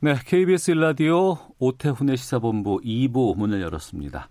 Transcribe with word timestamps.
네, 0.00 0.14
KBS 0.14 0.70
일라디오 0.70 1.38
오태훈의 1.58 2.16
시사본부 2.16 2.82
2부 2.84 3.36
문을 3.36 3.60
열었습니다. 3.60 4.28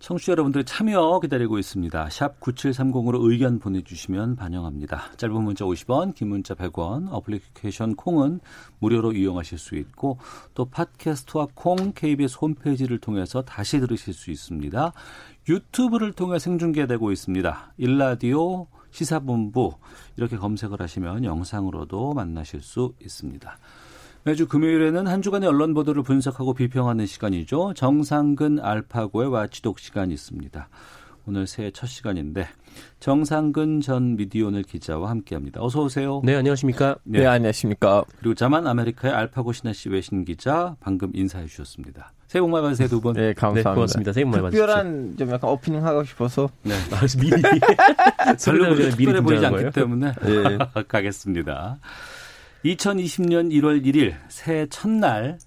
청취자 0.00 0.32
여러분들의 0.32 0.66
참여 0.66 1.20
기다리고 1.20 1.58
있습니다. 1.58 2.10
샵 2.10 2.38
9730으로 2.40 3.18
의견 3.22 3.58
보내주시면 3.58 4.36
반영합니다. 4.36 5.12
짧은 5.16 5.32
문자 5.42 5.64
50원, 5.64 6.14
긴 6.14 6.28
문자 6.28 6.54
100원, 6.54 7.10
어플리케이션 7.10 7.96
콩은 7.96 8.40
무료로 8.80 9.12
이용하실 9.12 9.56
수 9.56 9.76
있고 9.76 10.18
또 10.52 10.66
팟캐스트와 10.66 11.48
콩 11.54 11.94
KBS 11.94 12.36
홈페이지를 12.42 12.98
통해서 12.98 13.40
다시 13.40 13.80
들으실 13.80 14.12
수 14.12 14.30
있습니다. 14.30 14.92
유튜브를 15.48 16.12
통해 16.12 16.38
생중계되고 16.38 17.12
있습니다. 17.12 17.72
일라디오 17.78 18.66
시사본부 18.90 19.72
이렇게 20.18 20.36
검색을 20.36 20.82
하시면 20.82 21.24
영상으로도 21.24 22.12
만나실 22.12 22.60
수 22.60 22.92
있습니다. 23.00 23.56
매주 24.24 24.46
금요일에는 24.46 25.08
한 25.08 25.20
주간의 25.20 25.48
언론 25.48 25.74
보도를 25.74 26.04
분석하고 26.04 26.54
비평하는 26.54 27.06
시간이죠. 27.06 27.74
정상근 27.74 28.60
알파고의 28.60 29.28
와치독 29.28 29.80
시간이 29.80 30.14
있습니다. 30.14 30.68
오늘 31.26 31.46
새해 31.46 31.70
첫 31.72 31.86
시간인데 31.86 32.48
정상근 33.00 33.80
전 33.80 34.16
미디어오늘 34.16 34.62
기자와 34.62 35.10
함께합니다. 35.10 35.60
어서 35.62 35.82
오세요. 35.82 36.20
네, 36.24 36.34
안녕하십니까? 36.36 36.96
네. 37.04 37.20
네, 37.20 37.26
안녕하십니까. 37.26 38.04
그리고 38.18 38.34
자만 38.34 38.66
아메리카의 38.66 39.14
알파고 39.14 39.52
시나씨 39.52 39.88
외신 39.88 40.24
기자 40.24 40.76
방금 40.80 41.10
인사해 41.14 41.46
주셨습니다. 41.46 42.12
새해 42.28 42.40
복 42.40 42.50
많이 42.50 42.62
받으세요 42.62 42.88
두 42.88 43.00
분. 43.00 43.14
네, 43.14 43.28
네, 43.28 43.32
감사합니다. 43.34 43.74
고맙습니다. 43.74 44.12
새해 44.12 44.24
복 44.24 44.30
많이 44.30 44.42
받으십시오. 44.42 44.66
특별한 44.66 45.16
좀 45.18 45.30
약간 45.30 45.50
오프닝 45.50 45.84
하고 45.84 46.02
싶어서 46.04 46.48
네. 46.62 46.74
아, 46.92 46.96
그래서 46.96 47.18
미리 47.18 47.30
별로 47.42 48.38
설명을 48.38 48.92
미리 48.96 49.20
보이지 49.20 49.46
않기 49.46 49.56
거예요? 49.56 49.70
때문에 49.70 50.12
네. 50.22 50.58
가겠습니다. 50.88 51.78
2020년 52.64 53.50
1월 53.50 53.84
1일 53.84 54.14
새해 54.28 54.66
첫날 54.66 55.38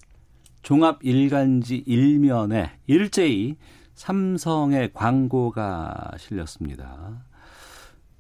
종합 0.62 1.00
일간지 1.04 1.84
일면에 1.86 2.72
일제히 2.88 3.56
삼성의 3.94 4.92
광고가 4.94 6.12
실렸습니다. 6.18 7.24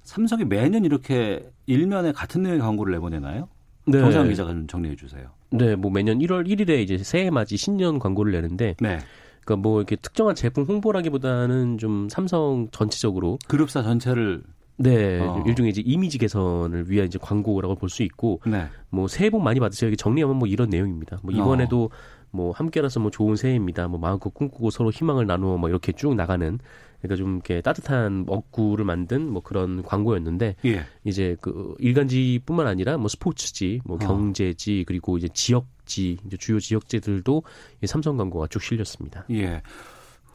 삼성이 0.03 0.45
매년 0.45 0.85
이렇게 0.85 1.51
일면에 1.65 2.13
같은 2.13 2.43
내용의 2.43 2.61
광고를 2.61 2.93
내보내나요? 2.93 3.49
네. 3.87 3.99
정상 3.99 4.29
기자가 4.29 4.51
좀 4.51 4.67
정리해 4.67 4.95
주세요. 4.95 5.29
네, 5.49 5.75
뭐 5.75 5.91
매년 5.91 6.19
1월 6.19 6.47
1일에 6.47 6.81
이제 6.81 6.97
새해 6.99 7.29
맞이 7.29 7.57
신년 7.57 7.99
광고를 7.99 8.31
내는데, 8.31 8.75
네. 8.79 8.99
그러니까 9.43 9.67
뭐 9.67 9.79
이렇게 9.79 9.95
특정한 9.95 10.35
제품 10.35 10.63
홍보라기보다는 10.63 11.77
좀 11.77 12.07
삼성 12.09 12.67
전체적으로 12.71 13.39
그룹사 13.47 13.83
전체를 13.83 14.43
네 14.77 15.19
어. 15.19 15.43
일종의 15.47 15.71
이제 15.71 15.81
이미지 15.85 16.17
개선을 16.17 16.89
위한 16.89 17.07
이제 17.07 17.17
광고라고 17.21 17.75
볼 17.75 17.89
수 17.89 18.03
있고, 18.03 18.41
네. 18.45 18.65
뭐 18.89 19.07
새해 19.07 19.29
복 19.29 19.41
많이 19.41 19.59
받으세요. 19.59 19.87
이렇게 19.87 19.95
정리하면 19.95 20.35
뭐 20.37 20.47
이런 20.47 20.69
내용입니다. 20.69 21.19
뭐 21.23 21.33
이번에도 21.33 21.89
뭐 22.31 22.51
함께라서 22.51 22.99
뭐 22.99 23.09
좋은 23.11 23.37
새해입니다. 23.37 23.87
뭐 23.87 23.99
마음껏 23.99 24.29
꿈꾸고 24.33 24.69
서로 24.69 24.91
희망을 24.91 25.25
나누어 25.25 25.57
뭐 25.57 25.69
이렇게 25.69 25.93
쭉 25.93 26.15
나가는 26.15 26.59
그러니까 27.01 27.15
좀 27.15 27.35
이렇게 27.35 27.61
따뜻한 27.61 28.25
먹구를 28.25 28.83
만든 28.83 29.29
뭐 29.31 29.41
그런 29.41 29.83
광고였는데 29.83 30.55
예. 30.65 30.81
이제 31.05 31.37
그 31.39 31.75
일간지뿐만 31.79 32.67
아니라 32.67 32.97
뭐 32.97 33.07
스포츠지, 33.07 33.79
뭐 33.85 33.95
어. 33.95 33.99
경제지 33.99 34.83
그리고 34.87 35.17
이제 35.17 35.29
지역지, 35.33 36.17
이제 36.25 36.35
주요 36.37 36.59
지역지들도 36.59 37.43
이 37.83 37.87
삼성 37.87 38.17
광고가 38.17 38.47
쭉 38.47 38.61
실렸습니다. 38.61 39.25
예. 39.31 39.61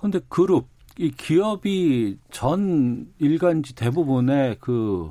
근데 0.01 0.21
그룹 0.29 0.69
이 1.01 1.11
기업이 1.11 2.19
전 2.31 3.07
일간지 3.19 3.75
대부분의 3.75 4.59
그 4.61 5.11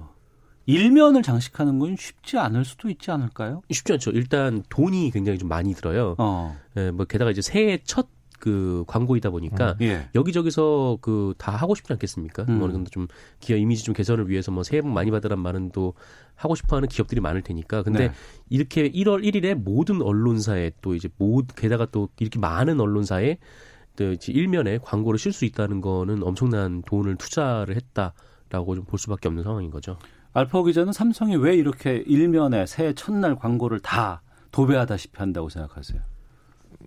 일면을 0.67 1.23
장식하는 1.23 1.79
건 1.79 1.95
쉽지 1.97 2.37
않을 2.37 2.63
수도 2.63 2.91
있지 2.91 3.09
않을까요? 3.09 3.63
쉽지 3.71 3.93
않죠. 3.93 4.11
일단 4.11 4.63
돈이 4.69 5.09
굉장히 5.09 5.39
좀 5.39 5.49
많이 5.49 5.73
들어요. 5.73 6.13
어. 6.19 6.55
예, 6.77 6.91
뭐 6.91 7.05
게다가 7.05 7.31
이제 7.31 7.41
새해 7.41 7.79
첫 7.83 8.07
그 8.39 8.83
광고이다 8.87 9.29
보니까 9.29 9.75
예. 9.81 10.09
여기저기서 10.15 10.97
그 11.01 11.33
다 11.37 11.51
하고 11.55 11.75
싶지 11.75 11.93
않겠습니까? 11.93 12.45
음. 12.49 12.55
뭐 12.57 12.65
어느 12.65 12.73
정도 12.73 12.89
좀 12.89 13.07
기업 13.39 13.57
이미지 13.57 13.83
좀 13.83 13.93
개선을 13.93 14.29
위해서 14.29 14.51
뭐 14.51 14.63
새해 14.63 14.81
복 14.81 14.89
많이 14.89 15.11
받으란 15.11 15.39
말은 15.39 15.71
또 15.71 15.93
하고 16.35 16.55
싶어하는 16.55 16.87
기업들이 16.89 17.21
많을 17.21 17.41
테니까. 17.41 17.83
근데 17.83 18.07
네. 18.07 18.13
이렇게 18.49 18.89
1월 18.89 19.23
1일에 19.23 19.53
모든 19.55 20.01
언론사에 20.01 20.71
또 20.81 20.95
이제 20.95 21.09
모 21.17 21.43
게다가 21.55 21.85
또 21.85 22.09
이렇게 22.19 22.39
많은 22.39 22.79
언론사에 22.79 23.37
일면에 24.27 24.79
광고를 24.79 25.19
실수 25.19 25.45
있다는 25.45 25.81
거는 25.81 26.23
엄청난 26.23 26.81
돈을 26.83 27.15
투자를 27.17 27.75
했다라고 27.75 28.75
좀 28.75 28.85
볼 28.85 28.99
수밖에 28.99 29.27
없는 29.27 29.43
상황인 29.43 29.69
거죠. 29.71 29.97
알파오 30.33 30.63
기자는 30.63 30.93
삼성이 30.93 31.35
왜 31.35 31.55
이렇게 31.55 32.03
일면에 32.05 32.65
새해 32.65 32.93
첫날 32.93 33.35
광고를 33.35 33.79
다 33.79 34.21
도배하다시피 34.51 35.17
한다고 35.17 35.49
생각하세요? 35.49 36.01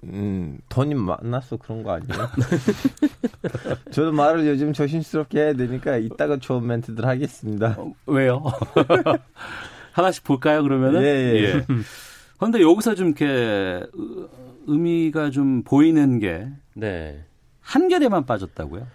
음, 0.04 0.58
돈이 0.68 0.94
많아서 0.94 1.56
그런 1.56 1.82
거 1.82 1.92
아니에요? 1.92 2.28
저도 3.92 4.12
말을 4.12 4.46
요즘 4.46 4.72
조심스럽게 4.72 5.38
해야 5.40 5.52
되니까 5.52 5.96
이따가 5.96 6.38
좋은 6.38 6.66
멘트들 6.66 7.04
하겠습니다. 7.06 7.76
어, 7.78 7.92
왜요? 8.06 8.42
하나씩 9.92 10.24
볼까요, 10.24 10.62
그러면은? 10.62 11.02
예, 11.02 11.06
예. 11.06 11.66
그런데 12.38 12.62
여기서 12.62 12.94
좀 12.94 13.08
이렇게 13.08 13.84
의- 14.62 14.64
의미가 14.66 15.30
좀 15.30 15.62
보이는 15.62 16.18
게 16.18 16.48
네. 16.74 17.24
한결에만 17.60 18.26
빠졌다고요? 18.26 18.86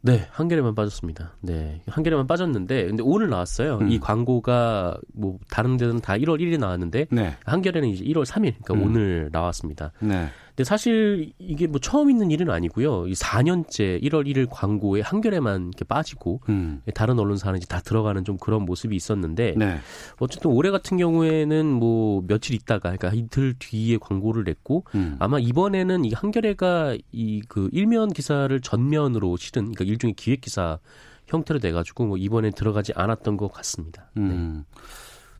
네, 0.00 0.26
한겨레만 0.30 0.76
빠졌습니다. 0.76 1.34
네, 1.40 1.80
한겨레만 1.88 2.28
빠졌는데, 2.28 2.86
근데 2.86 3.02
오늘 3.04 3.28
나왔어요. 3.30 3.78
음. 3.78 3.88
이 3.90 3.98
광고가 3.98 4.96
뭐 5.12 5.38
다른 5.50 5.76
데는 5.76 6.00
다 6.00 6.12
1월 6.14 6.38
1일에 6.40 6.56
나왔는데 6.58 7.06
네. 7.10 7.36
한겨레는 7.44 7.88
이제 7.88 8.04
1월 8.04 8.24
3일, 8.24 8.54
그러니까 8.62 8.74
음. 8.74 8.82
오늘 8.82 9.28
나왔습니다. 9.32 9.90
네. 10.00 10.28
근데 10.58 10.66
사실 10.66 11.32
이게 11.38 11.68
뭐 11.68 11.78
처음 11.78 12.10
있는 12.10 12.32
일은 12.32 12.50
아니고요. 12.50 13.06
이 13.06 13.12
4년째 13.12 14.02
1월 14.02 14.26
1일 14.26 14.48
광고에 14.50 15.02
한겨레만 15.02 15.68
이렇게 15.68 15.84
빠지고 15.84 16.40
음. 16.48 16.82
다른 16.94 17.16
언론사는 17.20 17.56
이제 17.58 17.66
다 17.68 17.78
들어가는 17.80 18.24
좀 18.24 18.36
그런 18.38 18.64
모습이 18.64 18.96
있었는데 18.96 19.54
네. 19.56 19.78
어쨌든 20.18 20.50
올해 20.50 20.72
같은 20.72 20.96
경우에는 20.96 21.64
뭐 21.64 22.24
며칠 22.26 22.56
있다가 22.56 22.96
그러니까 22.96 23.12
이틀 23.14 23.54
뒤에 23.56 23.98
광고를 23.98 24.42
냈고 24.42 24.82
음. 24.96 25.14
아마 25.20 25.38
이번에는 25.38 26.04
이 26.04 26.12
한겨레가 26.12 26.96
이 27.12 27.40
그 27.48 27.68
일면 27.72 28.12
기사를 28.12 28.60
전면으로 28.60 29.36
실은 29.36 29.72
그러니까 29.72 29.84
일종의 29.84 30.14
기획 30.14 30.40
기사 30.40 30.80
형태로 31.28 31.60
돼 31.60 31.70
가지고 31.70 32.06
뭐 32.06 32.16
이번에 32.16 32.50
들어가지 32.50 32.92
않았던 32.96 33.36
것 33.36 33.52
같습니다. 33.52 34.10
네. 34.14 34.22
음. 34.22 34.64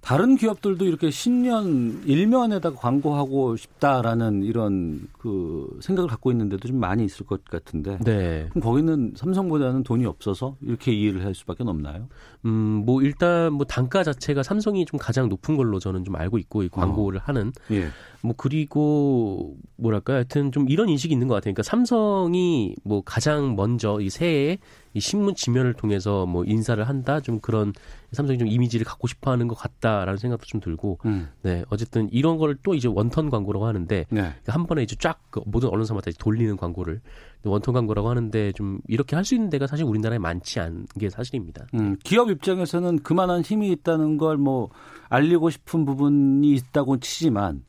다른 0.09 0.37
기업들도 0.37 0.87
이렇게 0.87 1.11
신년 1.11 2.03
일면에다가 2.07 2.77
광고하고 2.77 3.57
싶다라는 3.57 4.43
이런 4.43 5.07
그 5.19 5.79
생각을 5.83 6.09
갖고 6.09 6.31
있는데도 6.31 6.67
좀 6.67 6.81
많이 6.81 7.05
있을 7.05 7.27
것 7.27 7.45
같은데. 7.45 7.99
네. 7.99 8.47
그럼 8.49 8.63
거기는 8.63 9.13
삼성보다는 9.15 9.83
돈이 9.83 10.07
없어서 10.07 10.57
이렇게 10.63 10.95
이해를 10.95 11.27
할 11.27 11.35
수밖에 11.35 11.63
없나요? 11.63 12.09
음, 12.47 12.85
뭐 12.87 13.03
일단 13.03 13.53
뭐 13.53 13.67
단가 13.67 14.03
자체가 14.03 14.43
삼성이 14.43 14.87
좀 14.87 14.99
가장 14.99 15.29
높은 15.29 15.59
걸로 15.59 15.79
저는 15.79 16.05
좀 16.05 16.17
알고 16.17 16.39
있고 16.39 16.63
이 16.63 16.71
광고를 16.71 17.21
하는 17.23 17.53
예. 17.71 17.89
뭐 18.23 18.33
그리고 18.35 19.57
뭐랄까 19.77 20.15
하여튼 20.15 20.53
좀 20.53 20.71
이런 20.71 20.89
인식이 20.89 21.13
있는 21.13 21.29
것 21.29 21.35
같아요. 21.35 21.53
그러니까 21.53 21.65
삼성이 21.65 22.75
뭐 22.83 23.03
가장 23.05 23.57
먼저 23.57 24.01
이 24.01 24.09
새해 24.09 24.57
이 24.99 25.01
신문 25.01 25.35
지면을 25.35 25.73
통해서 25.75 26.27
뭐 26.27 26.45
인사를 26.45 26.87
한다 26.87 27.21
좀 27.21 27.39
그런 27.41 27.73
삼성이 28.13 28.39
좀 28.39 28.49
이미지를 28.49 28.85
갖고 28.85 29.07
싶어 29.07 29.31
하는 29.31 29.47
것 29.49 29.55
같다라는 29.55 30.17
생각도 30.17 30.45
좀 30.47 30.61
들고 30.61 30.99
음. 31.07 31.29
네 31.43 31.65
어쨌든 31.71 32.09
이런 32.13 32.37
거를 32.37 32.57
또 32.63 32.75
이제 32.75 32.89
원턴 32.89 33.31
광고라고 33.31 33.67
하는데 33.67 34.07
네. 34.11 34.35
한 34.47 34.67
번에 34.67 34.83
이제 34.83 34.97
쫙그 34.97 35.43
모든 35.47 35.69
언론사마다 35.69 36.11
돌리는 36.19 36.57
광고를 36.57 37.01
원턴 37.45 37.73
광고라고 37.75 38.11
하는데 38.11 38.53
좀 38.53 38.81
이렇게 38.89 39.15
할 39.15 39.25
수 39.25 39.35
있는 39.35 39.49
데가 39.51 39.67
사실 39.67 39.85
우리나라에 39.85 40.19
많지 40.19 40.59
않은 40.61 40.87
게 40.99 41.09
사실입니다. 41.11 41.67
음, 41.75 41.97
기업 42.03 42.31
입장에서는 42.31 42.99
그만한 43.01 43.43
힘이 43.43 43.71
있다는 43.73 44.19
걸 44.19 44.37
뭐 44.39 44.71
알리고 45.11 45.51
싶은 45.51 45.85
부분이 45.85 46.53
있다고 46.53 46.99
치지만 46.99 47.63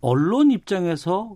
언론 0.00 0.50
입장에서 0.50 1.34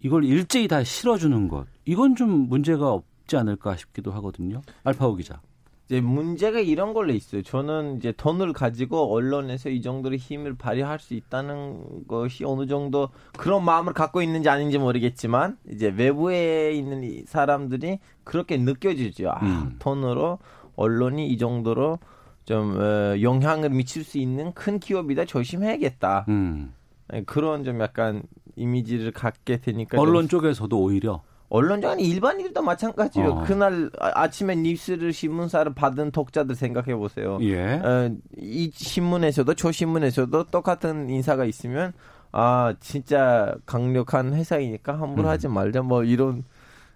이걸 0.00 0.24
일제히 0.24 0.66
다 0.68 0.82
실어주는 0.82 1.48
것 1.48 1.66
이건 1.84 2.16
좀 2.16 2.48
문제가 2.48 2.98
없지 3.32 3.36
않을까 3.36 3.76
싶기도 3.76 4.12
하거든요. 4.12 4.60
알파오 4.84 5.16
기자. 5.16 5.40
이제 5.86 6.00
문제가 6.00 6.60
이런 6.60 6.94
걸로 6.94 7.12
있어요. 7.12 7.42
저는 7.42 7.96
이제 7.96 8.12
돈을 8.12 8.52
가지고 8.52 9.12
언론에서 9.12 9.68
이 9.68 9.82
정도로 9.82 10.16
힘을 10.16 10.54
발휘할 10.54 10.98
수 10.98 11.14
있다는 11.14 12.06
것이 12.06 12.44
어느 12.44 12.66
정도 12.66 13.08
그런 13.36 13.64
마음을 13.64 13.92
갖고 13.92 14.22
있는지 14.22 14.48
아닌지 14.48 14.78
모르겠지만 14.78 15.58
이제 15.70 15.88
외부에 15.88 16.72
있는 16.72 17.02
이 17.02 17.24
사람들이 17.26 17.98
그렇게 18.24 18.56
느껴지죠. 18.58 19.30
아, 19.30 19.40
음. 19.42 19.76
돈으로 19.78 20.38
언론이 20.76 21.28
이 21.28 21.36
정도로 21.36 21.98
좀 22.44 22.78
어, 22.78 23.20
영향을 23.20 23.70
미칠 23.70 24.04
수 24.04 24.18
있는 24.18 24.52
큰 24.52 24.78
기업이다 24.78 25.24
조심해야겠다. 25.24 26.26
음. 26.28 26.72
예, 27.12 27.22
그런 27.24 27.64
좀 27.64 27.80
약간 27.80 28.22
이미지를 28.56 29.10
갖게 29.12 29.60
되니까 29.60 29.96
좀 29.96 30.06
언론 30.06 30.28
쪽에서도 30.28 30.78
오히려 30.78 31.22
언론장 31.54 31.90
아니 31.92 32.04
일반인들도 32.04 32.62
마찬가지예요. 32.62 33.28
어. 33.28 33.44
그날 33.44 33.90
아- 34.00 34.22
아침에 34.22 34.54
뉴스를 34.56 35.12
신문사를 35.12 35.74
받은 35.74 36.10
독자들 36.10 36.54
생각해 36.54 36.94
보세요. 36.96 37.38
예. 37.42 37.74
어, 37.74 38.10
이 38.38 38.70
신문에서도 38.72 39.52
저 39.54 39.70
신문에서도 39.70 40.44
똑같은 40.44 41.10
인사가 41.10 41.44
있으면 41.44 41.92
아 42.32 42.72
진짜 42.80 43.54
강력한 43.66 44.32
회사이니까 44.32 44.98
함부로 44.98 45.28
음. 45.28 45.30
하지 45.30 45.48
말자 45.48 45.82
뭐 45.82 46.04
이런 46.04 46.42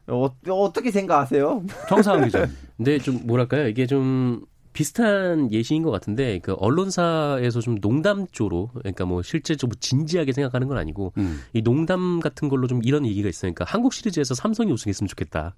어, 0.09 0.31
어떻게 0.49 0.91
생각하세요? 0.91 1.63
정상훈 1.91 2.25
기자님. 2.25 2.49
근데 2.79 2.99
좀 2.99 3.21
뭐랄까요? 3.27 3.69
이게 3.69 3.87
좀 3.87 4.41
비슷한 4.77 5.51
예시인 5.53 5.83
것 5.83 5.91
같은데 5.91 6.39
그 6.41 6.53
언론사에서 6.53 7.63
좀 7.63 7.81
농담 7.81 8.27
쪽으로 8.31 8.69
그러니까 8.75 9.07
뭐 9.07 9.23
실제적으로 9.23 9.75
진지하게 9.81 10.33
생각하는 10.33 10.69
건 10.69 10.77
아니고 10.77 11.15
음. 11.17 11.41
이 11.55 11.63
농담 11.63 12.21
같은 12.21 12.51
걸로 12.51 12.67
좀 12.67 12.83
이런 12.85 13.07
얘기가 13.07 13.27
있어요. 13.27 13.55
그러니까 13.55 13.65
한국 13.67 13.95
시리즈에서 13.95 14.35
삼성이 14.35 14.73
우승했으면 14.73 15.09
좋겠다. 15.09 15.55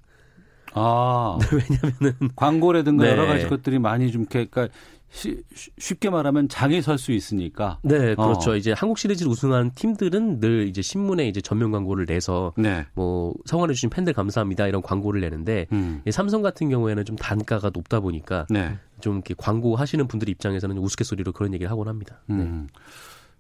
아. 0.74 1.36
왜냐면은 1.50 2.30
광고라든가 2.36 3.06
네. 3.06 3.10
여러 3.10 3.26
가지 3.26 3.48
것들이 3.48 3.80
많이 3.80 4.12
좀 4.12 4.24
그러니까 4.24 4.68
쉬- 5.10 5.42
쉬- 5.54 5.70
쉽게 5.78 6.10
말하면 6.10 6.48
장이 6.48 6.82
설수 6.82 7.12
있으니까. 7.12 7.78
네 7.82 8.14
그렇죠. 8.14 8.50
어. 8.52 8.56
이제 8.56 8.72
한국 8.72 8.98
시리즈를 8.98 9.30
우승한 9.32 9.72
팀들은 9.74 10.40
늘 10.40 10.68
이제 10.68 10.82
신문에 10.82 11.26
이제 11.28 11.40
전면 11.40 11.70
광고를 11.72 12.04
내서 12.06 12.52
네. 12.58 12.84
뭐 12.94 13.34
성원해 13.46 13.72
주신 13.74 13.88
팬들 13.90 14.12
감사합니다 14.12 14.66
이런 14.66 14.82
광고를 14.82 15.20
내는데 15.22 15.66
음. 15.72 16.02
이 16.06 16.10
삼성 16.12 16.42
같은 16.42 16.68
경우에는 16.68 17.04
좀 17.04 17.16
단가가 17.16 17.70
높다 17.72 18.00
보니까 18.00 18.46
네. 18.50 18.76
좀 19.00 19.14
이렇게 19.14 19.34
광고 19.36 19.76
하시는 19.76 20.06
분들 20.06 20.28
입장에서는 20.28 20.76
우스갯소리로 20.78 21.32
그런 21.32 21.54
얘기를 21.54 21.70
하곤 21.70 21.88
합니다. 21.88 22.20
네. 22.26 22.36
음. 22.36 22.68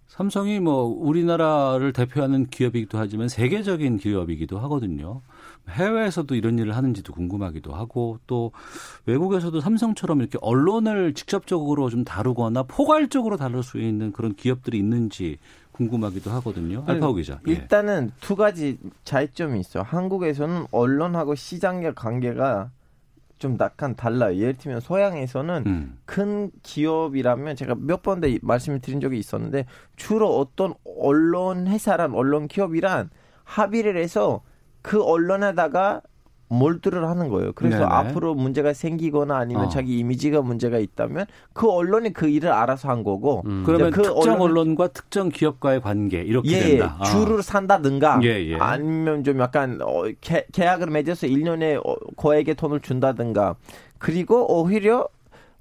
삼성이 0.06 0.58
뭐 0.58 0.82
우리나라를 0.84 1.92
대표하는 1.92 2.46
기업이기도 2.46 2.98
하지만 2.98 3.28
세계적인 3.28 3.98
기업이기도 3.98 4.58
하거든요. 4.60 5.20
해외에서도 5.68 6.34
이런 6.34 6.58
일을 6.58 6.76
하는지도 6.76 7.12
궁금하기도 7.12 7.72
하고 7.74 8.18
또 8.26 8.52
외국에서도 9.06 9.60
삼성처럼 9.60 10.20
이렇게 10.20 10.38
언론을 10.40 11.14
직접적으로 11.14 11.90
좀 11.90 12.04
다루거나 12.04 12.64
포괄적으로 12.64 13.36
다룰 13.36 13.62
수 13.62 13.78
있는 13.78 14.12
그런 14.12 14.34
기업들이 14.34 14.78
있는지 14.78 15.38
궁금하기도 15.72 16.30
하거든요. 16.30 16.82
알파고 16.86 17.14
기자. 17.14 17.38
예. 17.46 17.52
일단은 17.52 18.10
두 18.20 18.34
가지 18.34 18.78
차이점이 19.04 19.60
있어. 19.60 19.80
요 19.80 19.84
한국에서는 19.86 20.66
언론하고 20.72 21.34
시장의 21.36 21.94
관계가 21.94 22.70
좀 23.38 23.56
약간 23.60 23.94
달라요. 23.94 24.36
예를 24.36 24.56
들면 24.56 24.80
소양에서는 24.80 25.62
음. 25.66 25.98
큰 26.04 26.50
기업이라면 26.64 27.54
제가 27.54 27.76
몇 27.78 28.02
번 28.02 28.20
더 28.20 28.26
말씀을 28.42 28.80
드린 28.80 29.00
적이 29.00 29.18
있었는데 29.18 29.66
주로 29.94 30.38
어떤 30.40 30.74
언론 30.98 31.68
회사란 31.68 32.14
언론 32.14 32.48
기업이란 32.48 33.10
합의를 33.44 33.96
해서 33.96 34.40
그 34.88 35.02
언론에다가 35.04 36.00
몰두를 36.50 37.06
하는 37.06 37.28
거예요. 37.28 37.52
그래서 37.52 37.80
네네. 37.80 37.90
앞으로 37.90 38.34
문제가 38.34 38.72
생기거나 38.72 39.36
아니면 39.36 39.66
어. 39.66 39.68
자기 39.68 39.98
이미지가 39.98 40.40
문제가 40.40 40.78
있다면 40.78 41.26
그 41.52 41.70
언론이 41.70 42.14
그 42.14 42.26
일을 42.26 42.50
알아서 42.50 42.88
한 42.88 43.02
거고 43.04 43.42
음. 43.44 43.64
그러면 43.66 43.90
그 43.90 44.00
특정 44.02 44.38
언론은- 44.38 44.40
언론과 44.40 44.88
특정 44.88 45.28
기업과의 45.28 45.82
관계 45.82 46.22
이렇게 46.22 46.50
예, 46.52 46.60
된다. 46.60 46.96
아. 47.00 47.04
주를 47.04 47.42
산다든가 47.42 48.20
예, 48.22 48.28
예. 48.48 48.56
아니면 48.56 49.24
좀 49.24 49.38
약간 49.40 49.78
어, 49.82 50.04
계, 50.22 50.46
계약을 50.52 50.86
맺어서 50.86 51.26
1년에 51.26 51.86
어, 51.86 51.94
거액의 52.16 52.54
돈을 52.54 52.80
준다든가 52.80 53.56
그리고 53.98 54.46
오히려 54.58 55.06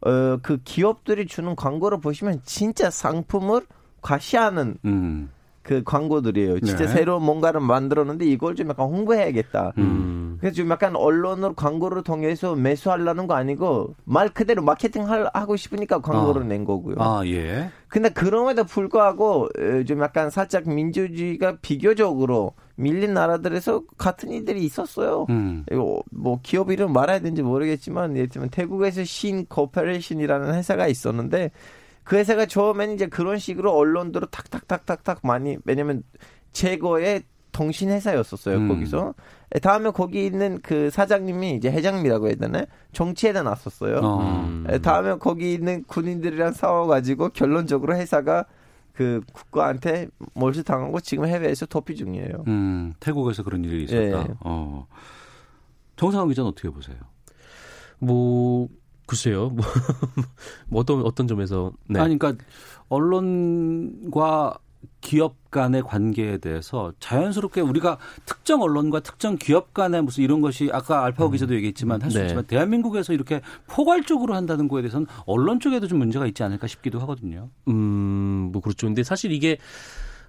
어, 0.06 0.38
그 0.42 0.60
기업들이 0.64 1.26
주는 1.26 1.54
광고를 1.58 2.00
보시면 2.00 2.40
진짜 2.46 2.90
상품을 2.90 3.64
과시하는 4.02 4.78
음. 4.86 5.30
그 5.68 5.84
광고들이에요. 5.84 6.62
진짜 6.62 6.86
네. 6.86 6.88
새로운 6.88 7.24
뭔가를 7.24 7.60
만들었는데 7.60 8.26
이걸 8.26 8.56
좀 8.56 8.70
약간 8.70 8.88
홍보해야겠다. 8.88 9.74
음. 9.78 10.38
그래서 10.40 10.56
좀 10.56 10.70
약간 10.70 10.96
언론으로 10.96 11.56
광고를 11.56 12.04
통해서 12.04 12.56
매수하려는 12.56 13.28
거 13.28 13.34
아니고 13.34 13.96
말 14.06 14.30
그대로 14.30 14.62
마케팅 14.64 15.10
할- 15.10 15.30
하고 15.34 15.58
싶으니까 15.58 16.00
광고를 16.00 16.44
아. 16.44 16.46
낸 16.46 16.64
거고요. 16.64 16.96
아, 17.00 17.22
예. 17.26 17.70
근데 17.90 18.08
그럼에도 18.08 18.64
불구하고 18.64 19.50
어, 19.60 19.84
좀 19.86 20.00
약간 20.02 20.30
살짝 20.30 20.70
민주주의가 20.70 21.58
비교적으로 21.62 22.54
밀린 22.76 23.14
나라들에서 23.14 23.82
같은 23.98 24.32
일들이 24.32 24.64
있었어요. 24.64 25.26
음. 25.30 25.66
이거 25.70 26.02
뭐 26.12 26.40
기업 26.44 26.72
이름 26.72 26.94
말해야 26.94 27.20
되는지 27.20 27.42
모르겠지만 27.42 28.16
예를 28.16 28.30
들면 28.30 28.50
태국에서 28.52 29.04
신 29.04 29.46
코퍼레이션이라는 29.48 30.54
회사가 30.54 30.88
있었는데 30.88 31.52
그 32.08 32.16
회사가 32.16 32.46
처음에는 32.46 32.96
이제 32.96 33.08
그런 33.08 33.38
식으로 33.38 33.76
언론들을 33.76 34.30
탁탁탁탁탁 34.32 35.20
많이 35.24 35.58
왜냐면 35.66 36.04
최고의 36.54 37.24
통신 37.52 37.90
회사였었어요 37.90 38.56
음. 38.58 38.68
거기서 38.70 39.14
다음에 39.62 39.90
거기 39.92 40.26
있는 40.26 40.60
그 40.62 40.90
사장님이 40.90 41.56
이제 41.56 41.70
회장님이라고 41.70 42.28
해야 42.28 42.36
되나 42.36 42.66
정치에다 42.94 43.44
났었어요. 43.44 43.98
어. 43.98 44.20
음. 44.22 44.66
에, 44.70 44.78
다음에 44.78 45.16
거기 45.18 45.54
있는 45.54 45.84
군인들이랑 45.86 46.54
싸워가지고 46.54 47.30
결론적으로 47.30 47.96
회사가 47.96 48.46
그 48.94 49.22
국가한테 49.34 50.08
몰수 50.34 50.64
당하고 50.64 51.02
지금 51.02 51.26
해외에서 51.26 51.66
도피 51.66 51.96
중이에요. 51.96 52.46
음, 52.48 52.94
태국에서 53.00 53.44
그런 53.44 53.64
일이 53.64 53.84
있었다. 53.84 54.22
예. 54.22 54.28
어. 54.42 54.88
정상훈 55.98 56.30
기자는 56.30 56.52
어떻게 56.52 56.70
보세요? 56.70 56.98
뭐 58.00 58.68
글쎄요. 59.08 59.50
뭐, 59.50 59.66
뭐 60.70 60.82
어떤 60.82 61.02
어떤 61.04 61.28
점에서 61.28 61.72
네. 61.88 62.00
아니, 62.00 62.20
그러니까 62.20 62.44
언론과 62.90 64.60
기업 65.02 65.50
간의 65.50 65.82
관계에 65.84 66.38
대해서 66.38 66.92
자연스럽게 67.00 67.62
우리가 67.62 67.98
특정 68.26 68.62
언론과 68.62 69.00
특정 69.00 69.38
기업 69.38 69.74
간의 69.74 70.02
무슨 70.04 70.24
이런 70.24 70.42
것이 70.42 70.70
아까 70.72 71.04
알파고 71.06 71.32
기자도 71.32 71.56
얘기했지만 71.56 72.02
할수 72.02 72.18
네. 72.18 72.26
있지만 72.26 72.46
대한민국에서 72.46 73.14
이렇게 73.14 73.42
포괄적으로 73.68 74.36
한다는 74.36 74.68
거에 74.68 74.82
대해서는 74.82 75.08
언론 75.26 75.60
쪽에도 75.60 75.88
좀 75.88 76.00
문제가 76.00 76.28
있지 76.28 76.44
않을까 76.44 76.68
싶기도 76.68 77.00
하거든요. 77.00 77.50
음, 77.68 78.50
뭐 78.52 78.62
그렇죠. 78.62 78.88
근데 78.88 79.04
사실 79.04 79.32
이게 79.32 79.58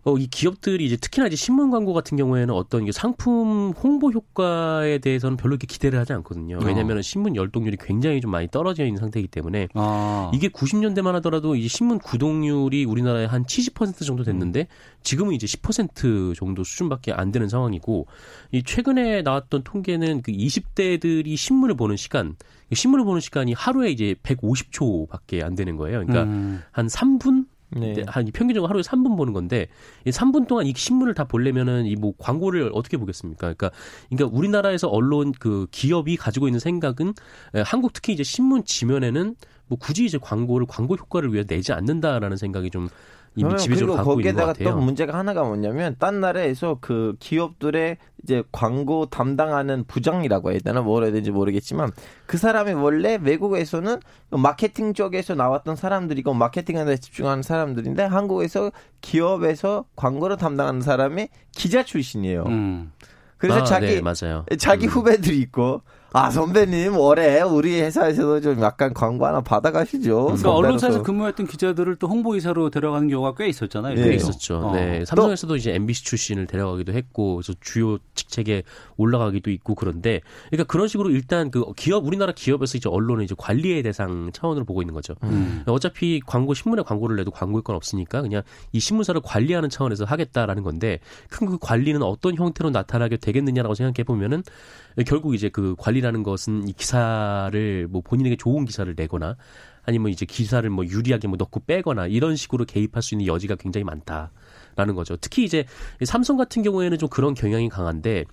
어, 0.05 0.17
이 0.17 0.27
기업들이 0.27 0.85
이제 0.85 0.97
특히나 0.97 1.27
이제 1.27 1.37
신문 1.37 1.71
광고 1.71 1.93
같은 1.93 2.17
경우에는 2.17 2.55
어떤 2.55 2.83
이게 2.83 2.93
상품 2.93 3.73
홍보 3.73 4.11
효과에 4.11 4.99
대해서는 4.99 5.37
별로 5.37 5.55
이렇게 5.55 5.67
기대를 5.67 5.99
하지 5.99 6.13
않거든요. 6.15 6.59
왜냐하면 6.65 7.03
신문 7.03 7.37
열동률이 7.37 7.77
굉장히 7.81 8.21
좀 8.21 8.31
많이 8.31 8.49
떨어져 8.49 8.85
있는 8.85 9.01
상태이기 9.01 9.29
때문에 9.29 9.69
아. 9.75 10.31
이게 10.35 10.49
90년대만 10.49 11.13
하더라도 11.15 11.57
이 11.57 11.69
신문 11.69 11.99
구독률이 11.99 12.85
우리나라에 12.85 13.27
한 13.27 13.45
70% 13.45 14.05
정도 14.07 14.25
됐는데 14.25 14.69
지금은 15.03 15.35
이제 15.35 15.47
10% 15.47 16.35
정도 16.35 16.65
수준밖에 16.65 17.13
안 17.13 17.33
되는 17.33 17.49
상황이고 17.49 18.07
이 18.53 18.63
최근에 18.63 19.23
나왔던 19.23 19.63
통계는 19.65 20.23
그 20.23 20.33
20대들이 20.33 21.37
신문을 21.37 21.75
보는 21.75 21.97
시간 21.97 22.37
신문을 22.73 23.05
보는 23.05 23.21
시간이 23.21 23.53
하루에 23.55 23.91
이제 23.91 24.15
150초밖에 24.23 25.43
안 25.43 25.55
되는 25.55 25.77
거예요. 25.77 26.05
그러니까 26.05 26.25
음. 26.25 26.63
한 26.71 26.87
3분 26.87 27.47
네. 27.71 28.03
한 28.07 28.25
평균적으로 28.33 28.69
하루에 28.69 28.83
3분 28.83 29.17
보는 29.17 29.33
건데 29.35 29.69
이 30.07 30.11
3분 30.11 30.47
동안 30.47 30.67
이 30.67 30.73
신문을 30.75 31.15
다 31.15 31.25
보려면은 31.25 31.85
이 31.87 31.97
뭐 31.97 32.13
광고를 32.19 32.71
어떻게 32.75 32.97
보겠습니까? 32.97 33.53
그러니까 33.55 33.71
그러니까 34.09 34.37
우리나라에서 34.37 34.89
언론 34.89 35.33
그 35.33 35.67
기업이 35.71 36.17
가지고 36.17 36.49
있는 36.49 36.61
생각은 36.61 37.13
에, 37.55 37.61
한국 37.63 37.93
특히 37.93 38.13
이제 38.13 38.23
신문 38.23 38.65
지면에는 38.65 39.35
뭐 39.67 39.79
굳이 39.79 40.05
이제 40.07 40.17
광고를 40.19 40.67
광고 40.69 40.95
효과를 40.97 41.33
위해 41.35 41.45
내지 41.45 41.73
않는다라는 41.73 42.37
생각이 42.37 42.71
좀 42.71 42.89
이미 43.37 43.57
지배적으로 43.57 43.95
그리고 43.95 43.97
갖고 43.97 44.21
있는 44.21 44.35
것 44.35 44.41
거기에다가 44.41 44.53
같아요. 44.53 44.71
또 44.71 44.77
문제가 44.85 45.19
하나가 45.19 45.45
뭐냐면 45.45 45.97
딴 45.99 46.21
나라에서 46.21 46.79
그 46.81 47.15
기업들의 47.21 47.97
이제 48.25 48.43
광고 48.53 49.07
담당하는 49.07 49.85
부장이라고 49.85 50.53
해야 50.53 50.59
되나 50.61 50.81
뭐라 50.81 51.07
해야 51.07 51.13
되는지 51.13 51.31
모르겠지만 51.31 51.93
그 52.27 52.37
사람이 52.37 52.73
원래 52.73 53.19
외국에서는 53.23 54.01
그 54.31 54.37
마케팅 54.37 54.93
쪽에서 54.93 55.35
나왔던 55.35 55.77
사람들이고 55.77 56.35
마케팅에 56.35 56.97
집중하는 56.97 57.43
사람들인데 57.43 58.05
한국에서 58.05 58.73
기업에서 59.01 59.85
광고를 59.97 60.37
담당하는 60.37 60.81
사람이 60.81 61.29
기자 61.53 61.83
출신이에요. 61.85 62.45
음. 62.47 62.93
그래서 63.37 63.61
아, 63.61 63.65
자기 63.65 63.87
네, 63.87 64.01
맞아요. 64.01 64.45
자기 64.59 64.87
음. 64.87 64.91
후배들이 64.91 65.39
있고 65.39 65.83
아 66.13 66.31
선배님 66.31 66.97
올해 66.97 67.43
우리 67.43 67.81
회사에서도 67.81 68.41
좀 68.41 68.63
약간 68.63 68.95
광고 68.95 69.27
하나 69.27 69.43
받아가시죠. 69.43 70.25
그러니까 70.25 70.55
언론사에서 70.55 71.03
근무했던 71.03 71.47
기자들을 71.47 71.97
또 71.97 72.09
홍보이사로 72.09 72.71
데려가는 72.71 73.09
경우가 73.09 73.35
꽤 73.35 73.47
있었잖아요. 73.49 73.95
네. 73.95 74.09
꽤. 74.09 74.15
있었죠. 74.15 74.57
어. 74.57 74.75
네. 74.75 75.05
삼성에서도 75.05 75.57
이제 75.57 75.75
MBC 75.75 76.05
출신을 76.05 76.47
데려가기도 76.47 76.93
했고, 76.93 77.37
그래서 77.37 77.53
주요 77.61 77.99
직책에 78.15 78.63
올라가기도 78.97 79.51
있고 79.51 79.75
그런데, 79.75 80.23
그러니까 80.51 80.65
그런 80.65 80.89
식으로 80.89 81.11
일단 81.11 81.51
그 81.51 81.63
기업, 81.77 82.07
우리나라 82.07 82.33
기업에서 82.33 82.79
이제 82.79 82.89
언론은 82.89 83.25
이제 83.25 83.35
관리의 83.37 83.83
대상 83.83 84.31
차원으로 84.33 84.65
보고 84.65 84.81
있는 84.81 84.95
거죠. 84.95 85.15
음. 85.25 85.63
어차피 85.67 86.23
광고, 86.25 86.55
신문에 86.55 86.83
광고를 86.83 87.17
내도 87.17 87.31
광고일 87.31 87.63
건 87.63 87.77
없으니까 87.77 88.23
그냥 88.23 88.43
이 88.73 88.81
신문사를 88.81 89.21
관리하는 89.23 89.69
차원에서 89.69 90.07
하겠다라는 90.07 90.63
건데, 90.63 91.01
그럼 91.29 91.51
그 91.51 91.59
관리는 91.61 92.03
어떤 92.03 92.35
형태로 92.35 92.71
나타나게 92.71 93.19
되겠느냐라고 93.19 93.75
생각해 93.75 94.05
보면은, 94.05 94.43
결국 95.07 95.35
이제 95.35 95.49
그 95.49 95.77
관리 95.79 95.98
라는 96.01 96.23
것은 96.23 96.69
이 96.69 96.73
기사를 96.73 97.89
뭐 97.89 98.01
본인에게 98.03 98.37
좋은 98.37 98.65
기사를 98.65 98.93
내거나 98.97 99.37
아니면 99.85 100.13
이제 100.13 100.27
기사를 100.27 100.69
뭐 100.69 100.85
유리하게 100.85 101.29
뭐 101.29 101.37
넣고 101.39 101.61
빼거나 101.67 102.07
이런 102.07 102.37
식으로 102.37 102.65
개입할 102.65 103.03
수 103.03 103.15
있는 103.15 103.27
여지가 103.27 103.57
굉장히 103.57 103.85
많다라는 103.85 104.95
거죠. 104.95 105.17
특히 105.17 105.45
이제 105.45 105.65
삼성 106.05 106.37
같은 106.37 106.63
경우에는 106.63 106.99
좀 106.99 107.09
그런 107.09 107.35
경향이 107.35 107.69
강한데 107.69 108.25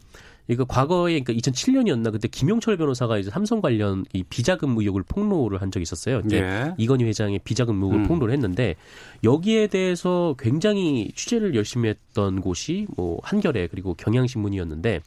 이거 0.47 0.63
과거에 0.65 1.19
그러니까 1.19 1.33
2007년이었나 1.33 2.11
그때 2.11 2.27
김용철 2.27 2.77
변호사가 2.77 3.17
이제 3.17 3.31
삼성 3.31 3.61
관련 3.61 4.05
이 4.13 4.23
비자금 4.23 4.77
의혹을 4.77 5.03
폭로를 5.03 5.61
한 5.61 5.71
적이 5.71 5.83
있었어요. 5.83 6.21
이제 6.25 6.37
예. 6.37 6.73
이건희 6.77 7.05
회장의 7.05 7.39
비자금 7.43 7.77
의혹을 7.77 7.99
음. 7.99 8.07
폭로를 8.07 8.33
했는데 8.33 8.75
여기에 9.23 9.67
대해서 9.67 10.35
굉장히 10.37 11.11
취재를 11.15 11.55
열심히 11.55 11.89
했던 11.89 12.41
곳이 12.41 12.85
뭐 12.95 13.19
한겨레 13.23 13.67
그리고 13.67 13.95
경향신문이었는데 13.95 15.01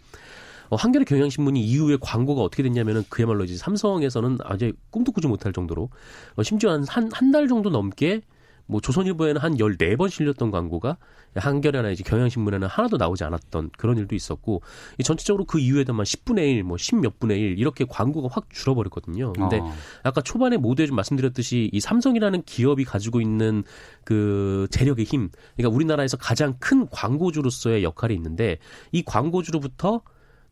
어, 0.70 0.76
한겨레 0.76 1.04
경향신문이 1.04 1.62
이후에 1.62 1.96
광고가 2.00 2.42
어떻게 2.42 2.62
됐냐면은 2.62 3.04
그야말로 3.08 3.44
이제 3.44 3.56
삼성에서는 3.56 4.38
아주 4.44 4.72
꿈도 4.90 5.12
꾸지 5.12 5.26
못할 5.28 5.52
정도로 5.52 5.90
어, 6.36 6.42
심지어 6.42 6.70
한한 6.72 7.10
한 7.12 7.28
달 7.32 7.46
정도 7.48 7.68
넘게 7.68 8.22
뭐 8.70 8.80
조선일보에는 8.82 9.40
한 9.40 9.56
14번 9.56 10.10
실렸던 10.10 10.50
광고가 10.50 10.98
한겨레나 11.34 11.90
이제 11.90 12.02
경향신문에는 12.04 12.68
하나도 12.68 12.96
나오지 12.98 13.24
않았던 13.24 13.70
그런 13.78 13.96
일도 13.96 14.14
있었고 14.14 14.62
이 14.98 15.02
전체적으로 15.02 15.44
그 15.44 15.58
이후에도만 15.58 16.04
10분의 16.04 16.38
1, 16.56 16.64
뭐 16.64 16.76
10몇 16.76 17.18
분의 17.18 17.40
1 17.40 17.58
이렇게 17.58 17.86
광고가 17.88 18.28
확 18.30 18.48
줄어버렸거든요. 18.50 19.32
근데 19.32 19.58
어. 19.58 19.72
아까 20.02 20.20
초반에 20.20 20.58
모두에 20.58 20.86
좀 20.86 20.96
말씀드렸듯이 20.96 21.70
이 21.72 21.80
삼성이라는 21.80 22.42
기업이 22.42 22.84
가지고 22.84 23.20
있는 23.20 23.62
그 24.04 24.66
재력의 24.70 25.04
힘, 25.04 25.30
그러니까 25.56 25.74
우리나라에서 25.74 26.16
가장 26.18 26.54
큰 26.58 26.86
광고주로서의 26.88 27.84
역할이 27.84 28.14
있는데 28.14 28.58
이 28.92 29.02
광고주로부터 29.02 30.02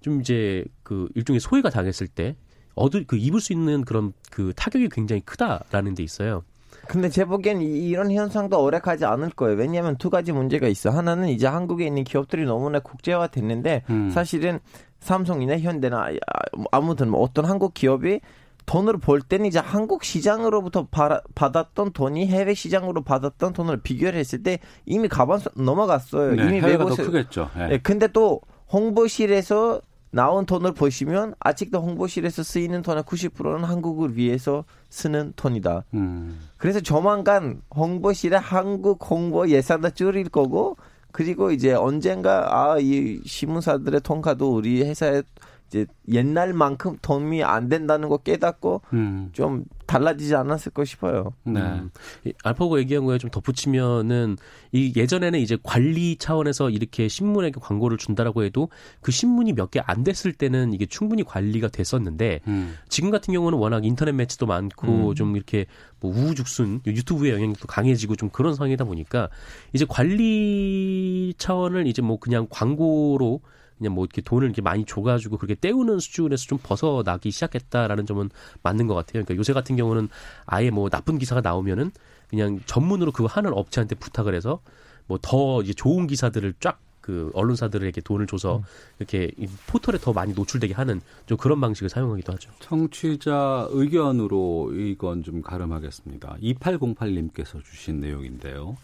좀 0.07 0.21
이제 0.21 0.65
그 0.85 1.09
일종의 1.17 1.41
소외가 1.41 1.69
당했을 1.69 2.07
때 2.07 2.37
얻을 2.77 3.07
그 3.09 3.17
입을 3.17 3.41
수 3.41 3.53
있는 3.53 3.85
그런 3.85 4.13
그 4.31 4.53
타격이 4.55 4.89
굉장히 4.91 5.21
크다라는 5.23 5.97
데 5.97 6.05
있어요. 6.05 6.45
근데 6.87 7.09
제 7.09 7.25
보기엔 7.25 7.61
이- 7.61 7.89
이런 7.89 8.13
현상도 8.13 8.63
오래 8.63 8.79
가지 8.79 9.05
않을 9.05 9.31
거예요. 9.31 9.57
왜냐하면 9.59 9.97
두 9.97 10.09
가지 10.09 10.31
문제가 10.31 10.69
있어. 10.69 10.91
하나는 10.91 11.29
이제 11.29 11.49
한국에 11.49 11.85
있는 11.85 12.05
기업들이 12.05 12.45
너무나 12.45 12.79
국제화 12.79 13.27
됐는데 13.27 13.83
음. 13.91 14.11
사실은 14.11 14.61
삼성이나 15.01 15.59
현대나 15.59 16.03
아, 16.05 16.41
아무튼 16.71 17.11
뭐 17.11 17.21
어떤 17.23 17.45
한국 17.47 17.75
기업이 17.75 18.21
돈을 18.67 18.99
벌 18.99 19.21
때는 19.23 19.47
이제 19.47 19.59
한국 19.59 20.05
시장으로부터 20.05 20.87
받아- 20.89 21.23
받았던 21.35 21.95
돈이 21.95 22.29
해외 22.29 22.55
시장으로 22.55 23.03
받았던 23.03 23.55
돈을 23.55 23.79
비교를 23.83 24.17
했을 24.21 24.45
때 24.45 24.61
이미 24.85 25.09
가반 25.09 25.41
넘어갔어요. 25.57 26.37
네, 26.37 26.43
이미 26.45 26.61
해외가 26.61 26.85
더 26.85 26.91
외국에서 26.91 27.03
크겠죠. 27.11 27.51
예. 27.59 27.69
예, 27.73 27.79
근데 27.79 28.07
또 28.07 28.41
홍보실에서 28.73 29.81
나온 30.11 30.47
돈을 30.47 30.73
보시면 30.73 31.35
아직도 31.41 31.81
홍보실에서 31.81 32.43
쓰이는 32.43 32.83
돈의 32.83 33.03
90%는 33.05 33.65
한국을 33.65 34.17
위해서 34.17 34.65
쓰는 34.89 35.33
돈이다. 35.37 35.85
음. 35.95 36.39
그래서 36.57 36.81
조만간 36.81 37.61
홍보실에 37.75 38.37
한국 38.37 39.11
홍보 39.11 39.49
예산도 39.49 39.91
줄일 39.91 40.29
거고 40.29 40.77
그리고 41.13 41.51
이제 41.51 41.73
언젠가 41.73 42.73
아 42.73 42.79
이 42.79 43.21
신문사들의 43.25 44.01
통과도 44.03 44.55
우리 44.55 44.83
회사에 44.85 45.23
이제 45.69 45.87
옛날만큼 46.09 46.99
도움이 47.03 47.43
안 47.43 47.69
된다는 47.69 48.09
거 48.09 48.19
깨닫고 48.19 48.83
음. 48.93 49.31
좀 49.33 49.65
달라지지 49.87 50.35
않았을까 50.35 50.85
싶어요. 50.85 51.33
네. 51.45 51.61
음, 51.61 51.91
이 52.25 52.33
알파고 52.43 52.79
얘기한 52.81 53.05
거에 53.05 53.19
좀 53.19 53.31
덧붙이면은 53.31 54.37
이 54.73 54.93
예전에는 54.97 55.39
이제 55.39 55.57
관리 55.63 56.17
차원에서 56.17 56.71
이렇게 56.71 57.07
신문에 57.09 57.51
광고를 57.51 57.97
준다라고 57.99 58.45
해도 58.45 58.69
그 59.01 59.13
신문이 59.13 59.53
몇 59.53 59.71
개 59.71 59.81
안 59.85 60.03
됐을 60.05 60.33
때는 60.33 60.73
이게 60.73 60.87
충분히 60.87 61.23
관리가 61.23 61.69
됐었는데 61.69 62.41
음. 62.49 62.75
지금 62.89 63.11
같은 63.11 63.33
경우는 63.35 63.59
워낙 63.59 63.85
인터넷 63.85 64.13
매체도 64.13 64.47
많고 64.47 65.11
음. 65.11 65.15
좀 65.15 65.37
이렇게 65.37 65.67
뭐 66.01 66.13
우후죽순 66.13 66.81
유튜브의 66.87 67.33
영향력도 67.33 67.67
강해지고 67.67 68.17
좀 68.17 68.29
그런 68.31 68.55
상황이다 68.55 68.85
보니까 68.85 69.29
이제 69.73 69.85
관리 69.89 71.35
차원을 71.39 71.87
이제 71.87 72.03
뭐 72.03 72.19
그냥 72.19 72.47
광고로 72.51 73.41
그냥 73.79 73.95
뭐 73.95 74.05
이렇게 74.05 74.23
돈을 74.23 74.47
이렇게 74.47 74.63
많이 74.63 74.85
줘가지고 74.85 75.39
그렇게 75.39 75.55
때우는 75.55 75.99
수준에서 75.99 76.47
좀 76.47 76.59
벗어나기 76.63 77.31
시작했다라는 77.31 78.07
점은 78.07 78.31
맞는 78.63 78.87
것 78.87 78.95
같아요. 78.95 79.25
그러니까 79.25 79.37
요새 79.37 79.53
같은 79.53 79.77
경우는 79.77 80.09
아예 80.47 80.71
뭐 80.71 80.89
나쁜 80.89 81.19
기사가 81.19 81.41
나오면은 81.41 81.91
그냥 82.29 82.61
전문으로 82.67 83.13
그거 83.13 83.29
하는 83.29 83.53
업체한테 83.53 83.95
부탁을 83.95 84.35
해서 84.35 84.61
뭐 85.07 85.19
더 85.23 85.63
이제 85.63 85.73
좋은 85.73 86.07
기사들을 86.07 86.55
쫙 86.61 86.81
그 87.07 87.31
언론사들에게 87.35 88.01
돈을 88.01 88.27
줘서 88.27 88.65
이렇게 88.99 89.31
이 89.39 89.47
포털에 89.69 89.97
더 89.97 90.13
많이 90.13 90.35
노출되게 90.35 90.75
하는 90.75 91.01
좀 91.27 91.39
그런 91.39 91.61
방식을 91.61 91.89
사용하기도 91.89 92.33
하죠. 92.33 92.51
청취자 92.59 93.69
의견으로 93.71 94.73
이건 94.75 95.23
좀 95.23 95.41
가름하겠습니다. 95.41 96.39
2808님께서 96.43 97.63
주신 97.63 98.01
내용인데요. 98.01 98.77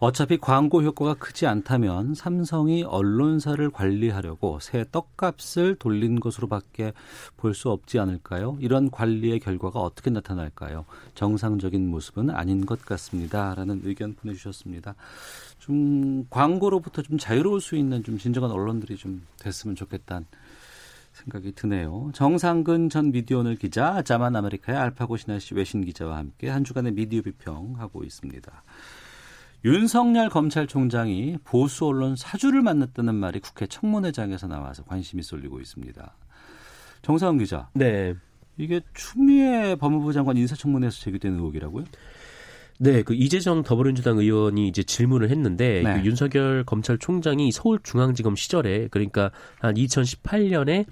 어차피 0.00 0.38
광고 0.38 0.80
효과가 0.80 1.14
크지 1.14 1.46
않다면 1.48 2.14
삼성이 2.14 2.84
언론사를 2.84 3.68
관리하려고 3.70 4.60
새 4.60 4.84
떡값을 4.92 5.74
돌린 5.74 6.20
것으로밖에 6.20 6.92
볼 7.36 7.52
수 7.52 7.70
없지 7.70 7.98
않을까요? 7.98 8.56
이런 8.60 8.92
관리의 8.92 9.40
결과가 9.40 9.80
어떻게 9.80 10.10
나타날까요? 10.10 10.84
정상적인 11.16 11.88
모습은 11.90 12.30
아닌 12.30 12.64
것 12.64 12.84
같습니다. 12.84 13.54
라는 13.56 13.80
의견 13.82 14.14
보내주셨습니다. 14.14 14.94
좀 15.58 16.26
광고로부터 16.30 17.02
좀 17.02 17.18
자유로울 17.18 17.60
수 17.60 17.74
있는 17.74 18.04
좀 18.04 18.18
진정한 18.18 18.52
언론들이 18.52 18.96
좀 18.96 19.26
됐으면 19.40 19.74
좋겠다는 19.74 20.26
생각이 21.14 21.52
드네요. 21.56 22.12
정상근 22.14 22.90
전 22.90 23.10
미디어오늘 23.10 23.56
기자, 23.56 24.02
자만 24.02 24.36
아메리카의 24.36 24.78
알파고 24.78 25.16
신하 25.16 25.40
씨 25.40 25.54
외신 25.54 25.84
기자와 25.84 26.16
함께 26.18 26.48
한 26.48 26.62
주간의 26.62 26.92
미디어 26.92 27.22
비평하고 27.22 28.04
있습니다. 28.04 28.62
윤석열 29.64 30.28
검찰총장이 30.28 31.38
보수 31.44 31.86
언론 31.86 32.14
사주를 32.16 32.62
만났다는 32.62 33.14
말이 33.14 33.40
국회 33.40 33.66
청문회장에서 33.66 34.46
나와서 34.46 34.84
관심이 34.84 35.22
쏠리고 35.22 35.60
있습니다. 35.60 36.16
정상훈 37.02 37.38
기자, 37.38 37.68
네. 37.74 38.14
이게 38.56 38.80
추미애 38.94 39.76
법무부 39.76 40.12
장관 40.12 40.36
인사청문회에서 40.36 41.00
제기된 41.00 41.34
의혹이라고요? 41.34 41.84
네, 42.80 43.02
그 43.02 43.14
이재정 43.14 43.64
더불어민주당 43.64 44.18
의원이 44.18 44.68
이제 44.68 44.84
질문을 44.84 45.30
했는데 45.30 45.82
네. 45.82 46.00
그 46.00 46.06
윤석열 46.06 46.64
검찰총장이 46.64 47.50
서울중앙지검 47.50 48.36
시절에 48.36 48.88
그러니까 48.88 49.32
한 49.58 49.74
2018년에 49.74 50.86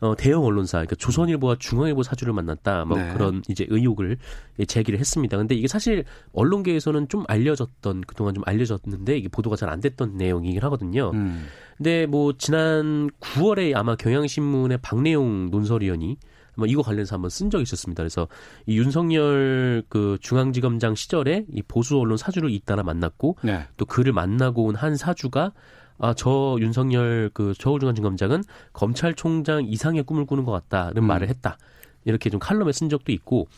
어, 0.00 0.14
대형 0.16 0.44
언론사, 0.44 0.78
그러니까 0.78 0.96
조선일보와 0.96 1.56
중앙일보 1.58 2.02
사주를 2.02 2.32
만났다, 2.34 2.84
뭐 2.84 2.98
네. 2.98 3.12
그런 3.14 3.42
이제 3.48 3.66
의혹을 3.68 4.18
제기를 4.66 4.98
했습니다. 4.98 5.36
근데 5.36 5.54
이게 5.54 5.68
사실 5.68 6.04
언론계에서는 6.32 7.08
좀 7.08 7.24
알려졌던 7.28 8.02
그동안 8.06 8.34
좀 8.34 8.42
알려졌는데 8.46 9.16
이게 9.16 9.28
보도가 9.28 9.56
잘 9.56 9.66
안 9.66 9.80
됐던 9.80 10.16
내용이긴 10.16 10.62
하거든요. 10.64 11.10
음. 11.14 11.46
근데 11.76 12.06
뭐 12.06 12.32
지난 12.38 13.10
9월에 13.20 13.74
아마 13.74 13.96
경향신문의 13.96 14.78
박내용 14.80 15.50
논설위원이 15.50 16.16
아마 16.56 16.66
이거 16.68 16.80
관련해서 16.82 17.16
한번 17.16 17.28
쓴 17.28 17.50
적이 17.50 17.62
있었습니다. 17.64 18.02
그래서 18.02 18.28
이 18.66 18.78
윤석열 18.78 19.82
그 19.88 20.16
중앙지검장 20.20 20.94
시절에 20.94 21.44
이 21.52 21.62
보수 21.62 21.98
언론 21.98 22.16
사주를 22.16 22.50
잇따라 22.50 22.82
만났고 22.82 23.36
네. 23.42 23.66
또 23.76 23.84
그를 23.86 24.12
만나고 24.12 24.64
온 24.64 24.74
한 24.76 24.96
사주가 24.96 25.52
아, 25.98 26.14
저 26.14 26.56
윤석열 26.60 27.30
그 27.32 27.54
서울중앙지검장은 27.58 28.44
검찰총장 28.72 29.64
이상의 29.66 30.02
꿈을 30.02 30.26
꾸는 30.26 30.44
것 30.44 30.52
같다는 30.52 30.98
음. 30.98 31.06
말을 31.06 31.28
했다. 31.28 31.58
이렇게 32.04 32.30
좀 32.30 32.38
칼럼에 32.38 32.72
쓴 32.72 32.88
적도 32.88 33.12
있고, 33.12 33.48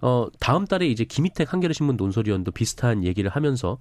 어, 0.00 0.26
다음 0.38 0.66
달에 0.66 0.86
이제 0.86 1.04
김희택 1.04 1.52
한겨레 1.52 1.72
신문 1.72 1.96
논설위원도 1.96 2.52
비슷한 2.52 3.04
얘기를 3.04 3.30
하면서 3.30 3.78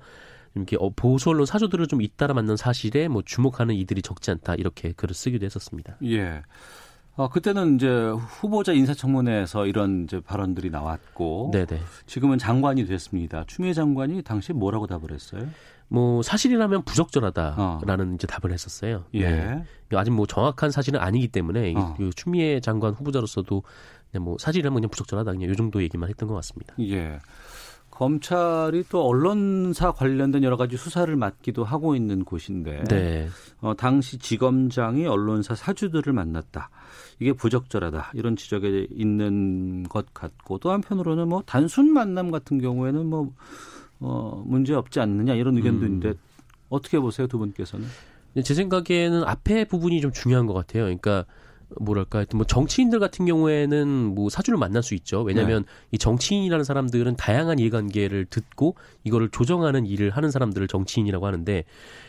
이렇게 0.56 0.78
어, 0.80 0.90
보수 0.96 1.30
언론 1.30 1.46
사주들을 1.46 1.88
좀 1.88 2.02
잇따라 2.02 2.34
만난 2.34 2.58
사실에 2.58 3.08
뭐 3.08 3.22
주목하는 3.24 3.76
이들이 3.76 4.02
적지 4.02 4.32
않다. 4.32 4.56
이렇게 4.56 4.94
글을 4.94 5.14
쓰기도 5.14 5.46
했었습니다. 5.46 5.98
예. 6.04 6.42
어, 7.18 7.30
그때는 7.30 7.76
이제 7.76 7.88
후보자 7.88 8.74
인사청문회에서 8.74 9.68
이런 9.68 10.04
이제 10.04 10.20
발언들이 10.20 10.70
나왔고 10.70 11.52
네네. 11.54 11.80
지금은 12.08 12.38
장관이 12.38 12.86
됐습니다. 12.86 13.46
추미애 13.48 13.74
장관이 13.74 14.22
당시 14.24 14.52
뭐라고 14.52 14.86
답을 14.88 15.12
했어요? 15.12 15.48
뭐 15.88 16.22
사실이라면 16.24 16.84
부적절하다라는 16.84 18.12
어. 18.12 18.16
이제 18.16 18.28
답을 18.28 18.52
했었어요. 18.54 19.04
예. 19.14 19.30
네. 19.30 19.64
아직 19.94 20.12
뭐 20.12 20.26
정확한 20.26 20.72
사실은 20.72 21.00
아니기 21.00 21.28
때문에 21.28 21.72
이- 21.72 21.76
어. 21.76 21.94
그 21.98 22.10
추미애 22.16 22.60
장관 22.60 22.94
후보자로서도 22.94 23.64
그냥 24.12 24.24
뭐 24.26 24.36
사실이라면 24.40 24.76
그냥 24.76 24.90
부적절하다 24.90 25.32
그냥 25.34 25.50
요 25.50 25.56
정도 25.56 25.82
얘기만 25.84 26.10
했던 26.10 26.28
것 26.28 26.36
같습니다. 26.36 26.74
예. 26.80 27.20
검찰이 27.92 28.84
또 28.90 29.08
언론사 29.08 29.94
관련된 29.94 30.44
여러 30.44 30.58
가지 30.58 30.76
수사를 30.76 31.16
맡기도 31.16 31.64
하고 31.64 31.96
있는 31.96 32.26
곳인데 32.26 32.84
네. 32.90 33.30
어, 33.62 33.74
당시 33.74 34.18
지검장이 34.18 35.08
언론사 35.08 35.56
사주들을 35.56 36.12
만났다. 36.12 36.70
이게 37.20 37.32
부적절하다. 37.32 38.12
이런 38.16 38.36
지적에 38.36 38.88
있는 38.92 39.84
것 39.84 40.14
같고 40.14 40.58
또 40.58 40.72
한편으로는 40.72 41.30
뭐 41.30 41.42
단순 41.46 41.94
만남 41.94 42.32
같은 42.32 42.60
경우에는 42.60 43.06
뭐 43.06 43.32
어, 44.00 44.44
문제 44.46 44.74
없지 44.74 45.00
않느냐 45.00 45.34
이런 45.36 45.58
의견도 45.58 45.82
음. 45.82 45.86
있는데 45.86 46.14
어떻게 46.70 47.00
보세요 47.00 47.28
두 47.28 47.38
분께서는? 47.38 47.86
제 48.44 48.54
생각에는 48.54 49.24
앞에 49.24 49.66
부분이 49.66 50.02
좀 50.02 50.12
중요한 50.12 50.46
것 50.46 50.54
같아요. 50.54 50.84
그러니까 50.84 51.26
뭐랄까 51.80 52.20
하여튼 52.20 52.38
뭐 52.38 52.46
정치인들 52.46 53.00
같은 53.00 53.26
경우에는 53.26 53.88
뭐 54.16 54.30
사주를 54.30 54.58
만날 54.58 54.84
수 54.84 54.94
있죠. 54.96 55.22
왜냐하면 55.22 55.64
네. 55.64 55.70
이 55.92 55.98
정치인이라는 55.98 56.64
사람들은 56.64 57.16
다양한 57.16 57.60
이해관계를 57.60 58.26
듣고 58.26 58.76
이거를 59.04 59.30
조정하는 59.30 59.86
일을 59.86 60.10
하는 60.12 60.32
사람들을 60.32 60.68
정치인이라고 60.68 61.26
하는데 61.26 61.64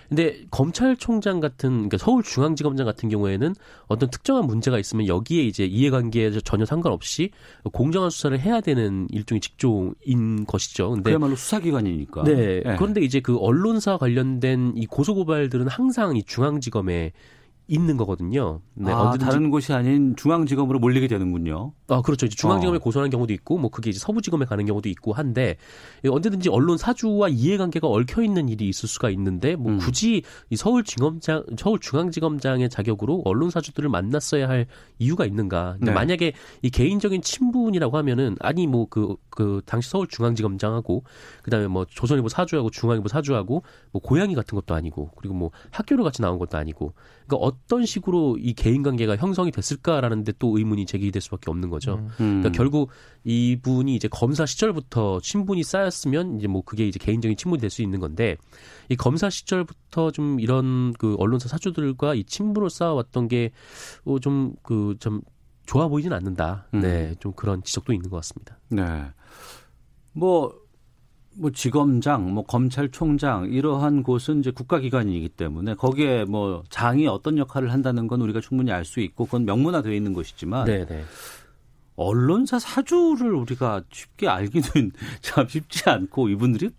근데 0.08 0.44
검찰총장 0.50 1.40
같은 1.40 1.70
그러니까 1.70 1.98
서울중앙지검장 1.98 2.86
같은 2.86 3.08
경우에는 3.08 3.54
어떤 3.88 4.10
특정한 4.10 4.46
문제가 4.46 4.78
있으면 4.78 5.06
여기에 5.06 5.42
이제 5.42 5.64
이해관계에 5.64 6.30
전혀 6.44 6.64
상관없이 6.64 7.30
공정한 7.72 8.10
수사를 8.10 8.38
해야 8.38 8.60
되는 8.60 9.08
일종의 9.10 9.40
직종인 9.40 10.46
것이죠. 10.46 10.90
근데 10.90 11.10
그야말로 11.10 11.34
수사기관이니까. 11.34 12.25
네. 12.25 12.62
예. 12.64 12.76
그런데 12.76 13.00
이제 13.00 13.20
그 13.20 13.36
언론사 13.38 13.98
관련된 13.98 14.75
이 14.76 14.86
고소고발들은 14.86 15.68
항상 15.68 16.16
이 16.16 16.22
중앙지검에 16.22 17.12
있는 17.68 17.96
거거든요. 17.96 18.61
네, 18.75 18.92
아, 18.92 19.00
언제든지 19.00 19.25
다른 19.25 19.50
곳이 19.50 19.73
아닌 19.73 20.14
중앙지검으로 20.16 20.78
몰리게 20.78 21.08
되는군요. 21.08 21.73
아, 21.88 22.00
그렇죠. 22.00 22.26
이제 22.26 22.37
중앙지검에 22.37 22.76
어. 22.76 22.78
고소하는 22.78 23.11
경우도 23.11 23.32
있고, 23.32 23.58
뭐 23.58 23.70
그게 23.70 23.90
이제 23.90 23.99
서부지검에 23.99 24.44
가는 24.44 24.64
경우도 24.64 24.88
있고 24.88 25.12
한데, 25.12 25.56
이 26.04 26.08
언제든지 26.08 26.49
언론 26.49 26.78
사주와 26.78 27.28
이해관계가 27.28 27.88
얽혀 27.88 28.23
있는 28.23 28.49
일이 28.49 28.68
있을 28.68 28.88
수가 28.88 29.11
있는데, 29.11 29.56
뭐 29.56 29.73
음. 29.73 29.78
굳이 29.78 30.23
이 30.50 30.56
서울지검장, 30.56 31.44
서울중앙지검장의 31.58 32.68
자격으로 32.70 33.23
언론 33.25 33.50
사주들을 33.50 33.88
만났어야 33.88 34.49
할 34.49 34.66
이유가 34.99 35.26
있는가? 35.26 35.73
근데 35.78 35.87
네. 35.87 35.92
만약에 35.92 36.32
이 36.62 36.70
개인적인 36.70 37.23
친분이라고 37.23 37.96
하면은, 37.96 38.37
아니 38.40 38.66
뭐 38.68 38.87
그, 38.88 39.16
그 39.30 39.61
당시 39.66 39.90
서울중앙지검장하고, 39.90 41.02
그 41.42 41.50
다음에 41.50 41.66
뭐 41.66 41.85
조선일보 41.85 42.28
사주하고 42.28 42.70
중앙일보 42.70 43.08
사주하고, 43.08 43.64
뭐 43.90 44.02
고양이 44.02 44.37
같은 44.37 44.54
것도 44.54 44.75
아니고, 44.75 45.11
그리고 45.16 45.35
뭐 45.35 45.50
학교를 45.73 46.04
같이 46.04 46.23
나온 46.23 46.38
것도 46.38 46.56
아니고, 46.58 46.94
그러니까 47.26 47.55
어떤 47.64 47.86
식으로 47.86 48.36
이 48.38 48.52
개인 48.54 48.82
관계가 48.82 49.16
형성이 49.16 49.50
됐을까라는 49.50 50.25
데 50.25 50.32
또 50.38 50.58
의문이 50.58 50.86
제기될 50.86 51.22
수밖에 51.22 51.50
없는 51.50 51.70
거죠. 51.70 51.94
음. 52.20 52.40
그러니까 52.42 52.50
결국 52.52 52.90
이분이 53.25 53.94
이제 53.94 54.06
검사 54.08 54.44
시절부터 54.46 55.20
친분이 55.20 55.62
쌓였으면 55.62 56.38
이제 56.38 56.46
뭐 56.48 56.62
그게 56.62 56.86
이제 56.86 56.98
개인적인 56.98 57.36
친분이 57.36 57.60
될 57.60 57.70
수 57.70 57.82
있는 57.82 57.98
건데 58.00 58.36
이 58.88 58.96
검사 58.96 59.30
시절부터 59.30 60.10
좀 60.12 60.38
이런 60.40 60.92
그 60.94 61.16
언론사 61.18 61.48
사주들과 61.48 62.14
이 62.14 62.25
친분을 62.25 62.70
쌓아왔던 62.70 63.28
게 63.28 63.50
좀 64.22 64.54
그 64.62 64.96
좀 65.00 65.20
좋아 65.66 65.88
보이진 65.88 66.12
않는다. 66.12 66.68
음. 66.75 66.80
네, 66.80 67.14
좀 67.18 67.32
그런 67.32 67.62
지적도 67.62 67.92
있는 67.92 68.08
것 68.08 68.16
같습니다. 68.18 68.58
네. 68.68 68.84
뭐, 70.12 70.54
뭐 71.38 71.50
지검장, 71.50 72.33
뭐 72.33 72.45
검찰총장 72.45 73.52
이러한 73.52 74.02
곳은 74.02 74.40
이제 74.40 74.50
국가기관이기 74.50 75.28
때문에 75.31 75.75
거기에 75.75 76.25
뭐 76.25 76.62
장이 76.71 77.07
어떤 77.07 77.37
역할을 77.38 77.73
한다는 77.73 78.07
건 78.09 78.23
우리가 78.23 78.40
충분히 78.40 78.73
알 78.73 78.87
수 78.87 79.00
있고 79.00 79.25
그건 79.25 79.45
명문화되어 79.45 79.93
있는 79.93 80.12
것이지만 80.12 80.66
네, 80.66 80.87
네. 80.87 81.02
언론사 81.97 82.59
사주를 82.59 83.35
우리가 83.35 83.83
쉽게 83.90 84.28
알기는 84.28 84.93
참 85.21 85.49
쉽지 85.49 85.90
않고 85.90 86.28
이분들이 86.28 86.71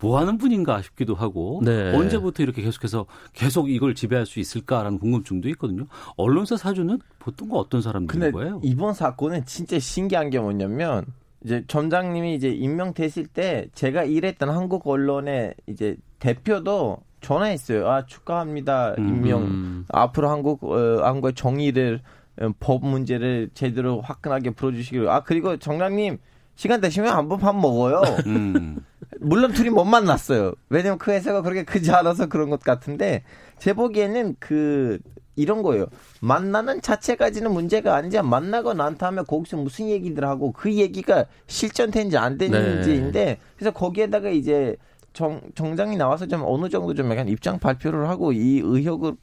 뭐 0.00 0.18
하는 0.18 0.36
분인가 0.36 0.82
싶기도 0.82 1.14
하고 1.14 1.62
네. 1.64 1.96
언제부터 1.96 2.42
이렇게 2.42 2.60
계속해서 2.60 3.06
계속 3.32 3.70
이걸 3.70 3.94
지배할 3.94 4.26
수 4.26 4.40
있을까라는 4.40 4.98
궁금증도 4.98 5.48
있거든요. 5.50 5.86
언론사 6.16 6.56
사주는 6.56 6.98
보통 7.18 7.52
어떤 7.52 7.80
사람들인 7.80 8.32
거예요? 8.32 8.60
이번 8.62 8.92
사건은 8.94 9.46
진짜 9.46 9.78
신기한 9.78 10.28
게 10.28 10.38
뭐냐면 10.38 11.06
이제 11.44 11.62
점장님이 11.66 12.34
이제 12.34 12.48
임명됐을 12.48 13.26
때 13.26 13.68
제가 13.74 14.04
일했던 14.04 14.48
한국 14.48 14.86
언론의 14.86 15.54
이제 15.66 15.96
대표도 16.18 16.98
전화했어요. 17.20 17.88
아 17.88 18.06
축하합니다 18.06 18.94
임명. 18.98 19.42
음. 19.42 19.86
앞으로 19.88 20.30
한국 20.30 20.64
어, 20.64 21.04
한국의 21.04 21.34
정의를 21.34 22.00
어, 22.40 22.48
법 22.60 22.84
문제를 22.84 23.50
제대로 23.54 24.00
화끈하게 24.00 24.50
풀어주시기로. 24.50 25.10
아 25.10 25.22
그리고 25.22 25.56
정장님 25.58 26.18
시간 26.56 26.80
되시면 26.80 27.14
한번 27.14 27.38
밥 27.38 27.54
먹어요. 27.54 28.02
음. 28.26 28.78
물론 29.20 29.52
둘이 29.52 29.68
못 29.70 29.84
만났어요. 29.84 30.54
왜냐면 30.70 30.98
그 30.98 31.10
회사가 31.10 31.42
그렇게 31.42 31.64
크지 31.64 31.90
않아서 31.92 32.26
그런 32.26 32.48
것 32.48 32.60
같은데 32.60 33.22
제 33.58 33.74
보기에는 33.74 34.36
그 34.38 34.98
이런 35.36 35.62
거예요. 35.62 35.86
만나는 36.20 36.80
자체까지는 36.80 37.52
문제가 37.52 37.96
아니지 37.96 38.20
만나고 38.22 38.74
난 38.74 38.96
다음에 38.96 39.22
거기서 39.22 39.56
무슨 39.56 39.88
얘기들 39.88 40.24
하고 40.24 40.52
그 40.52 40.72
얘기가 40.72 41.24
실전된지 41.46 42.16
안 42.16 42.38
되는지인데 42.38 43.38
그래서 43.56 43.70
거기에다가 43.72 44.28
이제 44.30 44.76
정 45.12 45.40
정장이 45.54 45.96
나와서 45.96 46.26
좀 46.26 46.42
어느 46.44 46.68
정도 46.68 46.94
좀 46.94 47.10
약간 47.10 47.28
입장 47.28 47.58
발표를 47.58 48.08
하고 48.08 48.32
이 48.32 48.60
의혹을 48.62 49.14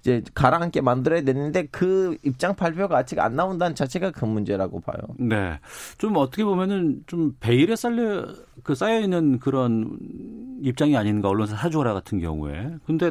이제 0.00 0.22
가라앉게 0.34 0.80
만들어야 0.80 1.22
되는데 1.22 1.66
그 1.70 2.16
입장 2.22 2.54
발표가 2.54 2.98
아직 2.98 3.18
안 3.18 3.34
나온다는 3.34 3.74
자체가 3.74 4.12
큰 4.12 4.28
문제라고 4.28 4.80
봐요. 4.80 4.98
네. 5.18 5.58
좀 5.98 6.16
어떻게 6.16 6.44
보면은 6.44 7.02
좀 7.06 7.34
베일에 7.40 7.74
쌓여, 7.74 8.26
그 8.62 8.74
쌓여 8.74 9.00
있는 9.00 9.38
그런 9.38 9.98
입장이 10.62 10.96
아닌가, 10.96 11.28
언론사 11.28 11.56
사주라 11.56 11.94
같은 11.94 12.20
경우에. 12.20 12.76
근데 12.86 13.10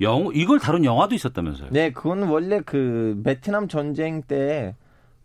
영, 0.00 0.30
이걸 0.34 0.58
다룬 0.58 0.84
영화도 0.84 1.14
있었다면서요? 1.14 1.70
네, 1.72 1.90
그건 1.92 2.24
원래 2.24 2.60
그 2.60 3.20
베트남 3.24 3.66
전쟁 3.68 4.22
때 4.22 4.74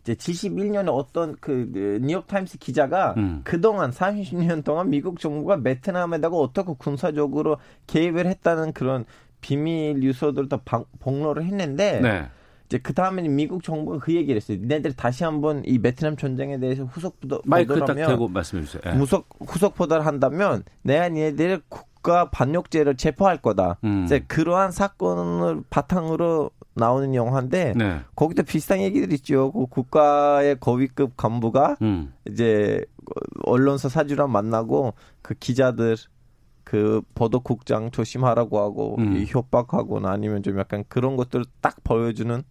이제 0.02 0.14
71년에 0.14 0.88
어떤 0.92 1.36
그 1.40 1.98
뉴욕 2.02 2.26
타임스 2.26 2.58
기자가 2.58 3.14
음. 3.18 3.40
그동안 3.44 3.90
30년 3.90 4.64
동안 4.64 4.90
미국 4.90 5.20
정부가 5.20 5.60
베트남에다가 5.60 6.36
어떻게 6.36 6.72
군사적으로 6.76 7.58
개입을 7.86 8.26
했다는 8.26 8.72
그런 8.72 9.04
비밀 9.40 10.02
유서들을 10.02 10.48
다 10.48 10.60
방- 10.64 10.84
폭로를 11.00 11.44
했는데 11.44 12.00
네. 12.00 12.24
이제 12.66 12.78
그 12.78 12.94
다음에는 12.94 13.34
미국 13.36 13.62
정부가 13.62 13.98
그 13.98 14.14
얘기를 14.14 14.36
했어요. 14.36 14.56
니네들 14.60 14.94
다시 14.94 15.22
한번 15.24 15.62
이 15.66 15.78
베트남 15.78 16.16
전쟁에 16.16 16.58
대해서 16.58 16.84
후속 16.84 17.20
보도, 17.20 17.40
마이크 17.44 17.74
딱 17.74 17.80
보도하면 17.80 18.08
대고 18.08 18.28
말씀해 18.28 18.64
주세요. 18.64 18.82
예. 18.86 18.90
후속 18.98 19.28
후속 19.40 19.74
보도를 19.74 20.06
한다면 20.06 20.64
내가 20.82 21.08
니네들을 21.10 21.60
국가 22.02 22.28
반역죄를 22.30 22.96
체포할 22.96 23.38
거다. 23.38 23.78
음. 23.84 24.02
이제 24.04 24.18
그러한 24.18 24.72
사건을 24.72 25.62
바탕으로 25.70 26.50
나오는 26.74 27.14
영화인데 27.14 27.74
네. 27.76 28.00
거기도 28.16 28.42
비슷한 28.42 28.80
얘기들 28.80 29.12
있죠. 29.14 29.52
그 29.52 29.66
국가의 29.66 30.58
거위급 30.58 31.16
간부가 31.16 31.76
음. 31.82 32.12
이제 32.26 32.84
언론사 33.44 33.88
사주랑 33.88 34.32
만나고 34.32 34.94
그 35.22 35.34
기자들 35.34 35.96
그 36.64 37.02
보도국장 37.14 37.90
조심하라고 37.92 38.58
하고 38.58 38.96
음. 38.98 39.16
이 39.16 39.24
협박하거나 39.26 40.10
아니면 40.10 40.42
좀 40.42 40.58
약간 40.58 40.84
그런 40.88 41.16
것들을 41.16 41.44
딱 41.60 41.84
보여주는 41.84 42.42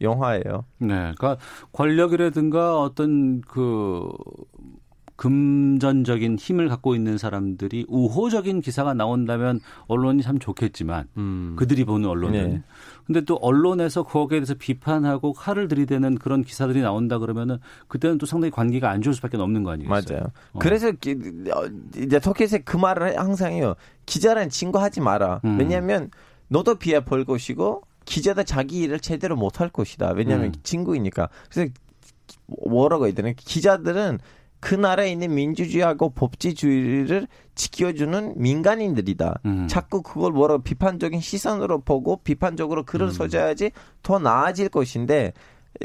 영화예요. 0.00 0.64
네. 0.78 1.12
그러니까 1.16 1.36
권력이라든가 1.72 2.80
어떤 2.80 3.40
그 3.40 4.08
금전적인 5.20 6.36
힘을 6.38 6.68
갖고 6.70 6.94
있는 6.94 7.18
사람들이 7.18 7.84
우호적인 7.88 8.62
기사가 8.62 8.94
나온다면 8.94 9.60
언론이 9.86 10.22
참 10.22 10.38
좋겠지만 10.38 11.08
음. 11.18 11.54
그들이 11.56 11.84
보는 11.84 12.08
언론은 12.08 12.50
네. 12.50 12.62
근데 13.06 13.20
또 13.22 13.34
언론에서 13.36 14.02
거기에 14.02 14.38
대해서 14.40 14.54
비판하고 14.54 15.34
칼을 15.34 15.68
들이대는 15.68 16.16
그런 16.16 16.42
기사들이 16.42 16.80
나온다 16.80 17.18
그러면은 17.18 17.58
그때는 17.88 18.16
또 18.16 18.24
상당히 18.24 18.50
관계가 18.50 18.88
안 18.88 19.02
좋을 19.02 19.14
수밖에 19.14 19.36
없는 19.36 19.62
거 19.62 19.72
아니겠어요? 19.72 20.00
맞아요. 20.18 20.22
어. 20.52 20.58
그래서 20.58 20.90
기- 20.92 21.12
어, 21.54 21.66
이제 21.96 22.18
터키에서 22.18 22.58
그 22.64 22.78
말을 22.78 23.18
항상 23.18 23.52
해요. 23.52 23.74
기자란 24.06 24.48
친구 24.48 24.78
하지 24.80 25.02
마라. 25.02 25.40
음. 25.44 25.58
왜냐하면 25.58 26.10
너도 26.48 26.76
비하 26.76 27.00
볼 27.00 27.24
것이고 27.26 27.82
기자도 28.06 28.44
자기 28.44 28.80
일을 28.80 29.00
제대로 29.00 29.36
못 29.36 29.60
할 29.60 29.68
것이다. 29.68 30.12
왜냐하면 30.12 30.46
음. 30.46 30.52
친구이니까. 30.62 31.28
그래서 31.52 31.70
뭐라고 32.68 33.06
해야 33.06 33.14
되나? 33.14 33.32
기자들은 33.36 34.18
그 34.60 34.74
나라에 34.74 35.10
있는 35.10 35.34
민주주의하고 35.34 36.10
법치주의를 36.10 37.26
지켜주는 37.54 38.34
민간인들이다. 38.36 39.40
음. 39.46 39.66
자꾸 39.68 40.02
그걸 40.02 40.32
뭐라고 40.32 40.62
비판적인 40.62 41.20
시선으로 41.20 41.80
보고 41.80 42.18
비판적으로 42.18 42.84
글을 42.84 43.08
음. 43.08 43.10
써줘야지 43.10 43.72
더 44.02 44.18
나아질 44.18 44.68
것인데 44.68 45.32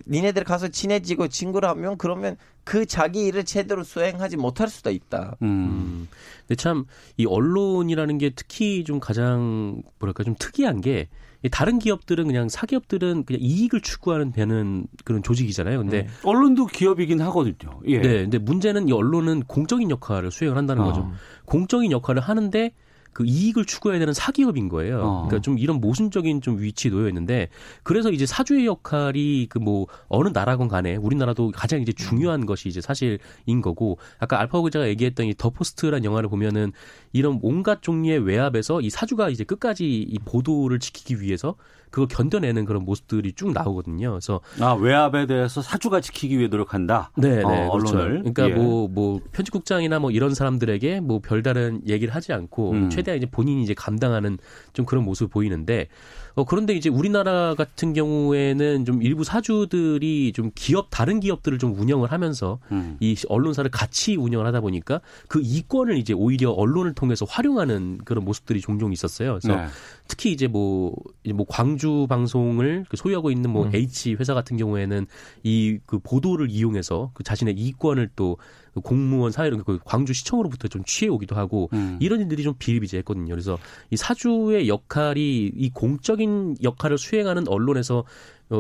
니네들 0.08 0.44
가서 0.44 0.68
친해지고 0.68 1.28
친구를 1.28 1.70
하면 1.70 1.98
그러면 1.98 2.38
그 2.64 2.86
자기 2.86 3.26
일을 3.26 3.46
제대로 3.46 3.84
수행하지 3.84 4.36
못할 4.38 4.68
수도 4.68 4.90
있다. 4.90 5.36
음. 5.42 6.08
근데 6.48 6.56
참 6.56 6.86
이 7.18 7.26
언론이라는 7.26 8.18
게 8.18 8.32
특히 8.36 8.84
좀 8.84 9.00
가장 9.00 9.82
뭐랄까 10.00 10.24
좀 10.24 10.36
특이한 10.38 10.82
게 10.82 11.08
다른 11.52 11.78
기업들은 11.78 12.26
그냥 12.26 12.50
사기업들은 12.50 13.24
그냥 13.26 13.40
이익을 13.42 13.82
추구하는 13.82 14.32
되는 14.32 14.88
그런 15.04 15.22
조직이잖아요. 15.22 15.78
근데 15.78 16.04
네. 16.04 16.08
언론도 16.24 16.66
기업이긴 16.66 17.22
하거든요. 17.22 17.80
예. 17.86 18.00
네, 18.00 18.22
근데 18.24 18.40
문제는 18.40 18.90
이 18.90 18.92
언론은 18.92 19.44
공적인 19.44 19.92
역할을 19.92 20.32
수행을 20.32 20.58
한다는 20.58 20.82
어. 20.84 20.88
거죠. 20.88 21.12
공적인 21.46 21.92
역할을 21.92 22.22
하는데 22.22 22.72
그 23.16 23.24
이익을 23.26 23.64
추구해야 23.64 23.98
되는 23.98 24.14
사기업인 24.14 24.68
거예요. 24.68 25.00
어. 25.00 25.12
그러니까 25.26 25.40
좀 25.42 25.58
이런 25.58 25.80
모순적인 25.80 26.42
좀 26.42 26.60
위치에 26.62 26.92
놓여 26.92 27.08
있는데 27.08 27.48
그래서 27.84 28.12
이제 28.12 28.26
사주의 28.26 28.66
역할이 28.68 29.48
그 29.50 29.60
뭐 29.66 29.88
어느 30.10 30.30
나라건 30.32 30.68
간에 30.68 30.96
우리나라도 30.98 31.52
가장 31.56 31.82
이제 31.82 31.92
중요한 31.94 32.46
것이 32.46 32.68
이제 32.70 32.82
사실인 32.82 33.62
거고 33.64 33.98
아까 34.20 34.40
알파고 34.40 34.66
기자가 34.66 34.88
얘기했던 34.90 35.26
이 35.28 35.34
더 35.38 35.50
포스트라는 35.50 36.04
영화를 36.04 36.30
보면은 36.30 36.72
이런 37.14 37.40
온갖 37.42 37.82
종류의 37.82 38.20
외압에서 38.20 38.82
이 38.82 38.90
사주가 38.90 39.30
이제 39.30 39.44
끝까지 39.46 40.02
이 40.02 40.20
보도를 40.20 40.80
지키기 40.80 41.22
위해서 41.22 41.56
그걸 41.90 42.08
견뎌내는 42.10 42.66
그런 42.66 42.84
모습들이 42.84 43.32
쭉 43.34 43.54
나오거든요. 43.54 44.10
그래서 44.12 44.42
아 44.60 44.74
외압에 44.74 45.28
대해서 45.28 45.62
사주가 45.62 46.02
지키기 46.02 46.38
위해 46.38 46.50
노력한다. 46.50 47.12
네, 47.16 47.38
네, 47.38 47.44
어, 47.44 47.72
그렇죠. 47.72 47.98
언론을. 47.98 48.20
그러니까 48.34 48.50
예. 48.50 48.54
뭐, 48.54 48.90
뭐, 48.90 49.22
편집국장이나 49.32 50.00
뭐 50.00 50.12
이런 50.12 50.34
사람들에게 50.34 51.00
뭐 51.00 51.20
별다른 51.24 51.82
얘기를 51.88 52.14
하지 52.14 52.34
않고 52.34 52.72
음. 52.72 52.90
최 52.90 53.02
대한 53.06 53.18
이제 53.18 53.26
본인이 53.26 53.64
이제 53.64 53.74
감당하는 53.74 54.38
좀 54.74 54.86
그런 54.86 55.06
모습을 55.06 55.30
보이는데 55.30 55.88
어, 56.36 56.44
그런데 56.44 56.74
이제 56.74 56.90
우리나라 56.90 57.56
같은 57.56 57.94
경우에는 57.94 58.86
좀 58.86 59.02
일부 59.02 59.24
사주들이 59.24 60.34
좀 60.34 60.52
기업, 60.54 60.88
다른 60.90 61.20
기업들을 61.20 61.58
좀 61.60 61.80
운영을 61.80 62.12
하면서 62.12 62.60
음. 62.72 62.98
이 63.00 63.16
언론사를 63.30 63.70
같이 63.72 64.16
운영을 64.16 64.46
하다 64.46 64.62
보니까 64.62 65.02
그 65.28 65.42
이권을 65.44 65.98
이제 65.98 66.14
오히려 66.14 66.52
언론을 66.52 66.94
통해서 66.94 67.26
활용하는 67.28 68.00
그런 68.04 68.26
모습들이 68.26 68.60
종종 68.62 68.92
있었어요. 68.92 69.40
그래서 69.40 69.56
네. 69.56 69.68
특히 70.08 70.32
이제 70.32 70.48
뭐, 70.48 70.94
이제 71.24 71.34
뭐 71.34 71.46
광주 71.48 72.06
방송을 72.10 72.86
그 72.90 72.98
소유하고 72.98 73.32
있는 73.32 73.50
뭐 73.50 73.66
음. 73.66 73.72
H 73.74 74.16
회사 74.20 74.34
같은 74.34 74.58
경우에는 74.58 75.08
이 75.44 75.80
그 75.86 76.00
보도를 76.00 76.50
이용해서 76.50 77.12
그 77.14 77.24
자신의 77.24 77.56
이권을 77.56 78.10
또그 78.16 78.82
공무원 78.84 79.32
사회로 79.32 79.64
그 79.64 79.80
광주 79.84 80.14
시청으로부터 80.14 80.68
좀 80.68 80.84
취해오기도 80.84 81.36
하고 81.36 81.70
음. 81.74 81.98
이런 82.02 82.22
일들이 82.22 82.44
좀 82.44 82.56
비일비재했거든요. 82.58 83.30
그래서 83.30 83.58
이 83.92 83.98
사주의 83.98 84.68
역할이 84.68 85.52
이 85.56 85.70
공적인 85.70 86.25
역할을 86.64 86.98
수행하는 86.98 87.48
언론에서 87.48 88.00
어, 88.00 88.04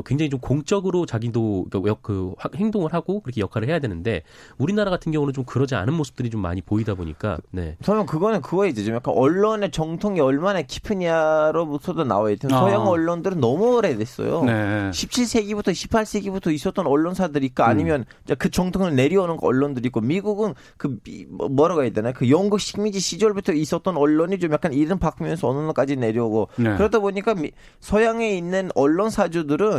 굉장히 0.06 0.30
좀 0.32 0.40
공적으로 0.40 1.06
자기도 1.06 1.66
그 1.70 1.82
역- 1.86 2.02
그 2.02 2.34
화- 2.38 2.50
행동을 2.56 2.94
하고 2.94 3.20
그렇게 3.22 3.42
역할을 3.42 3.68
해야 3.70 3.80
되는데 3.80 4.24
우리나라 4.58 4.90
같은 4.90 5.12
경우는 5.12 5.34
좀 5.34 5.44
그러지 5.44 5.76
않은 5.76 5.94
모습들이 5.94 6.30
좀 6.32 6.42
많이 6.42 6.62
보이다 6.62 6.96
보니까 6.96 7.38
네. 7.52 7.78
저는 7.84 8.06
그거는 8.08 8.42
그거이죠. 8.42 8.84
좀 8.84 8.96
약간 8.96 9.14
언론의 9.16 9.72
정통이 9.72 10.20
얼마나 10.20 10.62
깊으냐로부터도 10.62 12.04
나와 12.04 12.32
있던 12.32 12.52
아. 12.54 12.60
서양 12.62 12.88
언론들은 12.88 13.40
너무 13.40 13.76
오래됐어요. 13.78 14.44
네. 14.46 14.90
17세기부터 14.92 15.66
18세기부터 15.72 16.52
있었던 16.54 16.88
언론사들이 16.88 17.46
있고 17.48 17.64
음. 17.64 17.70
아니면 17.70 18.06
이제 18.24 18.36
그 18.36 18.50
정통을 18.50 18.96
내려오는 18.96 19.38
언론들이 19.42 19.88
있고 19.88 20.02
미국은 20.02 20.54
그 20.78 20.98
미- 21.04 21.26
뭐- 21.30 21.48
뭐라고 21.50 21.84
해야 21.84 21.92
되나 21.92 22.12
그 22.12 22.30
영국 22.30 22.60
식민지 22.60 23.00
시절부터 23.00 23.54
있었던 23.54 23.98
언론이 23.98 24.40
좀 24.40 24.52
약간 24.52 24.74
이름 24.74 24.98
바꾸면서 25.00 25.48
어느 25.48 25.60
날까지 25.66 25.96
내려오고 25.98 26.50
네. 26.58 26.76
그러다 26.76 27.00
보니까 27.00 27.36
미- 27.36 27.52
서양에 27.80 28.36
있는 28.36 28.70
언론 28.76 29.10
사주들은 29.10 29.75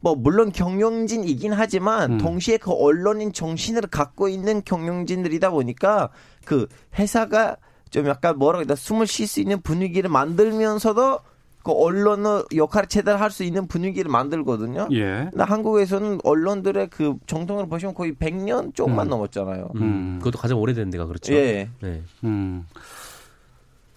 뭐 0.00 0.14
물론 0.14 0.50
경영진이긴 0.50 1.52
하지만 1.52 2.12
음. 2.12 2.18
동시에 2.18 2.56
그 2.56 2.72
언론인 2.72 3.32
정신을 3.32 3.82
갖고 3.82 4.28
있는 4.28 4.62
경영진들이다 4.64 5.50
보니까 5.50 6.08
그 6.44 6.66
회사가 6.98 7.56
좀 7.90 8.06
약간 8.06 8.38
뭐라고 8.38 8.60
해야 8.60 8.66
되나 8.66 8.76
숨을 8.76 9.06
쉴 9.06 9.26
수 9.26 9.40
있는 9.40 9.60
분위기를 9.60 10.08
만들면서도 10.10 11.20
그 11.62 11.72
언론의 11.72 12.44
역할을 12.54 12.88
제대로 12.88 13.18
할 13.18 13.30
수 13.30 13.44
있는 13.44 13.66
분위기를 13.66 14.10
만들거든요. 14.10 14.88
예. 14.92 15.28
근데 15.30 15.44
한국에서는 15.44 16.20
언론들의 16.24 16.88
그 16.88 17.16
정통을 17.26 17.68
보시면 17.68 17.94
거의 17.94 18.14
100년 18.14 18.74
조금만 18.74 19.06
음. 19.06 19.10
넘었잖아요. 19.10 19.68
음, 19.76 19.82
음. 19.82 20.18
그것도 20.18 20.38
가장 20.38 20.58
오래된 20.58 20.90
데가 20.90 21.06
그렇죠. 21.06 21.34
예. 21.34 21.68
네. 21.80 22.02
음. 22.24 22.64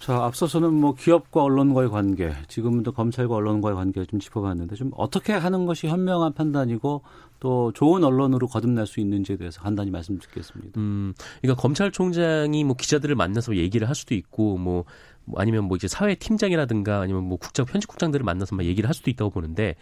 자, 0.03 0.21
앞서서는 0.25 0.73
뭐 0.73 0.95
기업과 0.95 1.41
언론과의 1.43 1.89
관계, 1.89 2.33
지금은 2.49 2.83
또 2.83 2.91
검찰과 2.91 3.35
언론과의 3.35 3.73
관계를 3.73 4.05
좀 4.05 4.19
짚어봤는데 4.19 4.75
좀 4.75 4.91
어떻게 4.97 5.31
하는 5.31 5.65
것이 5.65 5.87
현명한 5.87 6.33
판단이고 6.33 7.03
또 7.39 7.71
좋은 7.71 8.03
언론으로 8.03 8.47
거듭날 8.47 8.85
수 8.85 8.99
있는지에 8.99 9.37
대해서 9.37 9.61
간단히 9.61 9.91
말씀 9.91 10.19
듣겠습니다. 10.19 10.77
음, 10.77 11.13
그러니까 11.41 11.61
검찰총장이 11.61 12.65
뭐 12.65 12.75
기자들을 12.75 13.15
만나서 13.15 13.55
얘기를 13.55 13.87
할 13.87 13.95
수도 13.95 14.13
있고 14.13 14.57
뭐, 14.57 14.83
뭐 15.23 15.39
아니면 15.39 15.63
뭐 15.69 15.77
이제 15.77 15.87
사회 15.87 16.15
팀장이라든가 16.15 16.99
아니면 16.99 17.23
뭐 17.23 17.37
국장 17.37 17.65
편집국장들을 17.65 18.25
만나서 18.25 18.57
막 18.57 18.65
얘기를 18.65 18.89
할 18.89 18.93
수도 18.93 19.09
있다고 19.09 19.29
보는데 19.31 19.75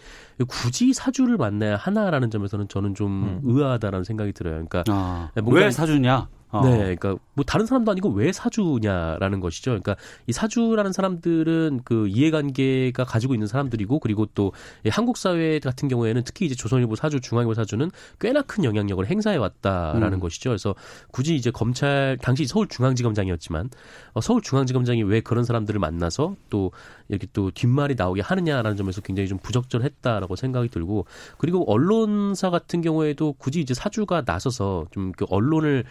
굳이 0.47 0.93
사주를 0.93 1.37
만나야 1.37 1.77
하나라는 1.77 2.29
점에서는 2.29 2.67
저는 2.67 2.93
좀 2.93 3.41
의아하다라는 3.43 4.03
생각이 4.03 4.33
들어요. 4.33 4.53
그러니까 4.67 4.83
아, 4.87 5.31
네, 5.33 5.41
뭔가- 5.41 5.61
왜 5.61 5.71
사주냐? 5.71 6.27
어. 6.51 6.65
네, 6.65 6.77
그러니까 6.95 7.15
뭐 7.33 7.45
다른 7.45 7.65
사람도 7.65 7.91
아니고 7.91 8.09
왜 8.09 8.31
사주냐라는 8.31 9.39
것이죠. 9.39 9.71
그러니까 9.71 9.95
이 10.27 10.33
사주라는 10.33 10.91
사람들은 10.91 11.81
그 11.85 12.07
이해관계가 12.07 13.05
가지고 13.05 13.33
있는 13.33 13.47
사람들이고 13.47 13.99
그리고 13.99 14.25
또이 14.25 14.89
한국 14.89 15.17
사회 15.17 15.59
같은 15.59 15.87
경우에는 15.87 16.23
특히 16.25 16.45
이제 16.45 16.55
조선일보 16.55 16.95
사주, 16.95 17.21
중앙일보 17.21 17.53
사주는 17.53 17.89
꽤나 18.19 18.41
큰 18.41 18.63
영향력을 18.63 19.05
행사해 19.05 19.37
왔다라는 19.37 20.13
음. 20.13 20.19
것이죠. 20.19 20.49
그래서 20.49 20.75
굳이 21.11 21.35
이제 21.35 21.51
검찰 21.51 22.17
당시 22.21 22.45
서울중앙지검장이었지만 22.45 23.69
어, 24.13 24.21
서울중앙지검장이 24.21 25.03
왜 25.03 25.21
그런 25.21 25.45
사람들을 25.45 25.79
만나서 25.79 26.35
또 26.49 26.71
이렇게 27.07 27.27
또 27.33 27.51
뒷말이 27.51 27.95
나오게 27.95 28.21
하느냐라는 28.21 28.77
점에서 28.77 29.01
굉장히 29.01 29.27
좀 29.29 29.37
부적절했다라고 29.37 30.35
생각이 30.35 30.69
들고 30.69 31.05
그리고 31.37 31.71
언론사 31.71 32.49
같은 32.49 32.81
경우에도 32.81 33.33
굳이 33.33 33.61
이제 33.61 33.73
사주가 33.73 34.23
나서서 34.25 34.87
좀 34.91 35.11
그 35.21 35.25
언론을 35.29 35.83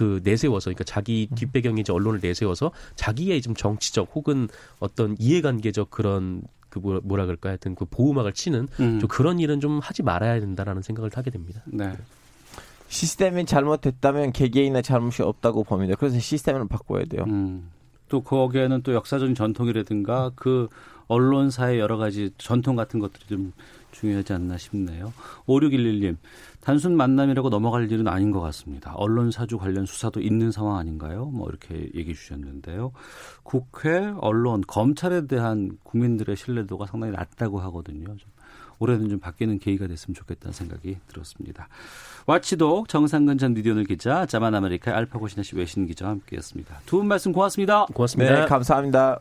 그 0.00 0.18
내세워서 0.24 0.70
그러니까 0.70 0.84
자기 0.84 1.28
뒷배경에 1.34 1.82
이제 1.82 1.92
언론을 1.92 2.20
내세워서 2.22 2.70
자기의 2.94 3.42
좀 3.42 3.54
정치적 3.54 4.12
혹은 4.14 4.48
어떤 4.78 5.14
이해관계적 5.18 5.90
그런 5.90 6.40
그 6.70 6.78
뭐라, 6.78 7.00
뭐라 7.04 7.26
그럴까 7.26 7.50
하여튼 7.50 7.74
그 7.74 7.84
보호막을 7.84 8.32
치는 8.32 8.66
음. 8.80 8.98
좀 8.98 9.08
그런 9.08 9.38
일은 9.38 9.60
좀 9.60 9.78
하지 9.78 10.02
말아야 10.02 10.40
된다라는 10.40 10.80
생각을 10.80 11.10
하게 11.12 11.30
됩니다. 11.30 11.60
네. 11.66 11.92
시스템이 12.88 13.44
잘못됐다면 13.44 14.32
개개인의 14.32 14.82
잘못이 14.82 15.20
없다고 15.20 15.64
봅니다. 15.64 15.96
그래서 15.96 16.18
시스템을 16.18 16.66
바꿔야 16.66 17.04
돼요. 17.04 17.24
음. 17.26 17.68
또 18.08 18.22
거기에는 18.22 18.80
또 18.80 18.94
역사적인 18.94 19.34
전통이라든가 19.34 20.32
그 20.34 20.68
언론사의 21.08 21.78
여러 21.78 21.98
가지 21.98 22.30
전통 22.38 22.74
같은 22.74 23.00
것들이 23.00 23.26
좀 23.28 23.52
중요하지 23.92 24.32
않나 24.32 24.56
싶네요. 24.56 25.12
5611님, 25.46 26.16
단순 26.60 26.96
만남이라고 26.96 27.48
넘어갈 27.48 27.90
일은 27.90 28.06
아닌 28.08 28.30
것 28.30 28.40
같습니다. 28.40 28.92
언론 28.96 29.30
사주 29.30 29.58
관련 29.58 29.86
수사도 29.86 30.20
있는 30.20 30.50
상황 30.52 30.76
아닌가요? 30.76 31.26
뭐 31.26 31.48
이렇게 31.48 31.90
얘기해 31.94 32.14
주셨는데요. 32.14 32.92
국회, 33.42 34.12
언론, 34.20 34.62
검찰에 34.66 35.26
대한 35.26 35.78
국민들의 35.84 36.36
신뢰도가 36.36 36.86
상당히 36.86 37.12
낮다고 37.14 37.58
하거든요. 37.60 38.04
좀 38.16 38.30
올해는 38.78 39.08
좀 39.10 39.18
바뀌는 39.20 39.58
계기가 39.58 39.86
됐으면 39.86 40.14
좋겠다는 40.14 40.52
생각이 40.52 40.96
들었습니다. 41.08 41.68
와치독 42.26 42.88
정상근 42.88 43.36
전 43.38 43.52
미디어오늘 43.54 43.84
기자, 43.84 44.24
자만 44.26 44.54
아메리카 44.54 44.96
알파고 44.96 45.28
시나씨 45.28 45.56
외신 45.56 45.86
기자와 45.86 46.12
함께했습니다. 46.12 46.80
두 46.86 46.98
분 46.98 47.08
말씀 47.08 47.32
고맙습니다. 47.32 47.86
고맙습니다. 47.86 48.40
네, 48.40 48.46
감사합니다. 48.46 49.20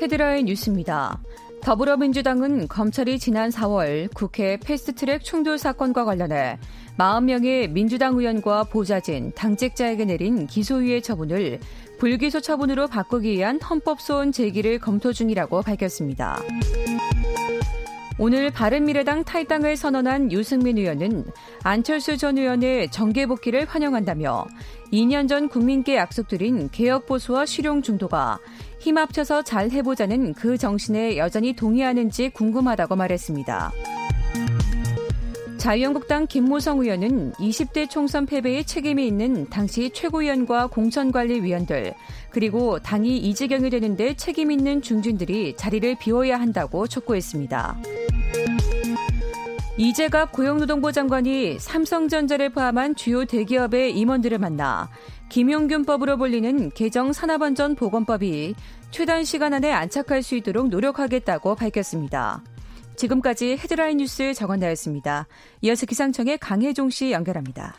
헤드라인 0.00 0.46
뉴스입니다. 0.46 1.18
더불어민주당은 1.64 2.68
검찰이 2.68 3.18
지난 3.18 3.48
4월 3.48 4.12
국회 4.12 4.58
패스트트랙 4.58 5.24
충돌 5.24 5.56
사건과 5.56 6.04
관련해 6.04 6.58
40명의 6.98 7.70
민주당 7.70 8.18
의원과 8.18 8.64
보좌진, 8.64 9.32
당직자에게 9.34 10.04
내린 10.04 10.46
기소유예 10.46 11.00
처분을 11.00 11.60
불기소 11.98 12.40
처분으로 12.40 12.86
바꾸기 12.88 13.30
위한 13.30 13.58
헌법소원 13.62 14.30
제기를 14.30 14.78
검토 14.78 15.14
중이라고 15.14 15.62
밝혔습니다. 15.62 16.38
오늘 18.16 18.50
바른미래당 18.50 19.24
탈당을 19.24 19.76
선언한 19.76 20.30
유승민 20.30 20.78
의원은 20.78 21.24
안철수 21.64 22.16
전 22.16 22.38
의원의 22.38 22.90
정계 22.90 23.26
복귀를 23.26 23.64
환영한다며 23.64 24.46
2년 24.92 25.28
전 25.28 25.48
국민께 25.48 25.96
약속드린 25.96 26.68
개혁 26.70 27.06
보수와 27.06 27.44
실용 27.44 27.82
중도가 27.82 28.38
힘 28.84 28.98
합쳐서 28.98 29.40
잘 29.40 29.70
해보자는 29.70 30.34
그 30.34 30.58
정신에 30.58 31.16
여전히 31.16 31.54
동의하는지 31.54 32.28
궁금하다고 32.28 32.96
말했습니다. 32.96 33.72
자유한국당 35.56 36.26
김무성 36.26 36.80
의원은 36.80 37.32
20대 37.32 37.88
총선 37.88 38.26
패배에 38.26 38.64
책임이 38.64 39.06
있는 39.06 39.48
당시 39.48 39.88
최고위원과 39.88 40.66
공천관리위원들 40.66 41.94
그리고 42.28 42.78
당이 42.78 43.16
이 43.16 43.34
지경이 43.34 43.70
되는데 43.70 44.12
책임 44.16 44.50
있는 44.50 44.82
중진들이 44.82 45.56
자리를 45.56 45.96
비워야 45.98 46.38
한다고 46.38 46.86
촉구했습니다. 46.86 47.78
이재갑 49.78 50.32
고용노동부 50.32 50.92
장관이 50.92 51.58
삼성전자를 51.58 52.50
포함한 52.50 52.96
주요 52.96 53.24
대기업의 53.24 53.98
임원들을 53.98 54.38
만나 54.38 54.90
김용균법으로 55.34 56.16
불리는 56.16 56.70
개정 56.74 57.12
산업안전 57.12 57.74
보건법이 57.74 58.54
최단 58.92 59.24
시간 59.24 59.52
안에 59.52 59.72
안착할 59.72 60.22
수 60.22 60.36
있도록 60.36 60.68
노력하겠다고 60.68 61.56
밝혔습니다. 61.56 62.44
지금까지 62.94 63.56
헤드라인 63.56 63.96
뉴스 63.96 64.32
정원나였습니다. 64.32 65.26
이어서 65.62 65.86
기상청의 65.86 66.38
강혜종 66.38 66.90
씨 66.90 67.10
연결합니다. 67.10 67.74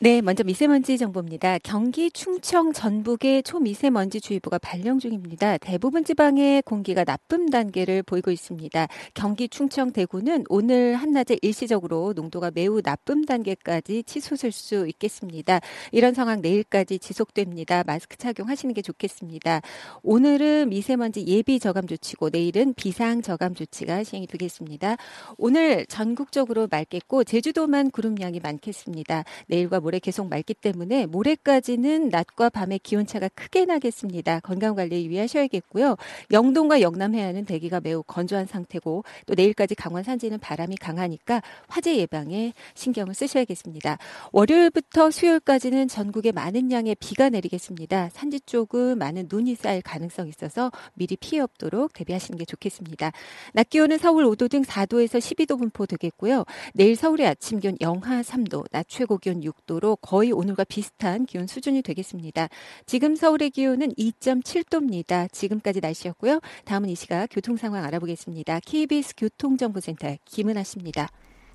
네, 0.00 0.20
먼저 0.20 0.42
미세먼지 0.42 0.98
정보입니다. 0.98 1.58
경기 1.62 2.10
충청 2.10 2.72
전북의 2.72 3.44
초미세먼지 3.44 4.20
주의보가 4.20 4.58
발령 4.58 4.98
중입니다. 4.98 5.56
대부분 5.58 6.04
지방의 6.04 6.62
공기가 6.62 7.04
나쁨 7.04 7.48
단계를 7.48 8.02
보이고 8.02 8.32
있습니다. 8.32 8.88
경기 9.14 9.48
충청 9.48 9.92
대구는 9.92 10.46
오늘 10.48 10.96
한낮에 10.96 11.38
일시적으로 11.42 12.12
농도가 12.12 12.50
매우 12.52 12.82
나쁨 12.82 13.24
단계까지 13.24 14.02
치솟을 14.02 14.50
수 14.50 14.88
있겠습니다. 14.88 15.60
이런 15.92 16.12
상황 16.12 16.40
내일까지 16.42 16.98
지속됩니다. 16.98 17.84
마스크 17.86 18.16
착용하시는 18.16 18.74
게 18.74 18.82
좋겠습니다. 18.82 19.62
오늘은 20.02 20.70
미세먼지 20.70 21.24
예비 21.28 21.60
저감 21.60 21.86
조치고 21.86 22.30
내일은 22.30 22.74
비상 22.74 23.22
저감 23.22 23.54
조치가 23.54 24.02
시행이 24.02 24.26
되겠습니다. 24.26 24.96
오늘 25.38 25.86
전국적으로 25.86 26.66
맑겠고 26.68 27.22
제주도만 27.22 27.92
구름량이 27.92 28.40
많겠습니다. 28.40 29.22
내일과 29.46 29.83
모레 29.84 29.98
계속 29.98 30.28
맑기 30.28 30.54
때문에 30.54 31.04
모레까지는 31.06 32.08
낮과 32.08 32.48
밤의 32.48 32.78
기온차가 32.78 33.28
크게 33.34 33.66
나겠습니다. 33.66 34.40
건강 34.40 34.74
관리에 34.74 35.04
유의하셔야겠고요. 35.04 35.96
영동과 36.32 36.80
영남 36.80 37.14
해안은 37.14 37.44
대기가 37.44 37.80
매우 37.80 38.02
건조한 38.02 38.46
상태고 38.46 39.04
또 39.26 39.34
내일까지 39.34 39.74
강원 39.74 40.02
산지는 40.02 40.38
바람이 40.38 40.76
강하니까 40.76 41.42
화재 41.68 41.96
예방에 41.98 42.54
신경을 42.74 43.12
쓰셔야겠습니다. 43.14 43.98
월요일부터 44.32 45.10
수요일까지는 45.10 45.88
전국에 45.88 46.32
많은 46.32 46.72
양의 46.72 46.96
비가 46.98 47.28
내리겠습니다. 47.28 48.08
산지 48.14 48.40
쪽은 48.40 48.96
많은 48.96 49.28
눈이 49.30 49.54
쌓일 49.54 49.82
가능성이 49.82 50.30
있어서 50.30 50.72
미리 50.94 51.16
피해 51.16 51.42
없도록 51.42 51.92
대비하시는 51.92 52.38
게 52.38 52.46
좋겠습니다. 52.46 53.12
낮 53.52 53.68
기온은 53.68 53.98
서울 53.98 54.24
5도 54.24 54.50
등 54.50 54.62
4도에서 54.62 55.18
12도 55.18 55.58
분포 55.58 55.84
되겠고요. 55.84 56.44
내일 56.72 56.96
서울의 56.96 57.26
아침 57.26 57.60
기온 57.60 57.76
영하 57.82 58.22
3도, 58.22 58.64
낮 58.70 58.86
최고 58.88 59.18
기온 59.18 59.42
6도 59.42 59.73
정도로 59.74 59.96
거의 59.96 60.32
오늘과 60.32 60.64
비슷한 60.64 61.26
기온 61.26 61.46
수준이 61.46 61.82
되겠습니다. 61.82 62.48
지금 62.86 63.16
서울의 63.16 63.50
기온은 63.50 63.88
2.7도입니다. 63.94 65.30
지금까지 65.32 65.80
날씨였고요. 65.80 66.40
다음은 66.64 66.88
이 66.88 66.94
시각 66.94 67.28
교통 67.30 67.56
상황 67.56 67.84
알아보겠습니다. 67.84 68.60
KBS 68.60 69.14
교통정보센터 69.16 70.16
김은아 70.24 70.62
씨입니다. 70.62 71.08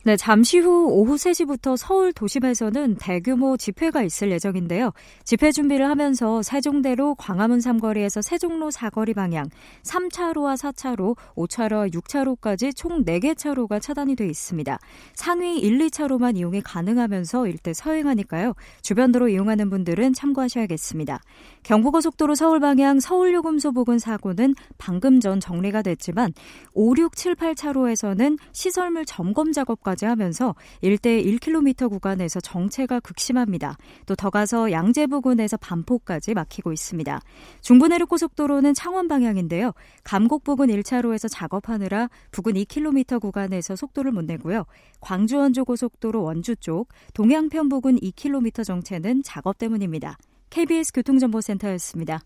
네, 0.06 0.16
잠시 0.16 0.60
후 0.60 0.88
오후 0.90 1.16
3시부터 1.16 1.76
서울 1.76 2.14
도심에서는 2.14 2.96
대규모 3.02 3.58
집회가 3.58 4.02
있을 4.02 4.32
예정인데요. 4.32 4.94
집회 5.26 5.52
준비를 5.52 5.90
하면서 5.90 6.42
세종대로 6.42 7.16
광화문 7.16 7.60
삼거리에서 7.60 8.22
세종로 8.22 8.72
사거리 8.72 9.14
방향 9.14 9.50
3차로와 9.84 10.56
4차로, 10.56 11.18
5차로와 11.36 11.94
6차로까지 11.94 12.74
총 12.78 13.04
4개 13.04 13.38
차로가 13.38 13.80
차단이 13.80 14.16
돼 14.16 14.26
있습니다. 14.26 14.80
상위 15.16 15.60
1, 15.60 15.78
2차로만 15.80 16.38
이용이 16.38 16.62
가능하면서 16.62 17.48
일대 17.48 17.74
서행하니까요. 17.74 18.54
주변도로 18.82 19.28
이용하는 19.28 19.70
분들은 19.70 20.14
참고하셔야겠습니다. 20.14 21.20
경부고속도로 21.64 22.36
서울 22.36 22.62
방향 22.62 23.02
서울요금소 23.02 23.74
부근 23.74 24.00
사고는 24.00 24.56
방금 24.78 25.20
전 25.20 25.42
정리가 25.42 25.82
됐지만 25.82 26.32
5, 26.74 26.96
6, 26.98 27.18
7, 27.18 27.36
8차로에서는 27.36 28.38
시설물 28.54 29.04
점검 29.04 29.52
작업 29.52 29.84
까지 29.90 30.06
하면서 30.06 30.56
일대 30.82 31.22
1km 31.24 31.90
구간에서 31.90 32.40
정체가 32.40 33.00
극심합니다. 33.00 33.76
또 34.06 34.16
더 34.20 34.30
가서 34.30 34.72
양재 34.72 35.08
부근에서 35.08 35.56
반포까지 35.58 36.34
막히고 36.34 36.74
있습니다. 36.74 37.22
중부내륙 37.62 38.10
고속도로는 38.10 38.74
창원 38.74 39.08
방향인데요. 39.08 39.72
감곡 40.04 40.44
부근 40.44 40.68
1차로에서 40.68 41.28
작업하느라 41.32 42.10
부근 42.32 42.54
2km 42.54 43.22
구간에서 43.22 43.76
속도를 43.76 44.12
못 44.12 44.26
내고요. 44.26 44.66
광주 45.00 45.38
원주 45.38 45.66
고속도로 45.66 46.22
원주 46.22 46.58
쪽 46.58 46.90
동양편 47.14 47.70
부근 47.70 47.98
2km 47.98 48.66
정체는 48.66 49.24
작업 49.24 49.58
때문입니다. 49.58 50.18
KBS 50.50 50.92
교통정보센터였습니다. 50.94 52.20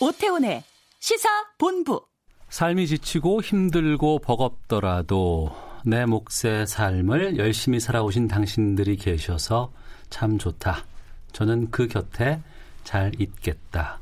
오태훈의 0.00 0.62
시사 1.00 1.28
본부. 1.58 2.04
삶이 2.48 2.86
지치고 2.86 3.42
힘들고 3.42 4.18
버겁더라도 4.20 5.50
내 5.84 6.04
몫의 6.04 6.66
삶을 6.66 7.38
열심히 7.38 7.80
살아오신 7.80 8.28
당신들이 8.28 8.96
계셔서 8.96 9.72
참 10.10 10.38
좋다. 10.38 10.84
저는 11.32 11.70
그 11.70 11.88
곁에 11.88 12.40
잘 12.84 13.12
있겠다. 13.18 14.00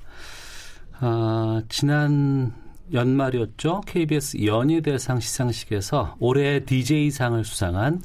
아, 1.01 1.63
지난 1.69 2.53
연말이었죠. 2.93 3.83
KBS 3.87 4.45
연예대상 4.45 5.21
시상식에서 5.21 6.17
올해 6.19 6.65
DJ상을 6.65 7.43
수상한 7.45 8.03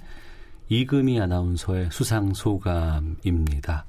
이금희 0.69 1.19
아나운서의 1.19 1.89
수상 1.91 2.34
소감입니다. 2.34 3.86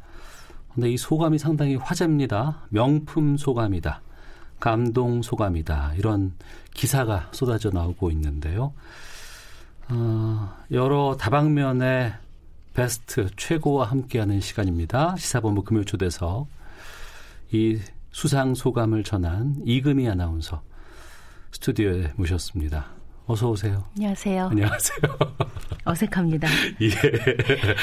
근데 0.80 0.94
이 0.94 0.96
소감이 0.96 1.36
상당히 1.38 1.76
화제입니다. 1.76 2.62
명품 2.70 3.36
소감이다. 3.36 4.00
감동 4.60 5.20
소감이다. 5.20 5.92
이런 5.96 6.32
기사가 6.72 7.28
쏟아져 7.32 7.68
나오고 7.68 8.10
있는데요. 8.12 8.72
어, 9.90 10.56
여러 10.70 11.18
다방면의 11.18 12.14
베스트 12.72 13.28
최고와 13.36 13.90
함께하는 13.90 14.40
시간입니다. 14.40 15.16
시사본부 15.18 15.64
금요 15.64 15.84
초대석 15.84 16.46
이 17.52 17.78
수상 18.10 18.54
소감을 18.54 19.04
전한 19.04 19.56
이금희 19.66 20.08
아나운서 20.08 20.62
스튜디오에 21.52 22.14
모셨습니다. 22.16 22.99
어서 23.26 23.50
오세요. 23.50 23.84
안녕하세요. 23.96 24.48
안녕하세요. 24.48 24.98
어색합니다. 25.84 26.48
예. 26.82 26.90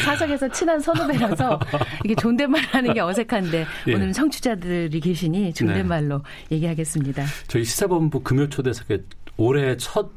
사석에서 0.03 0.49
친한 0.51 0.79
선후배라서 0.79 1.59
이게 2.03 2.15
존댓말 2.15 2.61
하는 2.63 2.93
게 2.93 2.99
어색한데 2.99 3.65
예. 3.87 3.93
오늘은 3.93 4.11
청취자들이 4.13 4.99
계시니 4.99 5.53
존댓말로 5.53 6.21
네. 6.49 6.55
얘기하겠습니다. 6.57 7.25
저희 7.47 7.63
시사본부 7.63 8.21
금요 8.21 8.49
초대석의 8.49 9.03
올해 9.37 9.77
첫 9.77 10.09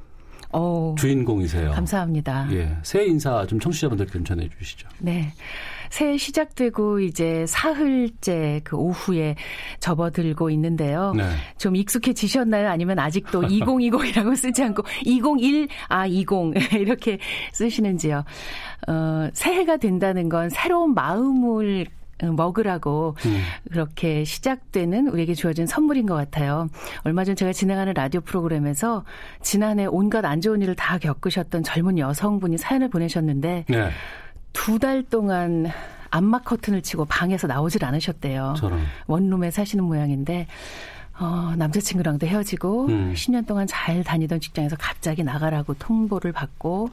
오, 0.53 0.97
주인공이세요. 0.99 1.71
감사합니다. 1.71 2.49
예. 2.53 2.77
새해 2.83 3.07
인사 3.07 3.47
좀 3.47 3.61
청취자분들께 3.61 4.13
좀 4.13 4.25
전해 4.25 4.49
주시죠. 4.59 4.89
네. 4.99 5.33
새해 5.91 6.17
시작되고 6.17 7.01
이제 7.01 7.45
사흘째 7.47 8.61
그 8.65 8.77
오후에 8.77 9.35
접어들고 9.81 10.51
있는데요. 10.51 11.13
네. 11.15 11.25
좀 11.59 11.77
익숙해지셨나요? 11.77 12.69
아니면 12.69 12.99
아직도 12.99 13.43
2020이라고 13.43 14.35
쓰지 14.37 14.63
않고 14.63 14.85
201, 15.05 15.69
아, 15.89 16.07
20 16.07 16.29
이렇게 16.79 17.19
쓰시는지요? 17.53 18.25
어, 18.89 19.29
새해가 19.33 19.77
된다는 19.77 20.29
건 20.29 20.49
새로운 20.49 20.95
마음을 20.95 21.87
먹으라고 22.23 23.17
음. 23.25 23.41
그렇게 23.71 24.25
시작되는 24.25 25.09
우리에게 25.09 25.35
주어진 25.35 25.67
선물인 25.67 26.07
것 26.07 26.15
같아요. 26.15 26.69
얼마 27.05 27.25
전 27.25 27.35
제가 27.35 27.53
진행하는 27.53 27.95
라디오 27.95 28.21
프로그램에서 28.21 29.05
지난해 29.43 29.87
온갖 29.87 30.25
안 30.25 30.41
좋은 30.41 30.61
일을 30.61 30.75
다 30.75 30.99
겪으셨던 30.99 31.63
젊은 31.63 31.99
여성분이 31.99 32.59
사연을 32.59 32.91
보내셨는데 32.91 33.65
네. 33.69 33.91
두 34.53 34.79
달 34.79 35.03
동안 35.03 35.67
안마 36.11 36.41
커튼을 36.41 36.83
치고 36.83 37.05
방에서 37.05 37.47
나오질 37.47 37.85
않으셨대요. 37.85 38.55
저런. 38.57 38.81
원룸에 39.07 39.51
사시는 39.51 39.85
모양인데 39.85 40.47
어, 41.19 41.55
남자친구랑도 41.57 42.27
헤어지고 42.27 42.87
음. 42.87 43.13
10년 43.15 43.47
동안 43.47 43.67
잘 43.67 44.03
다니던 44.03 44.41
직장에서 44.41 44.77
갑자기 44.79 45.23
나가라고 45.23 45.75
통보를 45.75 46.33
받고 46.33 46.91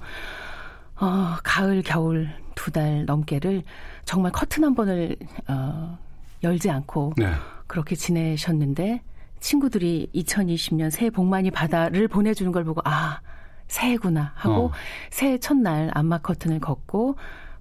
어, 0.99 1.35
가을 1.43 1.81
겨울 1.83 2.29
두 2.55 2.71
달 2.71 3.05
넘게를 3.05 3.63
정말 4.03 4.31
커튼 4.33 4.65
한 4.65 4.75
번을 4.75 5.15
어, 5.47 5.97
열지 6.43 6.69
않고 6.69 7.13
네. 7.15 7.31
그렇게 7.65 7.95
지내셨는데 7.95 9.01
친구들이 9.39 10.09
2020년 10.13 10.89
새해 10.91 11.09
복 11.09 11.25
많이 11.25 11.49
받아를 11.49 12.07
보내주는 12.09 12.51
걸 12.51 12.65
보고 12.65 12.81
아 12.83 13.21
새해구나 13.67 14.33
하고 14.35 14.65
어. 14.65 14.71
새해 15.11 15.37
첫날 15.37 15.89
안마 15.93 16.17
커튼을 16.17 16.59
걷고 16.59 17.15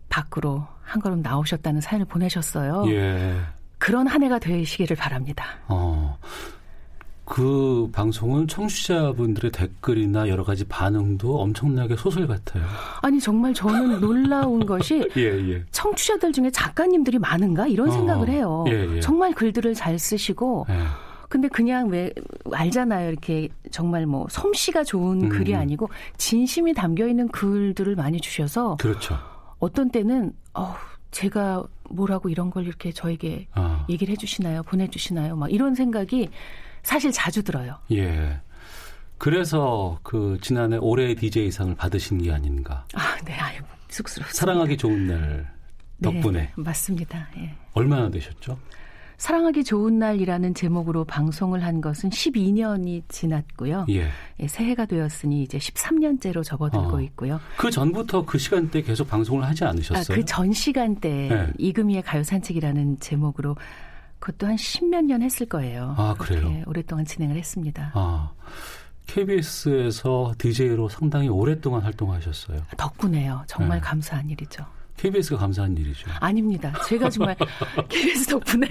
밖으로 0.08 0.66
한 0.82 1.00
걸음 1.00 1.22
나오셨다는 1.22 1.80
사연을 1.80 2.06
보내셨어요. 2.06 2.84
예. 2.88 3.36
그런 3.78 4.06
한 4.06 4.22
해가 4.22 4.38
되시기를 4.38 4.96
바랍니다. 4.96 5.44
어. 5.68 6.18
그 7.26 7.88
방송은 7.92 8.46
청취자분들의 8.46 9.50
댓글이나 9.50 10.28
여러 10.28 10.44
가지 10.44 10.64
반응도 10.64 11.40
엄청나게 11.40 11.96
소설 11.96 12.28
같아요. 12.28 12.64
아니 13.02 13.20
정말 13.20 13.52
저는 13.52 14.00
놀라운 14.00 14.64
것이 14.64 15.08
예, 15.16 15.22
예. 15.22 15.64
청취자들 15.72 16.32
중에 16.32 16.50
작가님들이 16.50 17.18
많은가 17.18 17.66
이런 17.66 17.88
어, 17.88 17.90
생각을 17.90 18.28
해요. 18.28 18.64
예, 18.68 18.96
예. 18.96 19.00
정말 19.00 19.34
글들을 19.34 19.74
잘 19.74 19.98
쓰시고 19.98 20.66
예. 20.70 20.84
근데 21.28 21.48
그냥 21.48 21.88
왜 21.88 22.12
알잖아요. 22.52 23.10
이렇게 23.10 23.48
정말 23.72 24.06
뭐 24.06 24.26
솜씨가 24.30 24.84
좋은 24.84 25.22
음. 25.24 25.28
글이 25.28 25.56
아니고 25.56 25.90
진심이 26.16 26.72
담겨 26.74 27.08
있는 27.08 27.26
글들을 27.28 27.96
많이 27.96 28.20
주셔서 28.20 28.76
그렇죠. 28.76 29.18
어떤 29.58 29.90
때는 29.90 30.32
어 30.54 30.74
제가 31.10 31.64
뭐라고 31.90 32.28
이런 32.28 32.50
걸 32.50 32.66
이렇게 32.66 32.92
저에게 32.92 33.46
아. 33.52 33.86
얘기를 33.88 34.12
해주시나요? 34.12 34.62
보내주시나요? 34.64 35.36
막 35.36 35.52
이런 35.52 35.74
생각이 35.74 36.28
사실 36.82 37.10
자주 37.12 37.42
들어요. 37.42 37.78
예. 37.92 38.40
그래서 39.18 39.98
그 40.02 40.38
지난해 40.42 40.76
올해 40.76 41.14
DJ상을 41.14 41.74
받으신 41.74 42.18
게 42.18 42.32
아닌가. 42.32 42.84
아, 42.94 43.16
네. 43.24 43.34
아유, 43.34 43.60
쑥스럽습니다. 43.88 44.38
사랑하기 44.38 44.76
좋은 44.76 45.06
날 45.06 45.54
덕분에. 46.02 46.40
네, 46.40 46.52
맞습니다. 46.54 47.26
예. 47.38 47.54
얼마나 47.72 48.10
되셨죠? 48.10 48.58
사랑하기 49.18 49.64
좋은 49.64 49.98
날이라는 49.98 50.54
제목으로 50.54 51.04
방송을 51.04 51.64
한 51.64 51.80
것은 51.80 52.10
12년이 52.10 53.02
지났고요. 53.08 53.86
예. 53.90 54.08
예 54.40 54.48
새해가 54.48 54.86
되었으니 54.86 55.42
이제 55.42 55.58
13년째로 55.58 56.44
접어들고 56.44 56.96
어. 56.96 57.00
있고요. 57.02 57.40
그 57.56 57.70
전부터 57.70 58.24
그 58.24 58.38
시간대 58.38 58.82
계속 58.82 59.08
방송을 59.08 59.44
하지 59.44 59.64
않으셨어요? 59.64 60.14
아, 60.14 60.16
그전 60.16 60.52
시간대 60.52 61.28
네. 61.28 61.52
이금희의 61.58 62.02
가요 62.02 62.22
산책이라는 62.22 63.00
제목으로 63.00 63.56
그것도 64.18 64.46
한 64.46 64.56
십몇 64.56 65.04
년 65.04 65.22
했을 65.22 65.46
거예요. 65.46 65.94
아, 65.96 66.14
그래요? 66.18 66.62
오랫동안 66.66 67.04
진행을 67.04 67.36
했습니다. 67.36 67.92
아. 67.94 68.30
KBS에서 69.06 70.34
DJ로 70.36 70.88
상당히 70.88 71.28
오랫동안 71.28 71.82
활동하셨어요. 71.82 72.60
덕분에요. 72.76 73.44
정말 73.46 73.78
네. 73.78 73.84
감사한 73.84 74.28
일이죠. 74.30 74.66
KBS가 74.96 75.36
감사한 75.36 75.76
일이죠. 75.76 76.10
아닙니다. 76.20 76.72
제가 76.86 77.10
정말 77.10 77.36
KBS 77.88 78.26
덕분에 78.26 78.66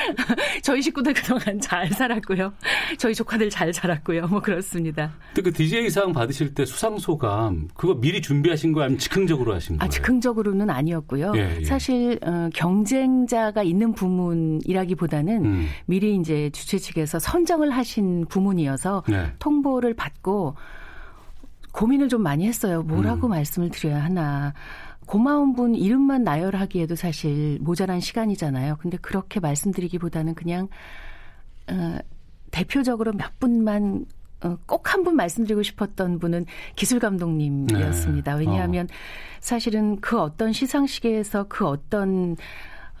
저희 0.62 0.82
식구들 0.82 1.14
그동안 1.14 1.60
잘 1.60 1.88
살았고요. 1.90 2.52
저희 2.98 3.14
조카들 3.14 3.50
잘 3.50 3.72
자랐고요. 3.72 4.26
뭐 4.26 4.40
그렇습니다. 4.40 5.12
근데 5.34 5.50
그 5.50 5.56
DJ상 5.56 6.12
받으실 6.12 6.54
때 6.54 6.64
수상소감 6.64 7.68
그거 7.74 7.94
미리 7.94 8.20
준비하신 8.20 8.72
거예요? 8.72 8.86
아니면 8.86 8.98
즉흥적으로 8.98 9.54
하신 9.54 9.76
아, 9.76 9.78
거예요? 9.78 9.86
아, 9.86 9.88
즉흥적으로는 9.88 10.70
아니었고요. 10.70 11.32
예, 11.36 11.58
예. 11.60 11.64
사실 11.64 12.18
어, 12.22 12.48
경쟁자가 12.54 13.62
있는 13.62 13.92
부문이라기보다는 13.92 15.44
음. 15.44 15.66
미리 15.86 16.16
이제 16.16 16.50
주최 16.50 16.78
측에서 16.78 17.18
선정을 17.18 17.70
하신 17.70 18.26
부문이어서 18.28 19.04
네. 19.08 19.32
통보를 19.38 19.94
받고 19.94 20.56
고민을 21.72 22.08
좀 22.08 22.22
많이 22.22 22.46
했어요. 22.46 22.82
뭐라고 22.82 23.28
음. 23.28 23.30
말씀을 23.30 23.70
드려야 23.70 24.02
하나. 24.02 24.54
고마운 25.10 25.54
분 25.54 25.74
이름만 25.74 26.22
나열하기에도 26.22 26.94
사실 26.94 27.58
모자란 27.60 27.98
시간이잖아요. 27.98 28.76
근데 28.76 28.96
그렇게 28.96 29.40
말씀드리기보다는 29.40 30.36
그냥 30.36 30.68
어, 31.68 31.98
대표적으로 32.52 33.12
몇 33.12 33.40
분만 33.40 34.06
어, 34.44 34.56
꼭 34.66 34.86
한 34.86 35.02
분 35.02 35.16
말씀드리고 35.16 35.64
싶었던 35.64 36.20
분은 36.20 36.46
기술 36.76 37.00
감독님이었습니다. 37.00 38.34
네. 38.34 38.38
왜냐하면 38.38 38.84
어. 38.84 38.94
사실은 39.40 40.00
그 40.00 40.20
어떤 40.20 40.52
시상식에서 40.52 41.46
그 41.48 41.66
어떤 41.66 42.36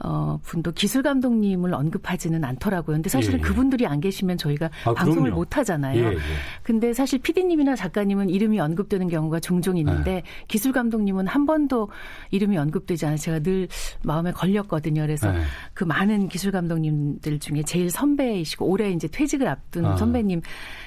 어, 0.02 0.38
분도 0.42 0.72
기술 0.72 1.02
감독님을 1.02 1.74
언급하지는 1.74 2.42
않더라고요. 2.44 2.96
근데 2.96 3.08
사실은 3.10 3.38
예, 3.38 3.42
예. 3.42 3.46
그분들이 3.46 3.86
안 3.86 4.00
계시면 4.00 4.38
저희가 4.38 4.70
아, 4.84 4.94
방송을. 4.94 5.30
못 5.30 5.56
하잖아요. 5.58 6.02
예, 6.02 6.12
예. 6.12 6.18
근데 6.62 6.92
사실 6.92 7.18
PD님이나 7.18 7.76
작가님은 7.76 8.30
이름이 8.30 8.58
언급되는 8.60 9.08
경우가 9.08 9.40
종종 9.40 9.76
있는데 9.76 10.12
네. 10.12 10.22
기술 10.48 10.72
감독님은 10.72 11.26
한 11.26 11.46
번도 11.46 11.88
이름이 12.30 12.56
언급되지 12.56 13.06
않아요. 13.06 13.18
제가 13.18 13.40
늘 13.40 13.68
마음에 14.02 14.32
걸렸거든요. 14.32 15.02
그래서 15.02 15.30
네. 15.32 15.42
그 15.74 15.84
많은 15.84 16.28
기술 16.28 16.52
감독님들 16.52 17.38
중에 17.38 17.62
제일 17.62 17.90
선배이시고 17.90 18.66
올해 18.66 18.90
이제 18.90 19.06
퇴직을 19.08 19.46
앞둔 19.46 19.84
아. 19.84 19.96
선배님 19.96 20.40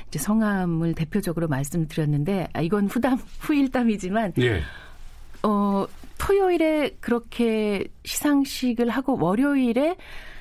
이제 0.07 0.19
성함을 0.19 0.93
대표적으로 0.93 1.47
말씀드렸는데 1.47 2.47
아, 2.53 2.61
이건 2.61 2.87
후담 2.87 3.17
후일담이지만 3.39 4.33
예. 4.39 4.61
어 5.43 5.85
토요일에 6.33 6.97
그렇게 6.99 7.85
시상식을 8.05 8.89
하고 8.89 9.17
월요일에 9.19 9.95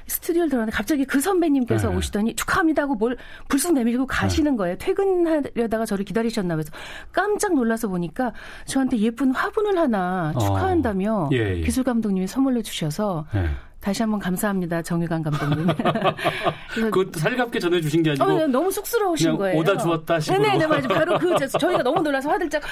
스튜디오를 0.07 0.49
들어갔는데 0.49 0.77
갑자기 0.77 1.05
그 1.05 1.21
선배님께서 1.21 1.91
네. 1.91 1.97
오시더니 1.97 2.35
축하합니다 2.35 2.83
하고 2.83 2.95
뭘 2.95 3.17
불쑥 3.49 3.75
내밀고 3.75 4.07
가시는 4.07 4.53
네. 4.53 4.57
거예요. 4.57 4.77
퇴근하려다가 4.79 5.85
저를 5.85 6.05
기다리셨나 6.05 6.57
봐서 6.57 6.71
깜짝 7.13 7.55
놀라서 7.55 7.89
보니까 7.89 8.33
저한테 8.65 8.99
예쁜 8.99 9.33
화분을 9.33 9.79
하나 9.79 10.33
어. 10.35 10.39
축하한다며 10.39 11.15
어. 11.15 11.29
예, 11.33 11.59
예. 11.59 11.61
기술 11.61 11.85
감독님이 11.85 12.27
선물로 12.27 12.63
주셔서 12.63 13.27
네. 13.35 13.49
다시 13.83 14.01
한번 14.01 14.21
감사합니다. 14.21 14.81
정유관 14.81 15.25
감독님. 15.25 15.67
그것도 16.73 17.19
살갑게 17.19 17.59
전해주신 17.59 18.05
게 18.05 18.11
아니고. 18.11 18.25
어, 18.25 18.39
네, 18.39 18.47
너무 18.47 18.71
쑥스러우신 18.71 19.37
거예요. 19.37 19.59
오다 19.59 19.77
주었다 19.77 20.21
식으로. 20.21 20.41
네네, 20.41 20.59
네, 20.59 20.67
맞아요. 20.69 20.89
바로 20.89 21.19
그, 21.19 21.37
저희가 21.59 21.83
너무 21.83 22.01
놀라서 22.01 22.31
화들짝 22.31 22.63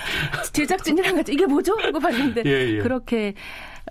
제작진이랑 0.53 1.17
같이 1.17 1.33
이게 1.33 1.45
뭐죠? 1.47 1.77
하고 1.81 1.99
봤는데. 1.99 2.45
예, 2.47 2.77
예. 2.77 2.79
그렇게, 2.79 3.35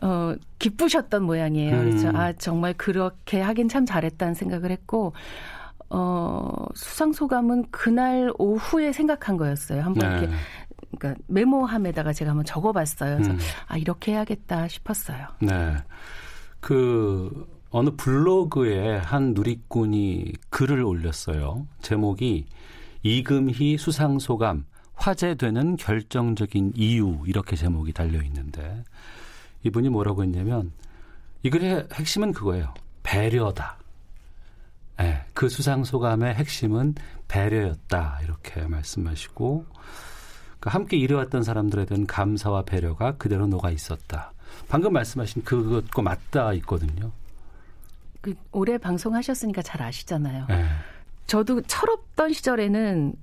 어, 0.01 0.33
기쁘셨던 0.59 1.23
모양이에요. 1.23 1.75
음. 1.75 1.89
그래서, 1.89 2.09
아, 2.15 2.31
정말 2.31 2.73
그렇게 2.77 3.41
하긴 3.41 3.67
참 3.67 3.85
잘했다는 3.85 4.33
생각을 4.33 4.71
했고, 4.71 5.11
어, 5.89 6.67
수상 6.73 7.11
소감은 7.11 7.65
그날 7.69 8.31
오후에 8.37 8.93
생각한 8.93 9.35
거였어요. 9.35 9.81
한번 9.81 10.09
네. 10.09 10.17
이렇게. 10.19 10.33
그러니까 10.97 11.21
메모함에다가 11.27 12.13
제가 12.13 12.31
한번 12.31 12.45
적어봤어요. 12.45 13.17
그래서 13.17 13.31
음. 13.31 13.39
아 13.67 13.77
이렇게 13.77 14.13
해야겠다 14.13 14.69
싶었어요. 14.69 15.27
네. 15.41 15.75
그 16.59 17.47
어느 17.71 17.91
블로그에 17.91 18.97
한 18.97 19.33
누리꾼이 19.33 20.33
글을 20.49 20.83
올렸어요. 20.83 21.67
제목이 21.81 22.45
이금희 23.03 23.77
수상소감 23.77 24.65
화제되는 24.95 25.77
결정적인 25.77 26.73
이유 26.75 27.19
이렇게 27.25 27.55
제목이 27.55 27.93
달려 27.93 28.21
있는데 28.23 28.83
이분이 29.63 29.89
뭐라고 29.89 30.23
했냐면 30.23 30.71
이 31.43 31.49
글의 31.49 31.87
핵심은 31.93 32.33
그거예요. 32.33 32.73
배려다. 33.03 33.77
네, 34.97 35.23
그 35.33 35.47
수상소감의 35.47 36.33
핵심은 36.35 36.95
배려였다 37.29 38.19
이렇게 38.23 38.61
말씀하시고 38.63 39.65
그 40.59 40.69
함께 40.69 40.97
일해왔던 40.97 41.43
사람들에 41.43 41.85
대한 41.85 42.05
감사와 42.05 42.63
배려가 42.63 43.15
그대로 43.15 43.47
녹아 43.47 43.69
있었다. 43.69 44.33
방금 44.67 44.93
말씀하신 44.93 45.43
그것과 45.43 46.01
맞닿아 46.01 46.53
있거든요. 46.53 47.11
그 48.21 48.33
올해 48.51 48.77
방송하셨으니까 48.77 49.61
잘 49.61 49.81
아시잖아요. 49.81 50.45
네. 50.49 50.65
저도 51.27 51.61
철없던 51.61 52.33
시절에는 52.33 53.13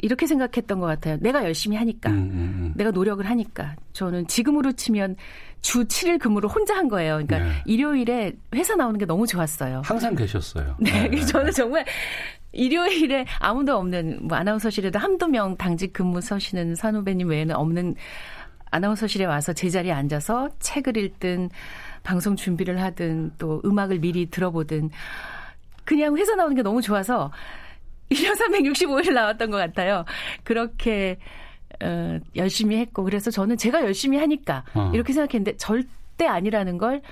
이렇게 0.00 0.26
생각했던 0.26 0.78
것 0.78 0.86
같아요. 0.86 1.16
내가 1.20 1.44
열심히 1.44 1.76
하니까. 1.76 2.10
음, 2.10 2.16
음, 2.16 2.30
음. 2.30 2.72
내가 2.76 2.90
노력을 2.90 3.24
하니까. 3.24 3.74
저는 3.92 4.28
지금으로 4.28 4.72
치면 4.72 5.16
주 5.60 5.84
7일 5.84 6.20
근무를 6.20 6.48
혼자 6.48 6.76
한 6.76 6.88
거예요. 6.88 7.14
그러니까 7.14 7.38
네. 7.40 7.62
일요일에 7.66 8.32
회사 8.54 8.76
나오는 8.76 8.96
게 8.98 9.06
너무 9.06 9.26
좋았어요. 9.26 9.82
항상 9.84 10.14
계셨어요. 10.14 10.76
네. 10.78 11.08
네. 11.08 11.20
저는 11.22 11.50
정말 11.52 11.84
일요일에 12.52 13.26
아무도 13.40 13.76
없는 13.76 14.20
뭐 14.22 14.36
아나운서실에도 14.38 14.98
한두 14.98 15.26
명 15.26 15.56
당직 15.56 15.92
근무 15.92 16.20
서시는 16.20 16.76
산후배님 16.76 17.28
외에는 17.28 17.56
없는 17.56 17.96
아나운서실에 18.70 19.24
와서 19.24 19.52
제자리에 19.52 19.92
앉아서 19.92 20.50
책을 20.58 20.96
읽든 20.96 21.50
방송 22.02 22.36
준비를 22.36 22.80
하든 22.80 23.32
또 23.38 23.60
음악을 23.64 23.98
미리 23.98 24.26
들어보든 24.26 24.90
그냥 25.84 26.16
회사 26.16 26.34
나오는 26.34 26.54
게 26.54 26.62
너무 26.62 26.82
좋아서 26.82 27.30
1년 28.10 28.36
365일 28.36 29.12
나왔던 29.12 29.50
것 29.50 29.56
같아요. 29.58 30.04
그렇게 30.44 31.18
어, 31.82 32.18
열심히 32.36 32.76
했고 32.76 33.04
그래서 33.04 33.30
저는 33.30 33.56
제가 33.56 33.82
열심히 33.82 34.18
하니까 34.18 34.64
어. 34.74 34.90
이렇게 34.94 35.12
생각했는데 35.12 35.56
절대 35.56 36.26
아니라는 36.26 36.78
걸 36.78 37.02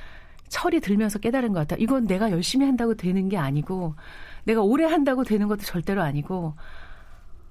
철이 0.48 0.80
들면서 0.80 1.18
깨달은 1.18 1.52
것 1.52 1.60
같아요. 1.60 1.82
이건 1.82 2.06
내가 2.06 2.30
열심히 2.30 2.66
한다고 2.66 2.94
되는 2.94 3.28
게 3.28 3.36
아니고 3.36 3.94
내가 4.44 4.62
오래 4.62 4.84
한다고 4.84 5.24
되는 5.24 5.48
것도 5.48 5.62
절대로 5.62 6.02
아니고 6.02 6.54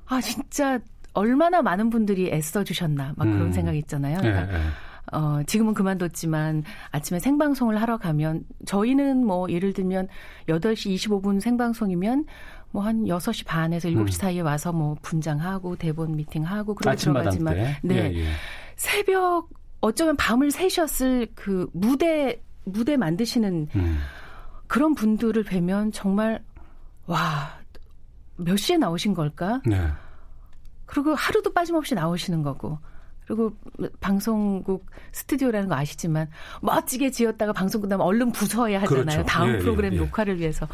아 0.08 0.22
진짜 0.22 0.80
얼마나 1.16 1.62
많은 1.62 1.90
분들이 1.90 2.30
애써 2.32 2.64
주셨나 2.64 3.14
막 3.16 3.24
그런 3.26 3.48
음. 3.48 3.52
생각이 3.52 3.78
있잖아요. 3.80 4.20
그러니까 4.20 4.46
네, 4.46 4.52
네. 4.52 4.64
어, 5.12 5.42
지금은 5.46 5.74
그만뒀지만 5.74 6.64
아침에 6.92 7.20
생방송을 7.20 7.82
하러 7.82 7.98
가면 7.98 8.44
저희는 8.66 9.26
뭐 9.26 9.50
예를 9.50 9.74
들면 9.74 10.08
8시 10.48 10.96
25분 10.96 11.40
생방송이면 11.40 12.26
뭐 12.72 12.84
한 12.84 13.06
6시 13.06 13.46
반에서 13.46 13.88
7시 13.90 13.98
음. 13.98 14.08
사이에 14.08 14.42
와서 14.42 14.74
뭐 14.74 14.96
분장하고 15.02 15.78
대본 15.78 16.18
미팅하고 16.18 16.76
그러고 16.76 16.98
들어가지만 16.98 17.56
네. 17.82 17.96
예, 17.96 18.20
예. 18.20 18.26
새벽 18.76 19.50
어쩌면 19.80 20.18
밤을 20.18 20.52
새셨을 20.52 21.28
그 21.36 21.70
무대 21.72 22.42
무대 22.66 22.98
만드시는 22.98 23.70
음. 23.76 23.98
그런 24.68 24.94
분들을 24.96 25.44
뵈면 25.44 25.94
정말 25.94 26.44
와, 27.06 27.60
몇 28.36 28.58
시에 28.58 28.78
나오신 28.78 29.14
걸까? 29.14 29.62
네. 29.66 29.80
그리고 30.86 31.16
하루도 31.16 31.54
빠짐없이 31.54 31.96
나오시는 31.96 32.44
거고. 32.44 32.80
그리고 33.26 33.54
방송국 34.00 34.86
스튜디오라는 35.12 35.68
거 35.68 35.76
아시지만 35.76 36.30
멋지게 36.62 37.10
지었다가 37.10 37.54
방송 37.54 37.82
끝나면 37.82 38.06
얼른 38.06 38.32
부숴야 38.32 38.78
하잖아요. 38.82 39.04
그렇죠. 39.04 39.24
다음 39.26 39.56
예, 39.56 39.58
프로그램 39.58 39.94
예, 39.94 39.98
예. 39.98 40.00
녹화를 40.00 40.40
위해서. 40.40 40.68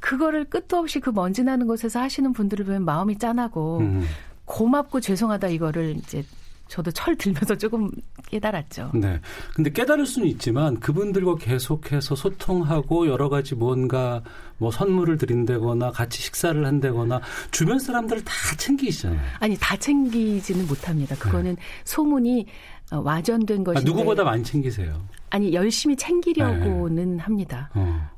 그거를 0.00 0.44
끝도 0.44 0.78
없이 0.78 1.00
그 1.00 1.10
먼지 1.10 1.42
나는 1.42 1.66
곳에서 1.66 2.00
하시는 2.00 2.32
분들을 2.32 2.64
보면 2.64 2.84
마음이 2.84 3.18
짠하고 3.18 3.78
음. 3.78 4.04
고맙고 4.44 5.00
죄송하다 5.00 5.48
이거를 5.48 5.96
이제 5.96 6.24
저도 6.68 6.90
철 6.90 7.16
들면서 7.16 7.56
조금 7.56 7.90
깨달았죠. 8.28 8.90
네. 8.94 9.20
근데 9.54 9.70
깨달을 9.70 10.04
수는 10.04 10.28
있지만 10.28 10.80
그분들과 10.80 11.36
계속해서 11.36 12.16
소통하고 12.16 13.06
여러 13.06 13.28
가지 13.28 13.54
뭔가 13.54 14.22
뭐 14.58 14.70
선물을 14.70 15.16
드린다거나 15.18 15.92
같이 15.92 16.22
식사를 16.22 16.64
한다거나 16.64 17.20
주변 17.50 17.78
사람들을 17.78 18.24
다 18.24 18.32
챙기시잖아요. 18.56 19.20
아니, 19.38 19.56
다 19.60 19.76
챙기지는 19.76 20.66
못합니다. 20.66 21.14
그거는 21.16 21.54
네. 21.54 21.62
소문이 21.84 22.46
어, 22.92 23.00
와전된 23.00 23.64
것인데. 23.64 23.80
아, 23.80 23.92
누구보다 23.92 24.24
많이 24.24 24.42
챙기세요. 24.42 25.00
아니, 25.30 25.52
열심히 25.52 25.96
챙기려고는 25.96 27.16
네. 27.16 27.22
합니다. 27.22 27.70
어. 27.74 28.10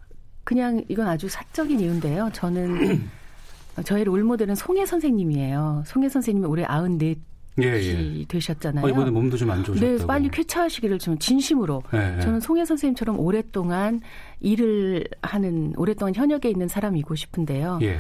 그냥 0.44 0.82
이건 0.88 1.06
아주 1.06 1.28
사적인 1.28 1.80
이유인데요. 1.80 2.30
저는 2.32 3.08
저의 3.84 4.04
롤모델은 4.04 4.54
송혜 4.54 4.86
선생님이에요. 4.86 5.82
송혜 5.86 6.08
선생님이 6.08 6.46
올해 6.46 6.64
94 6.64 7.14
예, 7.62 8.20
예. 8.20 8.24
되셨잖아요. 8.26 8.84
어, 8.84 8.88
이번에 8.88 9.10
몸도 9.10 9.36
좀 9.36 9.50
안 9.50 9.64
좋으셨다고. 9.64 9.98
네, 9.98 10.06
빨리 10.06 10.28
쾌차하시기를 10.28 10.98
좀 10.98 11.18
진심으로. 11.18 11.82
예, 11.94 12.16
예. 12.16 12.20
저는 12.20 12.40
송혜 12.40 12.64
선생님처럼 12.64 13.18
오랫동안 13.18 14.00
일을 14.40 15.04
하는 15.22 15.72
오랫동안 15.76 16.14
현역에 16.14 16.48
있는 16.50 16.68
사람이고 16.68 17.14
싶은데요. 17.14 17.78
예. 17.82 17.98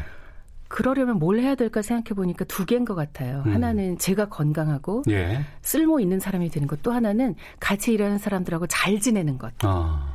그러려면 0.68 1.18
뭘 1.18 1.40
해야 1.40 1.54
될까 1.54 1.80
생각해 1.80 2.14
보니까 2.14 2.44
두 2.44 2.66
개인 2.66 2.84
것 2.84 2.94
같아요. 2.94 3.42
음. 3.46 3.54
하나는 3.54 3.96
제가 3.96 4.28
건강하고 4.28 5.02
예. 5.08 5.40
쓸모 5.62 5.98
있는 6.00 6.20
사람이 6.20 6.50
되는 6.50 6.68
것. 6.68 6.82
또 6.82 6.92
하나는 6.92 7.34
같이 7.58 7.92
일하는 7.92 8.18
사람들하고 8.18 8.66
잘 8.66 9.00
지내는 9.00 9.38
것. 9.38 9.52
아. 9.62 10.14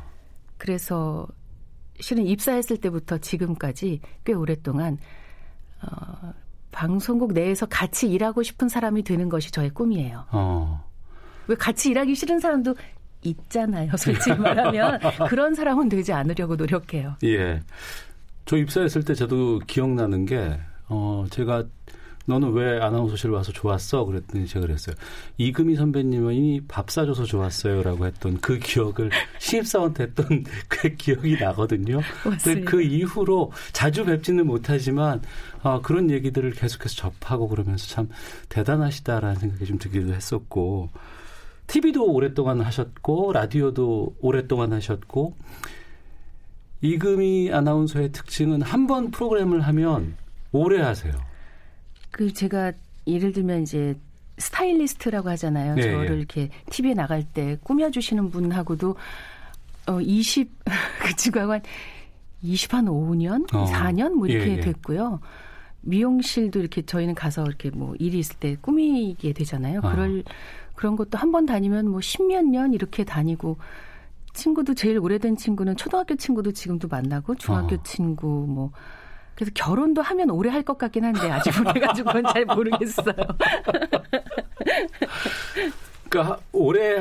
그래서 0.56 1.26
실은 2.00 2.24
입사했을 2.26 2.76
때부터 2.76 3.18
지금까지 3.18 4.00
꽤 4.24 4.32
오랫동안 4.32 4.98
어, 5.82 6.32
방송국 6.74 7.32
내에서 7.32 7.66
같이 7.66 8.10
일하고 8.10 8.42
싶은 8.42 8.68
사람이 8.68 9.04
되는 9.04 9.28
것이 9.28 9.52
저의 9.52 9.70
꿈이에요. 9.70 10.24
어. 10.32 10.84
왜 11.46 11.54
같이 11.54 11.90
일하기 11.90 12.16
싫은 12.16 12.40
사람도 12.40 12.74
있잖아요. 13.22 13.92
솔직히 13.96 14.36
말하면 14.36 14.98
그런 15.28 15.54
사람은 15.54 15.88
되지 15.88 16.12
않으려고 16.12 16.56
노력해요. 16.56 17.14
예. 17.22 17.60
저 18.44 18.56
입사했을 18.56 19.04
때 19.04 19.14
저도 19.14 19.60
기억나는 19.60 20.26
게 20.26 20.58
어, 20.88 21.24
제가 21.30 21.64
너는 22.26 22.52
왜 22.52 22.80
아나운서실 22.80 23.30
와서 23.30 23.52
좋았어? 23.52 24.04
그랬더니 24.04 24.46
제가 24.46 24.66
그랬어요. 24.66 24.96
이금희 25.36 25.76
선배님이 25.76 26.62
밥 26.66 26.90
사줘서 26.90 27.24
좋았어요 27.24 27.82
라고 27.82 28.06
했던 28.06 28.38
그 28.40 28.58
기억을 28.58 29.10
신입사원 29.38 29.92
때 29.94 30.04
했던 30.04 30.44
그 30.68 30.88
기억이 30.94 31.36
나거든요. 31.38 32.00
근데 32.22 32.62
그 32.62 32.82
이후로 32.82 33.52
자주 33.72 34.04
뵙지는 34.04 34.46
못하지만 34.46 35.20
아, 35.64 35.80
그런 35.82 36.10
얘기들을 36.10 36.50
계속해서 36.52 36.94
접하고 36.94 37.48
그러면서 37.48 37.86
참 37.88 38.08
대단하시다라는 38.50 39.36
생각이 39.36 39.64
좀 39.64 39.78
들기도 39.78 40.12
했었고 40.12 40.90
TV도 41.66 42.04
오랫동안 42.12 42.60
하셨고 42.60 43.32
라디오도 43.32 44.16
오랫동안 44.20 44.72
하셨고 44.74 45.34
이금희 46.82 47.50
아나운서의 47.52 48.12
특징은 48.12 48.60
한 48.62 48.86
번 48.86 49.10
프로그램을 49.10 49.62
하면 49.62 50.16
오래 50.52 50.80
하세요. 50.82 51.14
그 52.10 52.32
제가 52.32 52.72
예를 53.06 53.32
들면 53.32 53.62
이제 53.62 53.96
스타일리스트라고 54.36 55.30
하잖아요. 55.30 55.76
네, 55.76 55.82
저를 55.82 56.10
예. 56.10 56.16
이렇게 56.18 56.50
TV에 56.70 56.92
나갈 56.92 57.24
때 57.24 57.56
꾸며주시는 57.62 58.30
분하고도 58.30 58.96
어 59.86 60.00
20, 60.00 60.50
그 61.02 61.16
지금 61.16 61.50
한 61.50 61.62
20, 62.42 62.74
한 62.74 62.84
5년? 62.86 63.54
어. 63.54 63.64
4년? 63.64 64.10
뭐 64.12 64.26
이렇게 64.26 64.50
예, 64.50 64.56
예. 64.56 64.60
됐고요. 64.60 65.20
미용실도 65.84 66.60
이렇게 66.60 66.82
저희는 66.82 67.14
가서 67.14 67.44
이렇게 67.44 67.70
뭐 67.70 67.94
일이 67.98 68.18
있을 68.18 68.36
때 68.36 68.56
꾸미게 68.60 69.32
되잖아요. 69.32 69.80
어. 69.82 69.90
그럴, 69.90 70.22
그런 70.74 70.96
것도 70.96 71.18
한 71.18 71.30
번 71.32 71.46
다니면 71.46 71.88
뭐 71.88 72.00
십몇 72.00 72.44
년 72.46 72.74
이렇게 72.74 73.04
다니고 73.04 73.56
친구도 74.34 74.74
제일 74.74 74.98
오래된 74.98 75.36
친구는 75.36 75.76
초등학교 75.76 76.16
친구도 76.16 76.52
지금도 76.52 76.88
만나고 76.88 77.36
중학교 77.36 77.76
어. 77.76 77.82
친구 77.84 78.26
뭐 78.48 78.72
그래서 79.36 79.50
결혼도 79.54 80.02
하면 80.02 80.30
오래 80.30 80.50
할 80.50 80.62
것 80.64 80.76
같긴 80.78 81.04
한데 81.04 81.30
아직 81.30 81.50
못해가지고 81.62 82.10
그건 82.12 82.32
잘 82.32 82.44
모르겠어요. 82.44 83.14
그러니까 86.14 86.38
오래 86.52 86.96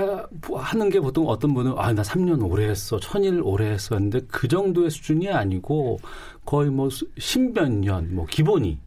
하는 0.55 0.89
게 0.89 0.99
보통 0.99 1.27
어떤 1.27 1.53
분은 1.53 1.73
아 1.77 1.93
나 1.93 2.01
3년 2.01 2.43
오래 2.49 2.67
했어, 2.69 2.99
천일 2.99 3.39
오래 3.43 3.67
했어 3.69 3.93
했는데 3.93 4.21
그 4.27 4.47
정도의 4.47 4.89
수준이 4.89 5.29
아니고 5.29 5.99
거의 6.43 6.71
뭐 6.71 6.89
십몇 7.19 7.71
년, 7.71 8.15
뭐 8.15 8.25
기본이. 8.25 8.79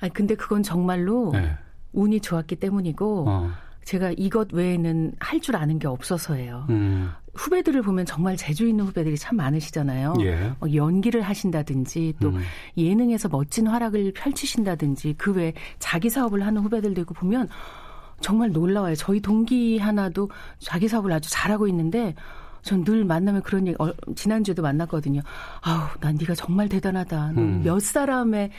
아니 0.00 0.12
근데 0.14 0.34
그건 0.34 0.62
정말로 0.62 1.32
네. 1.32 1.50
운이 1.92 2.20
좋았기 2.20 2.56
때문이고. 2.56 3.24
어. 3.28 3.50
제가 3.84 4.12
이것 4.18 4.52
외에는 4.52 5.12
할 5.18 5.40
줄 5.40 5.56
아는 5.56 5.78
게 5.78 5.86
없어서예요. 5.86 6.66
음. 6.68 7.08
후배들을 7.32 7.80
보면 7.80 8.04
정말 8.04 8.36
재주 8.36 8.68
있는 8.68 8.84
후배들이 8.84 9.16
참 9.16 9.36
많으시잖아요. 9.38 10.12
예. 10.20 10.52
어, 10.60 10.66
연기를 10.74 11.22
하신다든지 11.22 12.16
또 12.20 12.28
음. 12.28 12.42
예능에서 12.76 13.30
멋진 13.30 13.66
활약을 13.66 14.12
펼치신다든지 14.12 15.14
그 15.16 15.32
외에 15.32 15.54
자기 15.78 16.10
사업을 16.10 16.44
하는 16.44 16.60
후배들도 16.60 17.00
있고 17.00 17.14
보면 17.14 17.48
정말 18.20 18.50
놀라워요. 18.50 18.94
저희 18.96 19.20
동기 19.20 19.78
하나도 19.78 20.28
자기 20.58 20.88
사업을 20.88 21.12
아주 21.12 21.30
잘하고 21.30 21.68
있는데 21.68 22.14
전 22.62 22.84
늘 22.84 23.04
만나면 23.04 23.42
그런 23.42 23.66
얘기 23.66 23.76
어, 23.82 23.92
지난주에도 24.14 24.60
만났거든요. 24.62 25.22
아우, 25.62 25.88
난 26.00 26.16
네가 26.16 26.34
정말 26.34 26.68
대단하다. 26.68 27.30
음. 27.36 27.62
몇 27.64 27.80
사람의 27.80 28.50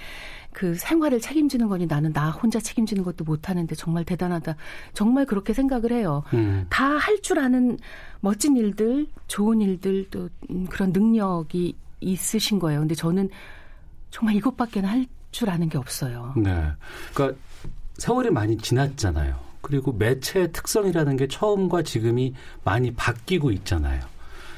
그 0.51 0.73
생활을 0.75 1.19
책임지는 1.19 1.67
거니 1.67 1.85
나는 1.85 2.11
나 2.11 2.31
혼자 2.31 2.59
책임지는 2.59 3.03
것도 3.03 3.23
못하는데 3.23 3.75
정말 3.75 4.03
대단하다. 4.05 4.55
정말 4.93 5.25
그렇게 5.25 5.53
생각을 5.53 5.91
해요. 5.91 6.23
음. 6.33 6.65
다할 6.69 7.21
줄 7.21 7.37
아는 7.39 7.77
멋진 8.21 8.57
일들, 8.57 9.07
좋은 9.27 9.61
일들 9.61 10.09
또 10.09 10.29
음, 10.49 10.65
그런 10.67 10.91
능력이 10.91 11.75
있으신 11.99 12.57
거예요. 12.57 12.79
근데 12.79 12.95
저는 12.95 13.29
정말 14.09 14.35
이것밖에 14.35 14.79
할줄 14.79 15.49
아는 15.51 15.69
게 15.69 15.77
없어요. 15.77 16.33
네. 16.35 16.71
그러니까 17.13 17.37
세월이 17.97 18.31
많이 18.31 18.57
지났잖아요. 18.57 19.48
그리고 19.61 19.91
매체의 19.93 20.51
특성이라는 20.51 21.17
게 21.17 21.27
처음과 21.27 21.83
지금이 21.83 22.33
많이 22.63 22.91
바뀌고 22.93 23.51
있잖아요. 23.51 24.01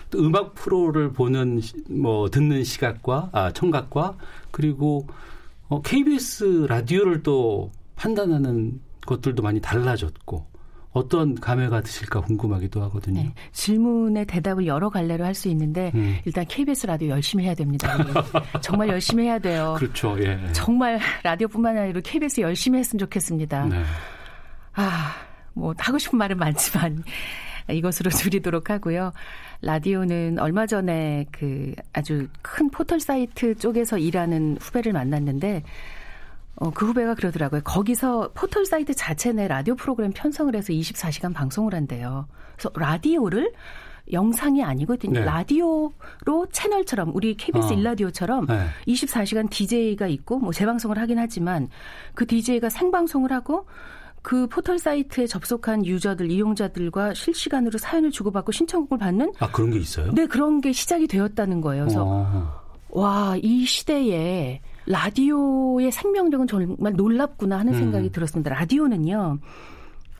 또 0.10 0.20
음악 0.20 0.56
프로를 0.56 1.12
보는 1.14 1.62
뭐 1.90 2.30
듣는 2.30 2.64
시각과 2.64 3.30
아 3.32 3.52
청각과 3.52 4.16
그리고 4.52 5.08
어, 5.70 5.82
KBS 5.82 6.66
라디오를 6.68 7.24
또 7.24 7.72
판단하는 7.96 8.82
것들도 9.06 9.42
많이 9.42 9.62
달라졌고 9.62 10.52
어떤 10.92 11.36
감회가 11.36 11.82
드실까 11.82 12.22
궁금하기도 12.22 12.82
하거든요. 12.84 13.22
네, 13.22 13.34
질문의 13.54 14.26
대답을 14.26 14.68
여러 14.68 14.90
갈래로 14.90 15.24
할 15.24 15.34
수 15.34 15.48
있는데 15.48 15.92
음. 15.96 16.18
일단 16.26 16.46
KBS 16.46 16.86
라디오 16.88 17.10
열심히 17.12 17.46
해야 17.46 17.56
됩니다. 17.56 17.96
정말 18.62 18.90
열심히 18.90 19.24
해야 19.24 19.40
돼요. 19.40 19.76
그렇죠. 19.78 20.18
예. 20.20 20.38
정말 20.52 21.00
라디오뿐만 21.24 21.78
아니라 21.78 22.02
KBS 22.02 22.42
열심히 22.42 22.80
했으면 22.80 23.00
좋겠습니다. 23.00 23.66
네. 23.68 23.84
아, 24.74 25.16
뭐 25.54 25.74
하고 25.78 25.98
싶은 25.98 26.18
말은 26.18 26.38
많지만 26.38 27.04
이것으로 27.70 28.10
줄이도록 28.12 28.70
하고요. 28.70 29.14
라디오는 29.62 30.40
얼마 30.40 30.66
전에 30.66 31.26
그 31.32 31.74
아주 31.94 32.28
큰 32.42 32.70
포털 32.70 33.00
사이트 33.00 33.56
쪽에서 33.56 33.98
일하는 33.98 34.58
후배를 34.60 34.94
만났는데 34.94 35.64
어, 36.56 36.72
그 36.72 36.88
후배가 36.88 37.16
그러더라고요. 37.16 37.62
거기서 37.64 38.32
포털 38.34 38.66
사이트 38.66 38.94
자체 38.94 39.32
내 39.32 39.48
라디오 39.48 39.76
프로그램 39.76 40.12
편성을 40.14 40.56
해서 40.56 40.74
24시간 40.74 41.34
방송을 41.34 41.74
한대요. 41.74 42.28
그래서 42.56 42.72
라디오를 42.76 43.52
영상이 44.12 44.64
아니거든요. 44.64 45.20
네. 45.20 45.26
라디오로 45.26 46.48
채널처럼 46.52 47.12
우리 47.16 47.36
KBS 47.36 47.74
어. 47.74 47.78
일라디오처럼 47.78 48.46
네. 48.48 48.68
24시간 48.88 49.50
DJ가 49.50 50.08
있고 50.08 50.40
뭐 50.40 50.52
재방송을 50.52 50.98
하긴 50.98 51.18
하지만 51.20 51.70
그 52.14 52.28
DJ가 52.28 52.70
생방송을 52.70 53.32
하고 53.32 53.68
그 54.22 54.48
포털 54.48 54.78
사이트에 54.78 55.26
접속한 55.26 55.86
유저들, 55.86 56.30
이용자들과 56.30 57.14
실시간으로 57.14 57.78
사연을 57.78 58.12
주고받고 58.12 58.52
신청곡을 58.52 58.98
받는 59.00 59.34
아 59.40 59.52
그런 59.52 59.72
게 59.72 59.80
있어요? 59.80 60.12
네 60.14 60.28
그런 60.28 60.62
게 60.62 60.72
시작이 60.72 61.08
되었다는 61.08 61.62
거예요. 61.62 61.86
그래서 61.86 62.06
어. 62.06 62.62
와이 62.90 63.66
시대에 63.66 64.62
라디오의 64.86 65.92
생명력은 65.92 66.48
정말 66.48 66.94
놀랍구나 66.94 67.60
하는 67.60 67.74
음. 67.74 67.80
생각이 67.80 68.08
음. 68.08 68.12
들었습니다. 68.12 68.54
라디오는요. 68.54 69.40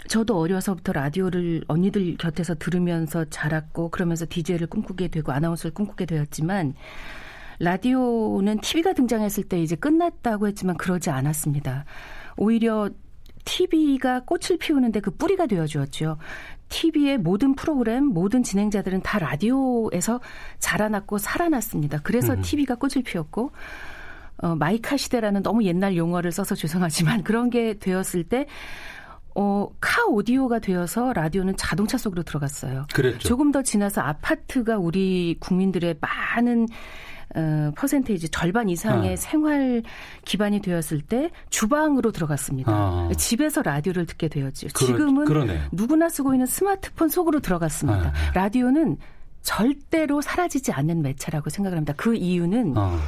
저도 0.08 0.40
어려서부터 0.40 0.94
라디오를 0.94 1.64
언니들 1.68 2.18
곁에서 2.18 2.56
들으면서 2.56 3.26
자랐고 3.26 3.90
그러면서 3.90 4.26
DJ를 4.28 4.68
꿈꾸게 4.68 5.10
되고 5.10 5.32
아나운서를 5.32 5.74
꿈꾸게 5.74 6.06
되었지만 6.06 6.74
라디오는 7.60 8.60
TV가 8.62 8.94
등장했을 8.94 9.44
때 9.44 9.62
이제 9.62 9.76
끝났다고 9.76 10.48
했지만 10.48 10.78
그러지 10.78 11.12
않았습니다. 11.12 11.86
오히려 12.36 12.90
TV가 13.46 14.22
꽃을 14.22 14.58
피우는데 14.60 15.00
그 15.00 15.12
뿌리가 15.12 15.46
되어 15.48 15.66
주었죠. 15.66 16.18
TV의 16.70 17.18
모든 17.18 17.54
프로그램, 17.54 18.06
모든 18.06 18.44
진행자들은 18.44 19.02
다 19.02 19.20
라디오에서 19.20 20.22
자라났고 20.60 21.18
살아났습니다. 21.18 22.00
그래서 22.04 22.34
음. 22.34 22.42
TV가 22.42 22.76
꽃을 22.76 23.04
피웠고 23.04 23.52
어, 24.38 24.56
마이카 24.56 24.98
시대라는 24.98 25.44
너무 25.44 25.64
옛날 25.66 25.96
용어를 25.96 26.32
써서 26.32 26.56
죄송하지만 26.56 27.24
그런 27.24 27.50
게 27.50 27.76
되었을 27.78 28.24
때 28.24 28.48
어, 29.36 29.70
카 29.80 30.06
오디오가 30.06 30.60
되어서 30.60 31.14
라디오는 31.14 31.56
자동차 31.56 31.98
속으로 31.98 32.24
들어갔어요. 32.24 32.88
그랬죠. 32.94 33.20
조금 33.20 33.52
더 33.52 33.62
지나서 33.62 34.02
아파트가 34.02 34.78
우리 34.78 35.38
국민들의 35.40 35.98
많은 36.02 36.68
어, 37.36 37.72
퍼센테이지 37.76 38.30
절반 38.30 38.70
이상의 38.70 39.14
아. 39.14 39.16
생활 39.16 39.84
기반이 40.26 40.62
되었을 40.62 41.02
때 41.02 41.32
주방으로 41.50 42.12
들어갔습니다. 42.12 42.72
아. 42.72 43.10
집에서 43.18 43.62
라디오를 43.62 44.06
듣게 44.06 44.28
되었죠. 44.28 44.68
그러, 44.74 44.88
지금은 44.88 45.26
그러네요. 45.26 45.62
누구나 45.72 46.10
쓰고 46.10 46.34
있는 46.34 46.46
스마트폰 46.46 47.10
속으로 47.10 47.40
들어갔습니다. 47.40 48.10
아. 48.10 48.32
라디오는 48.34 48.98
절대로 49.42 50.22
사라지지 50.22 50.72
않는 50.72 51.02
매체라고 51.02 51.50
생각을 51.50 51.78
합니다. 51.78 51.94
그 51.98 52.16
이유는 52.16 52.74
아. 52.78 53.00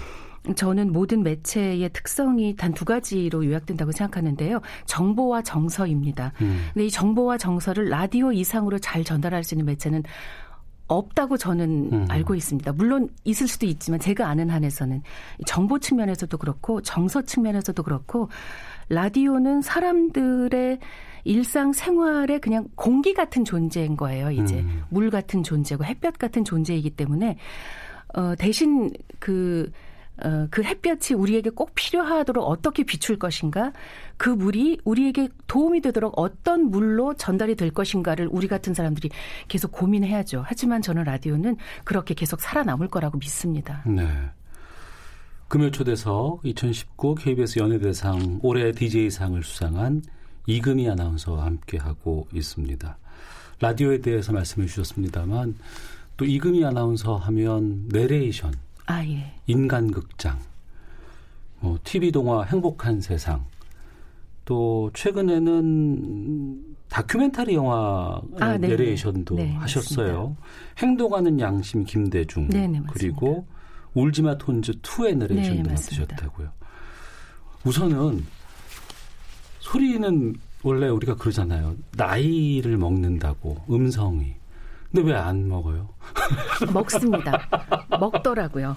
저는 0.58 0.92
모든 0.92 1.24
매체의 1.24 1.90
특성이 1.94 2.54
단 2.56 2.74
두 2.74 2.84
가지로 2.84 3.46
요약된다고 3.46 3.94
생각하는데요. 3.94 4.60
정보와 4.86 5.42
정서입니다. 5.44 6.34
음. 6.42 6.66
근데 6.74 6.88
이 6.88 6.92
정보와 6.92 7.38
정서를 7.38 7.88
라디오 7.90 8.32
이상으로 8.34 8.80
잘 8.80 9.04
전달할 9.06 9.44
수 9.46 9.54
있는 9.56 9.66
매체는 9.68 10.04
없다고 10.88 11.38
저는 11.38 11.90
음. 11.92 12.06
알고 12.10 12.36
있습니다. 12.36 12.74
물론 12.74 13.10
있을 13.24 13.48
수도 13.48 13.66
있지만 13.66 14.00
제가 14.00 14.28
아는 14.28 14.50
한에서는 14.50 15.02
정보 15.46 15.80
측면에서도 15.80 16.38
그렇고 16.38 16.82
정서 16.82 17.22
측면에서도 17.22 17.82
그렇고 17.84 18.30
라디오는 18.90 19.62
사람들의 19.62 20.80
일상 21.26 21.72
생활에 21.72 22.40
그냥 22.40 22.68
공기 22.76 23.14
같은 23.14 23.46
존재인 23.46 23.96
거예요. 23.96 24.32
이제 24.32 24.60
음. 24.60 24.84
물 24.90 25.10
같은 25.10 25.42
존재고 25.42 25.86
햇볕 25.86 26.18
같은 26.18 26.44
존재이기 26.44 26.92
때문에 26.92 27.38
어 28.14 28.36
대신 28.36 28.92
그 29.20 29.72
어, 30.24 30.48
그 30.52 30.64
햇볕이 30.64 31.16
우리에게 31.16 31.50
꼭 31.50 31.72
필요하도록 31.74 32.44
어떻게 32.44 32.84
비출 32.84 33.18
것인가, 33.18 33.72
그 34.18 34.30
물이 34.30 34.80
우리에게 34.84 35.30
도움이 35.48 35.82
되도록 35.82 36.14
어떤 36.18 36.70
물로 36.70 37.14
전달이 37.14 37.56
될 37.56 37.72
것인가를 37.72 38.28
우리 38.32 38.48
같은 38.48 38.74
사람들이 38.74 39.10
계속 39.48 39.72
고민해야죠. 39.72 40.44
하지만 40.46 40.82
저는 40.82 41.04
라디오는 41.04 41.58
그렇게 41.84 42.14
계속 42.14 42.42
살아남을 42.42 42.88
거라고 42.90 43.18
믿습니다. 43.18 43.84
네. 43.86 44.08
금요 45.48 45.72
초대석 45.72 46.42
2019 46.44 47.16
KBS 47.16 47.60
연예대상 47.60 48.40
올해 48.42 48.72
DJ상을 48.72 49.42
수상한 49.44 50.02
이금희 50.48 50.90
아나운서와 50.90 51.46
함께하고 51.46 52.28
있습니다. 52.34 52.98
라디오에 53.60 54.00
대해서 54.00 54.32
말씀해 54.32 54.68
주셨습니다만 54.68 55.56
또 56.18 56.26
이금희 56.26 56.66
아나운서 56.66 57.16
하면 57.18 57.88
내레이션 57.90 58.54
아, 58.86 59.06
예. 59.06 59.34
인간극장, 59.48 60.40
뭐 61.60 61.78
TV 61.84 62.12
동화 62.12 62.44
행복한 62.44 63.00
세상, 63.00 63.46
또 64.46 64.92
최근에는 64.94 66.64
다큐멘터리 66.90 67.56
영화 67.56 68.22
아, 68.40 68.58
내레이션도 68.58 69.36
네, 69.36 69.54
하셨어요. 69.54 70.08
맞습니다. 70.08 70.42
행동하는 70.78 71.40
양심 71.40 71.86
김대중 71.86 72.50
네네, 72.50 72.80
네, 72.80 72.86
그리고 72.92 73.46
울지마 73.94 74.38
톤즈 74.38 74.74
2의 74.82 75.18
내레이션도 75.18 75.64
네, 75.64 75.70
맡으셨다고요. 75.70 76.50
우선은 77.66 78.26
소리는 79.60 80.36
원래 80.64 80.88
우리가 80.88 81.16
그러잖아요. 81.16 81.76
나이를 81.98 82.78
먹는다고 82.78 83.62
음성이 83.70 84.36
근데 84.94 85.12
왜 85.12 85.18
안 85.18 85.48
먹어요? 85.50 85.90
먹습니다. 86.72 87.48
먹더라고요. 88.00 88.76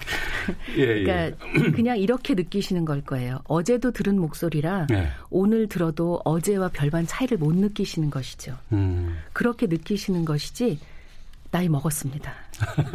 예, 0.75 0.85
그러니까 1.03 1.37
예. 1.65 1.71
그냥 1.71 1.97
이렇게 1.99 2.33
느끼시는 2.33 2.85
걸 2.85 3.01
거예요. 3.01 3.39
어제도 3.47 3.91
들은 3.91 4.19
목소리라 4.19 4.87
예. 4.91 5.09
오늘 5.29 5.67
들어도 5.69 6.19
어제와 6.25 6.69
별반 6.69 7.05
차이를 7.05 7.37
못 7.37 7.53
느끼시는 7.55 8.09
것이죠. 8.09 8.57
음. 8.71 9.15
그렇게 9.31 9.67
느끼시는 9.67 10.25
것이지 10.25 10.79
나이 11.51 11.69
먹었습니다. 11.69 12.33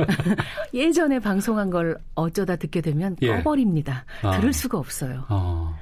예전에 0.75 1.20
방송한 1.20 1.70
걸 1.70 1.97
어쩌다 2.16 2.57
듣게 2.57 2.81
되면 2.81 3.16
예. 3.23 3.29
꺼버립니다. 3.29 4.05
아. 4.23 4.37
들을 4.41 4.53
수가 4.53 4.79
없어요. 4.79 5.25
아. 5.29 5.79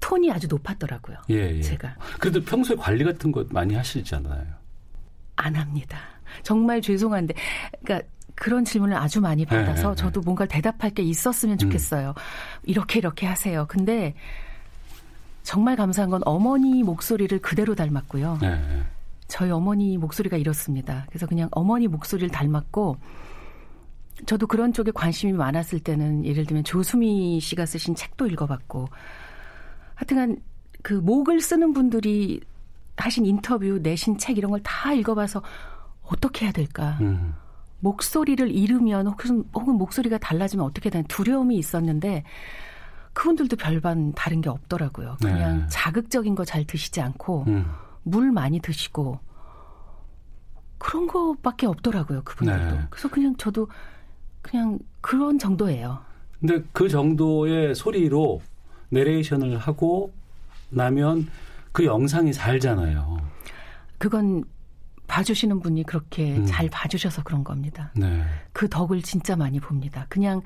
톤이 0.00 0.30
아주 0.30 0.46
높았더라고요. 0.46 1.16
예, 1.30 1.56
예. 1.56 1.62
제가. 1.62 1.96
그래도 2.18 2.42
평소에 2.42 2.76
관리 2.76 3.02
같은 3.02 3.32
거 3.32 3.46
많이 3.48 3.74
하시잖아요. 3.74 4.44
안 5.36 5.54
합니다. 5.54 5.98
정말 6.42 6.80
죄송한데, 6.80 7.34
그러니까 7.84 8.08
그런 8.34 8.64
질문을 8.64 8.96
아주 8.96 9.20
많이 9.20 9.44
받아서 9.44 9.72
네, 9.72 9.82
네, 9.82 9.88
네. 9.88 9.94
저도 9.94 10.20
뭔가 10.22 10.46
대답할 10.46 10.90
게 10.90 11.02
있었으면 11.02 11.58
좋겠어요. 11.58 12.10
음. 12.10 12.14
이렇게 12.64 12.98
이렇게 12.98 13.26
하세요. 13.26 13.66
근데 13.68 14.14
정말 15.42 15.76
감사한 15.76 16.10
건 16.10 16.22
어머니 16.24 16.82
목소리를 16.82 17.38
그대로 17.40 17.74
닮았고요. 17.74 18.38
네. 18.40 18.82
저희 19.28 19.50
어머니 19.50 19.96
목소리가 19.98 20.36
이렇습니다. 20.36 21.06
그래서 21.08 21.26
그냥 21.26 21.48
어머니 21.52 21.88
목소리를 21.88 22.30
닮았고 22.30 22.96
저도 24.26 24.46
그런 24.46 24.72
쪽에 24.72 24.90
관심이 24.92 25.32
많았을 25.32 25.80
때는 25.80 26.24
예를 26.24 26.46
들면 26.46 26.64
조수미 26.64 27.40
씨가 27.40 27.66
쓰신 27.66 27.94
책도 27.94 28.26
읽어봤고 28.28 28.88
하여튼간 29.94 30.36
그 30.82 30.94
목을 30.94 31.40
쓰는 31.40 31.72
분들이 31.72 32.40
하신 32.96 33.26
인터뷰 33.26 33.78
내신 33.82 34.18
책 34.18 34.38
이런 34.38 34.50
걸 34.50 34.60
다 34.62 34.92
읽어봐서 34.92 35.42
어떻게 36.12 36.44
해야 36.46 36.52
될까? 36.52 36.98
음. 37.00 37.34
목소리를 37.80 38.48
잃으면 38.50 39.06
혹은, 39.08 39.44
혹은 39.54 39.74
목소리가 39.74 40.18
달라지면 40.18 40.64
어떻게 40.64 40.88
되는 40.90 41.04
두려움이 41.08 41.56
있었는데 41.56 42.22
그분들도 43.12 43.56
별반 43.56 44.12
다른 44.12 44.40
게 44.40 44.48
없더라고요. 44.48 45.16
그냥 45.20 45.58
네. 45.60 45.66
자극적인 45.68 46.34
거 46.34 46.44
잘 46.44 46.64
드시지 46.64 47.00
않고 47.00 47.44
음. 47.48 47.66
물 48.04 48.30
많이 48.30 48.60
드시고 48.60 49.18
그런 50.78 51.06
거밖에 51.06 51.66
없더라고요. 51.66 52.22
그분들도. 52.24 52.76
네. 52.76 52.82
그래서 52.90 53.08
그냥 53.08 53.36
저도 53.36 53.68
그냥 54.42 54.78
그런 55.00 55.38
정도예요. 55.38 55.98
근데 56.40 56.62
그 56.72 56.88
정도의 56.88 57.74
소리로 57.74 58.40
내레이션을 58.90 59.58
하고 59.58 60.12
나면 60.70 61.28
그 61.72 61.84
영상이 61.84 62.32
살잖아요. 62.32 63.18
그건 63.98 64.44
봐주시는 65.12 65.60
분이 65.60 65.82
그렇게 65.82 66.38
음. 66.38 66.46
잘 66.46 66.70
봐주셔서 66.70 67.22
그런 67.22 67.44
겁니다. 67.44 67.92
네. 67.94 68.24
그 68.54 68.66
덕을 68.66 69.02
진짜 69.02 69.36
많이 69.36 69.60
봅니다. 69.60 70.06
그냥 70.08 70.40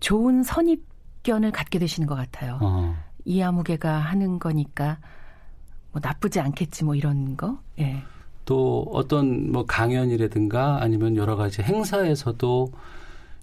좋은 0.00 0.42
선입견을 0.42 1.52
갖게 1.52 1.78
되시는 1.78 2.06
것 2.06 2.14
같아요. 2.14 2.58
어. 2.62 2.96
이 3.26 3.42
아무개가 3.42 3.98
하는 3.98 4.38
거니까 4.38 4.98
뭐 5.92 6.00
나쁘지 6.02 6.40
않겠지 6.40 6.84
뭐 6.84 6.94
이런 6.94 7.36
거. 7.36 7.58
예. 7.78 8.02
또 8.46 8.86
어떤 8.90 9.52
뭐 9.52 9.66
강연이라든가 9.66 10.78
아니면 10.80 11.16
여러 11.16 11.36
가지 11.36 11.60
행사에서도 11.60 12.72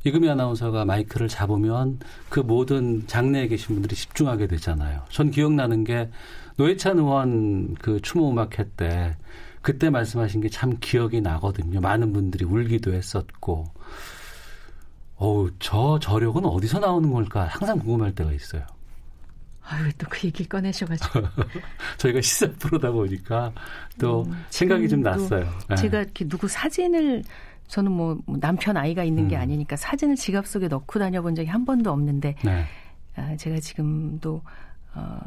이금희 0.06 0.28
아나운서가 0.28 0.86
마이크를 0.86 1.28
잡으면 1.28 2.00
그 2.30 2.40
모든 2.40 3.06
장내에 3.06 3.48
계신 3.48 3.76
분들이 3.76 3.96
집중하게 3.96 4.48
되잖아요. 4.48 5.04
전 5.10 5.30
기억나는 5.30 5.84
게 5.84 6.10
노회찬 6.58 6.98
의원 6.98 7.76
그 7.76 8.02
추모 8.02 8.32
음악회 8.32 8.66
때 8.76 9.16
그때 9.64 9.90
말씀하신 9.90 10.42
게 10.42 10.50
참 10.50 10.78
기억이 10.80 11.22
나거든요. 11.22 11.80
많은 11.82 12.14
분들이 12.14 12.46
울기도 12.46 12.94
했었고. 12.94 13.66
어우, 15.16 15.52
저 15.60 15.98
저력은 16.00 16.46
어디서 16.46 16.80
나오는 16.80 17.10
걸까? 17.12 17.46
항상 17.48 17.80
궁금할 17.80 18.14
때가 18.14 18.32
있어요. 18.34 18.64
아유, 19.66 19.90
또 19.98 20.06
그 20.10 20.28
얘기 20.28 20.46
꺼내셔가지고. 20.46 21.22
저희가 21.98 22.20
시사 22.22 22.52
프로다 22.60 22.92
보니까 22.92 23.54
또 24.00 24.24
음, 24.28 24.44
생각이 24.50 24.90
좀 24.90 25.02
났어요. 25.02 25.50
네. 25.70 25.76
제가 25.78 26.02
이렇게 26.02 26.28
누구 26.28 26.48
사진을 26.50 27.24
저는 27.68 27.92
뭐 27.92 28.20
남편 28.28 28.76
아이가 28.76 29.04
있는 29.06 29.24
음. 29.24 29.28
게 29.30 29.38
아니니까 29.38 29.78
사진을 29.78 30.16
지갑 30.18 30.46
속에 30.46 30.68
넣고 30.68 31.00
다녀본 31.00 31.36
적이 31.36 31.48
한 31.50 31.64
번도 31.64 31.90
없는데 31.92 32.36
네. 32.44 32.66
아, 33.16 33.38
제가 33.38 33.60
지금도 33.62 34.42
어, 34.96 35.20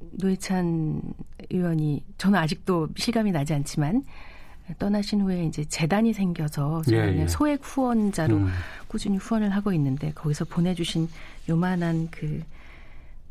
노회찬 0.00 1.02
의원이 1.50 2.04
저는 2.18 2.38
아직도 2.38 2.88
실감이 2.96 3.32
나지 3.32 3.54
않지만 3.54 4.04
떠나신 4.78 5.22
후에 5.22 5.44
이제 5.44 5.64
재단이 5.64 6.12
생겨서 6.12 6.82
예, 6.90 7.20
예. 7.20 7.26
소액 7.26 7.60
후원자로 7.62 8.36
음. 8.36 8.50
꾸준히 8.86 9.16
후원을 9.16 9.50
하고 9.50 9.72
있는데 9.72 10.12
거기서 10.12 10.44
보내주신 10.44 11.08
요만한 11.48 12.08
그 12.10 12.42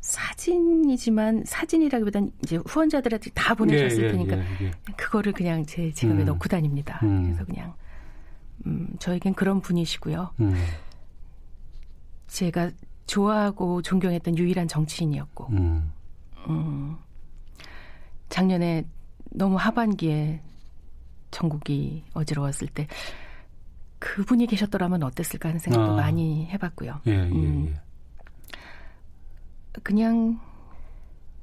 사진이지만 0.01 1.43
사진이라기보다는 1.45 2.32
이제 2.43 2.57
후원자들한테 2.57 3.32
다 3.32 3.53
보내셨을 3.53 4.03
예, 4.03 4.07
예 4.07 4.11
테니까 4.11 4.38
예, 4.38 4.43
예. 4.61 4.72
그거를 4.95 5.34
그냥 5.34 5.65
제 5.65 5.91
지갑에 5.91 6.22
음. 6.22 6.26
넣고 6.26 6.47
다닙니다. 6.49 6.99
음. 7.03 7.24
그래서 7.24 7.45
그냥 7.45 7.74
음, 8.65 8.89
저에겐 8.99 9.34
그런 9.34 9.61
분이시고요. 9.61 10.32
음. 10.39 10.55
제가 12.28 12.72
좋아하고 13.05 13.82
존경했던 13.82 14.38
유일한 14.38 14.68
정치인이었고. 14.68 15.47
음. 15.51 15.91
음, 16.49 16.97
작년에 18.29 18.85
너무 19.31 19.55
하반기에 19.57 20.41
전국이 21.31 22.03
어지러웠을 22.13 22.67
때 22.67 22.87
그분이 23.99 24.47
계셨더라면 24.47 25.03
어땠을까 25.03 25.49
하는 25.49 25.59
생각도 25.59 25.93
아. 25.93 25.95
많이 25.95 26.47
해봤고요. 26.47 27.01
예, 27.07 27.11
예, 27.11 27.23
음. 27.23 27.67
예. 27.69 27.81
그냥 29.83 30.39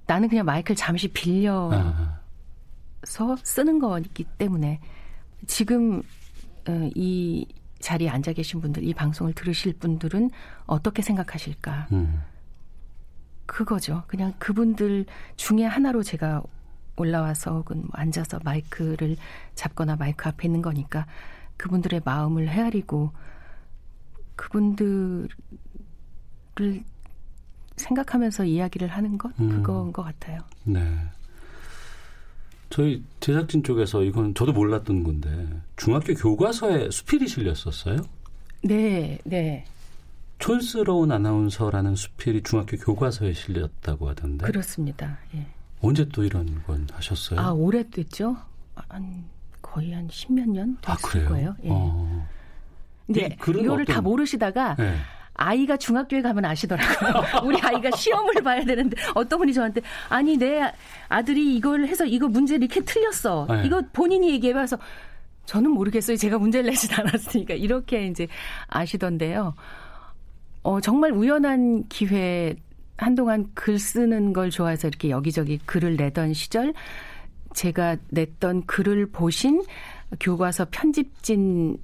나는 0.07 0.29
그냥 0.29 0.45
마이크를 0.45 0.77
잠시 0.77 1.09
빌려서 1.09 1.73
아. 1.73 3.37
쓰는 3.43 3.79
거기 3.79 4.25
때문에 4.25 4.81
지금 5.47 6.03
어, 6.69 6.91
이 6.95 7.47
자리에 7.81 8.09
앉아 8.09 8.33
계신 8.33 8.61
분들, 8.61 8.83
이 8.83 8.95
방송을 8.95 9.35
들으실 9.35 9.75
분들은 9.75 10.31
어떻게 10.67 11.03
생각하실까? 11.03 11.89
음. 11.93 12.23
그거죠. 13.47 14.05
그냥 14.07 14.33
그분들 14.39 15.07
중에 15.37 15.65
하나로 15.65 16.03
제가 16.03 16.43
올라와서 16.97 17.57
혹은 17.57 17.83
뭐 17.83 17.91
앉아서 17.93 18.41
마이크를 18.45 19.17
잡거나 19.55 19.97
마이크 19.97 20.29
앞에 20.29 20.47
있는 20.49 20.63
거니까 20.63 21.07
그분들의 21.57 22.03
마음을 22.05 22.49
헤아리고 22.49 23.11
그분들을 24.37 25.29
생각하면서 27.77 28.45
이야기를 28.45 28.89
하는 28.89 29.19
것 29.19 29.39
음. 29.41 29.49
그거인 29.49 29.93
것 29.93 30.03
같아요. 30.03 30.41
네. 30.65 30.81
저희 32.71 33.05
제작진 33.21 33.63
쪽에서 33.63 34.03
이건 34.03 34.35
저도 34.35 34.53
몰랐던 34.53 35.05
건데 35.05 35.49
중학교 35.77 36.15
교과서에 36.15 36.91
수필이 36.91 37.29
실렸었어요? 37.29 37.99
네, 38.63 39.19
네. 39.25 39.65
촌스러운 40.39 41.13
아나운서라는 41.13 41.97
수필이 41.97 42.43
중학교 42.43 42.77
교과서에 42.77 43.33
실렸다고 43.33 44.09
하던데. 44.09 44.47
그렇습니다. 44.47 45.19
예. 45.35 45.47
언제 45.81 46.07
또 46.09 46.25
이런 46.25 46.63
건 46.65 46.87
하셨어요? 46.93 47.41
아, 47.41 47.51
오래됐죠. 47.53 48.37
한 48.89 49.25
거의 49.61 49.93
한 49.93 50.09
십몇 50.11 50.49
년 50.49 50.77
됐을 50.81 50.93
아, 50.93 50.97
그래요? 50.97 51.29
거예요. 51.29 51.57
예. 51.65 51.69
어. 51.71 52.27
근데 53.07 53.37
이거를 53.41 53.83
어떤... 53.83 53.85
다 53.85 54.01
모르시다가 54.01 54.77
네. 54.77 54.97
아이가 55.35 55.77
중학교에 55.77 56.23
가면 56.23 56.45
아시더라고요. 56.45 57.43
우리 57.45 57.61
아이가 57.61 57.91
시험을 57.91 58.35
봐야 58.43 58.65
되는데 58.65 58.97
어떤 59.15 59.41
분이 59.41 59.53
저한테 59.53 59.83
아니 60.09 60.37
내 60.37 60.73
아들이 61.09 61.57
이걸 61.57 61.87
해서 61.87 62.05
이거 62.07 62.29
문제 62.29 62.55
이렇게 62.55 62.81
틀렸어. 62.83 63.47
네. 63.51 63.67
이거 63.67 63.83
본인이 63.93 64.31
얘기해봐서 64.31 64.79
저는 65.47 65.71
모르겠어요. 65.71 66.17
제가 66.17 66.39
문제를 66.39 66.71
내진 66.71 66.95
않았으니까 66.95 67.55
이렇게 67.55 68.07
이제 68.07 68.27
아시던데요. 68.69 69.55
어 70.65 70.81
정말 70.81 71.13
우연한 71.13 71.87
기회 71.89 72.57
한동안 72.97 73.51
글 73.55 73.79
쓰는 73.79 74.33
걸 74.33 74.51
좋아해서 74.51 74.89
이렇게 74.89 75.11
여기저기 75.11 75.59
글을 75.59 75.97
내던 75.97 76.33
시절 76.33 76.73
제가 77.55 77.97
냈던 78.09 78.65
글을 78.67 79.07
보신 79.07 79.63
교과서 80.21 80.67
편집진 80.71 81.77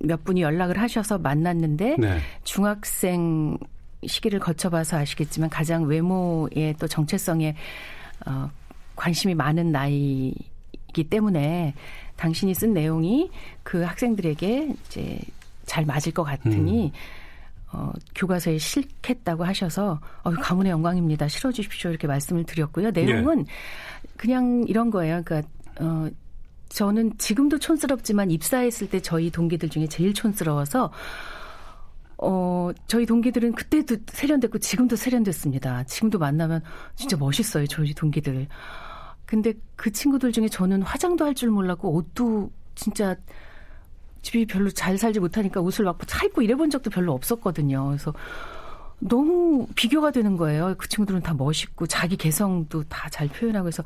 몇 0.00 0.22
분이 0.24 0.42
연락을 0.42 0.78
하셔서 0.78 1.18
만났는데 1.18 1.96
네. 1.98 2.18
중학생 2.44 3.58
시기를 4.06 4.38
거쳐봐서 4.38 4.98
아시겠지만 4.98 5.50
가장 5.50 5.84
외모에 5.84 6.74
또 6.78 6.86
정체성에 6.86 7.54
어, 8.26 8.50
관심이 8.96 9.34
많은 9.34 9.72
나이이기 9.72 11.04
때문에 11.08 11.74
당신이 12.16 12.54
쓴 12.54 12.74
내용이 12.74 13.30
그 13.62 13.82
학생들에게 13.82 14.74
이제 14.86 15.18
잘 15.64 15.86
맞을 15.86 16.12
것 16.12 16.24
같으니 16.24 16.86
음. 16.86 16.92
어, 17.72 17.92
교과서에 18.14 18.58
실겠다고 18.58 19.44
하셔서 19.44 20.00
어, 20.22 20.30
가문의 20.30 20.70
영광입니다. 20.72 21.28
실어주십시오 21.28 21.90
이렇게 21.90 22.06
말씀을 22.06 22.44
드렸고요. 22.44 22.90
내용은 22.90 23.44
네. 23.44 23.52
그냥 24.16 24.64
이런 24.66 24.90
거예요. 24.90 25.22
그러니까 25.24 25.48
어, 25.80 26.08
저는 26.68 27.16
지금도 27.18 27.58
촌스럽지만 27.58 28.30
입사했을 28.30 28.88
때 28.90 29.00
저희 29.00 29.30
동기들 29.30 29.68
중에 29.68 29.86
제일 29.86 30.14
촌스러워서 30.14 30.92
어, 32.18 32.70
저희 32.86 33.06
동기들은 33.06 33.52
그때도 33.52 33.96
세련됐고 34.06 34.58
지금도 34.58 34.94
세련됐습니다. 34.96 35.84
지금도 35.84 36.18
만나면 36.18 36.62
진짜 36.94 37.16
멋있어요, 37.16 37.66
저희 37.66 37.94
동기들. 37.94 38.46
근데 39.24 39.54
그 39.76 39.90
친구들 39.90 40.32
중에 40.32 40.48
저는 40.48 40.82
화장도 40.82 41.24
할 41.24 41.34
줄 41.34 41.50
몰랐고 41.50 41.94
옷도 41.94 42.50
진짜 42.74 43.16
집이 44.22 44.46
별로 44.46 44.70
잘 44.70 44.98
살지 44.98 45.20
못하니까 45.20 45.60
옷을 45.60 45.84
막 45.84 45.98
차입고 46.06 46.42
이래본 46.42 46.70
적도 46.70 46.90
별로 46.90 47.12
없었거든요. 47.12 47.86
그래서 47.86 48.12
너무 48.98 49.66
비교가 49.74 50.10
되는 50.10 50.36
거예요. 50.36 50.74
그 50.76 50.88
친구들은 50.88 51.22
다 51.22 51.34
멋있고 51.34 51.86
자기 51.86 52.16
개성도 52.16 52.82
다 52.84 53.08
잘 53.08 53.28
표현하고 53.28 53.68
해서 53.68 53.82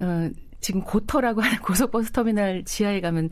어, 0.00 0.30
지금 0.60 0.82
고터라고 0.82 1.40
하는 1.40 1.58
고속버스 1.60 2.12
터미널 2.12 2.64
지하에 2.64 3.00
가면 3.00 3.30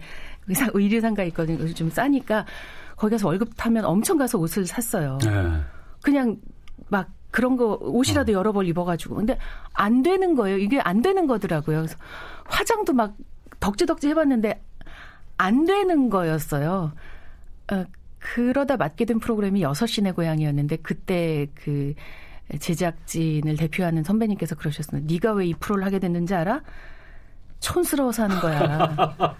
의상, 0.48 0.70
의류상가 0.72 1.24
있거든요. 1.24 1.58
그래서 1.58 1.74
좀 1.74 1.90
싸니까 1.90 2.46
거기 2.96 3.12
가서 3.12 3.26
월급 3.28 3.50
타면 3.56 3.84
엄청 3.84 4.16
가서 4.18 4.38
옷을 4.38 4.66
샀어요. 4.66 5.18
네. 5.22 5.60
그냥 6.02 6.36
막 6.88 7.10
그런 7.30 7.56
거 7.56 7.76
옷이라도 7.80 8.32
어. 8.32 8.34
여러 8.36 8.52
벌 8.52 8.66
입어가지고. 8.68 9.16
근데 9.16 9.36
안 9.72 10.02
되는 10.02 10.34
거예요. 10.36 10.58
이게 10.58 10.80
안 10.80 11.02
되는 11.02 11.26
거더라고요. 11.26 11.78
그래서 11.78 11.96
화장도 12.44 12.92
막 12.92 13.14
덕지덕지 13.60 14.08
해봤는데 14.08 14.62
안 15.36 15.64
되는 15.66 16.10
거였어요. 16.10 16.92
어, 17.72 17.84
그러다 18.18 18.76
맡게 18.76 19.04
된 19.04 19.18
프로그램이 19.18 19.60
6시 19.62 20.02
내 20.02 20.12
고향이었는데 20.12 20.76
그때 20.76 21.46
그 21.54 21.94
제작진을 22.58 23.56
대표하는 23.56 24.04
선배님께서 24.04 24.54
그러셨습니다. 24.54 25.12
네가 25.12 25.32
왜 25.32 25.46
이 25.46 25.54
프로를 25.54 25.84
하게 25.84 25.98
됐는지 25.98 26.34
알아? 26.34 26.60
촌스러워서 27.60 28.24
하는 28.24 28.40
거야. 28.40 29.36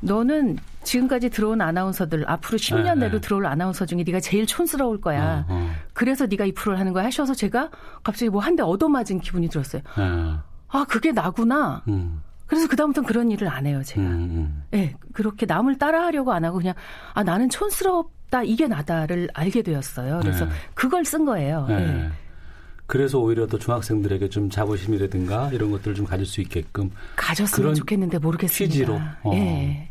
너는 0.00 0.58
지금까지 0.84 1.28
들어온 1.30 1.60
아나운서들 1.60 2.24
앞으로 2.30 2.56
10년 2.56 2.94
네, 2.98 3.06
내로 3.06 3.20
들어올 3.20 3.46
아나운서 3.46 3.84
중에 3.84 4.04
네가 4.04 4.20
제일 4.20 4.46
촌스러울 4.46 5.00
거야. 5.00 5.44
어, 5.48 5.54
어. 5.54 5.70
그래서 5.92 6.26
네가 6.26 6.44
이 6.44 6.52
프로를 6.52 6.78
하는 6.78 6.92
거야 6.92 7.04
하셔서 7.04 7.34
제가 7.34 7.70
갑자기 8.04 8.30
뭐 8.30 8.40
한 8.40 8.54
대 8.54 8.62
얻어맞은 8.62 9.20
기분이 9.20 9.48
들었어요. 9.48 9.82
네. 9.96 10.34
아 10.68 10.84
그게 10.88 11.10
나구나. 11.12 11.82
음. 11.88 12.22
그래서 12.48 12.66
그다음부터는 12.66 13.06
그런 13.06 13.30
일을 13.30 13.46
안 13.46 13.66
해요, 13.66 13.82
제가. 13.84 14.00
음, 14.00 14.08
음. 14.08 14.62
네, 14.70 14.94
그렇게 15.12 15.46
남을 15.46 15.78
따라하려고 15.78 16.32
안 16.32 16.44
하고 16.44 16.56
그냥 16.56 16.74
아 17.12 17.22
나는 17.22 17.48
촌스럽다 17.50 18.42
이게 18.42 18.66
나다를 18.66 19.28
알게 19.34 19.62
되었어요. 19.62 20.20
그래서 20.22 20.46
네. 20.46 20.50
그걸 20.74 21.04
쓴 21.04 21.26
거예요. 21.26 21.66
네. 21.68 21.86
네. 21.86 22.08
그래서 22.86 23.18
오히려 23.18 23.46
더 23.46 23.58
중학생들에게 23.58 24.30
좀 24.30 24.48
자부심이라든가 24.48 25.50
이런 25.52 25.70
것들을 25.70 25.94
좀 25.94 26.06
가질 26.06 26.24
수 26.24 26.40
있게끔 26.40 26.90
가졌으면 27.16 27.74
좋겠는데 27.74 28.18
모르겠습니다. 28.18 28.72
취지로. 28.72 28.98
어. 29.22 29.32
예. 29.34 29.90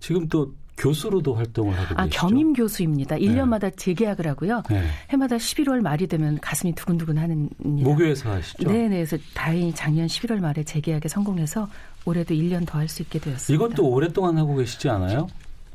지금 0.00 0.26
또 0.28 0.54
교수로도 0.76 1.34
활동을 1.34 1.78
하고 1.78 1.94
아, 1.96 2.04
계시죠? 2.06 2.26
겸임 2.26 2.52
교수입니다. 2.52 3.16
1년마다 3.16 3.60
네. 3.62 3.70
재계약을 3.76 4.26
하고요. 4.26 4.62
네. 4.68 4.84
해마다 5.10 5.36
11월 5.36 5.80
말이 5.80 6.06
되면 6.06 6.38
가슴이 6.40 6.74
두근두근 6.74 7.16
하는 7.18 7.48
모교에서 7.58 8.32
하시죠? 8.32 8.68
네, 8.70 8.88
네. 8.88 9.04
그래서 9.04 9.16
다행히 9.34 9.72
작년 9.74 10.06
11월 10.06 10.40
말에 10.40 10.64
재계약에 10.64 11.08
성공해서 11.08 11.68
올해도 12.04 12.34
1년 12.34 12.66
더 12.66 12.78
할 12.78 12.88
수 12.88 13.02
있게 13.02 13.18
되었습니다. 13.18 13.64
이것도 13.64 13.88
오랫동안 13.88 14.36
하고 14.36 14.56
계시지 14.56 14.88
않아요? 14.88 15.26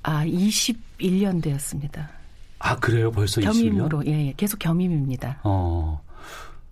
아, 0.04 0.26
21년 0.26 1.42
되었습니다. 1.42 2.10
아 2.60 2.76
그래요? 2.76 3.10
벌써 3.12 3.40
겸임으로 3.42 4.00
20년? 4.02 4.08
예, 4.08 4.28
예, 4.28 4.34
계속 4.36 4.60
겸임입니다. 4.60 5.40
어. 5.44 6.02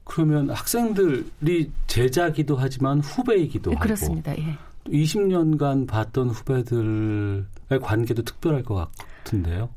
그러면 0.04 0.50
학생들이 0.50 1.72
제자기도 1.88 2.56
하지만 2.56 3.00
후배이기도 3.02 3.72
네, 3.72 3.78
그렇습니다. 3.78 4.32
하고. 4.32 4.42
예. 4.42 4.56
20년간 4.90 5.88
봤던 5.88 6.30
후배들의 6.30 7.46
관계도 7.82 8.24
특별할 8.24 8.64
것 8.64 8.90
같은데요. 9.24 9.70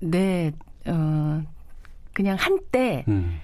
네, 0.00 0.52
어, 0.86 1.42
그냥 2.12 2.36
한때 2.38 3.04
음. 3.08 3.38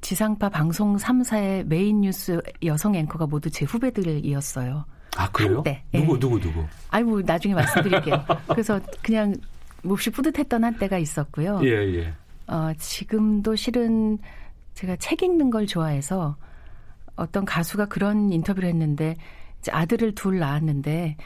지상파 0.00 0.48
방송 0.50 0.96
3사의 0.96 1.64
메인 1.66 2.02
뉴스 2.02 2.40
여성 2.64 2.94
앵커가 2.94 3.26
모두 3.26 3.50
제 3.50 3.64
후배들이었어요. 3.64 4.84
아 5.16 5.30
그래요? 5.30 5.56
한때. 5.56 5.82
누구 5.92 6.14
예. 6.14 6.18
누구 6.18 6.40
누구? 6.40 6.64
아이 6.90 7.02
뭐 7.02 7.20
나중에 7.20 7.54
말씀드릴게요. 7.54 8.24
그래서 8.48 8.80
그냥 9.02 9.34
몹시 9.82 10.10
뿌듯했던 10.10 10.62
한때가 10.62 10.98
있었고요. 10.98 11.60
예, 11.64 11.70
예. 11.70 12.14
어, 12.46 12.72
지금도 12.78 13.56
실은 13.56 14.18
제가 14.74 14.96
책 14.96 15.22
읽는 15.22 15.50
걸 15.50 15.66
좋아해서 15.66 16.36
어떤 17.16 17.44
가수가 17.44 17.86
그런 17.86 18.32
인터뷰를 18.32 18.68
했는데 18.68 19.16
아들을 19.70 20.14
둘 20.14 20.38
낳았는데 20.38 21.16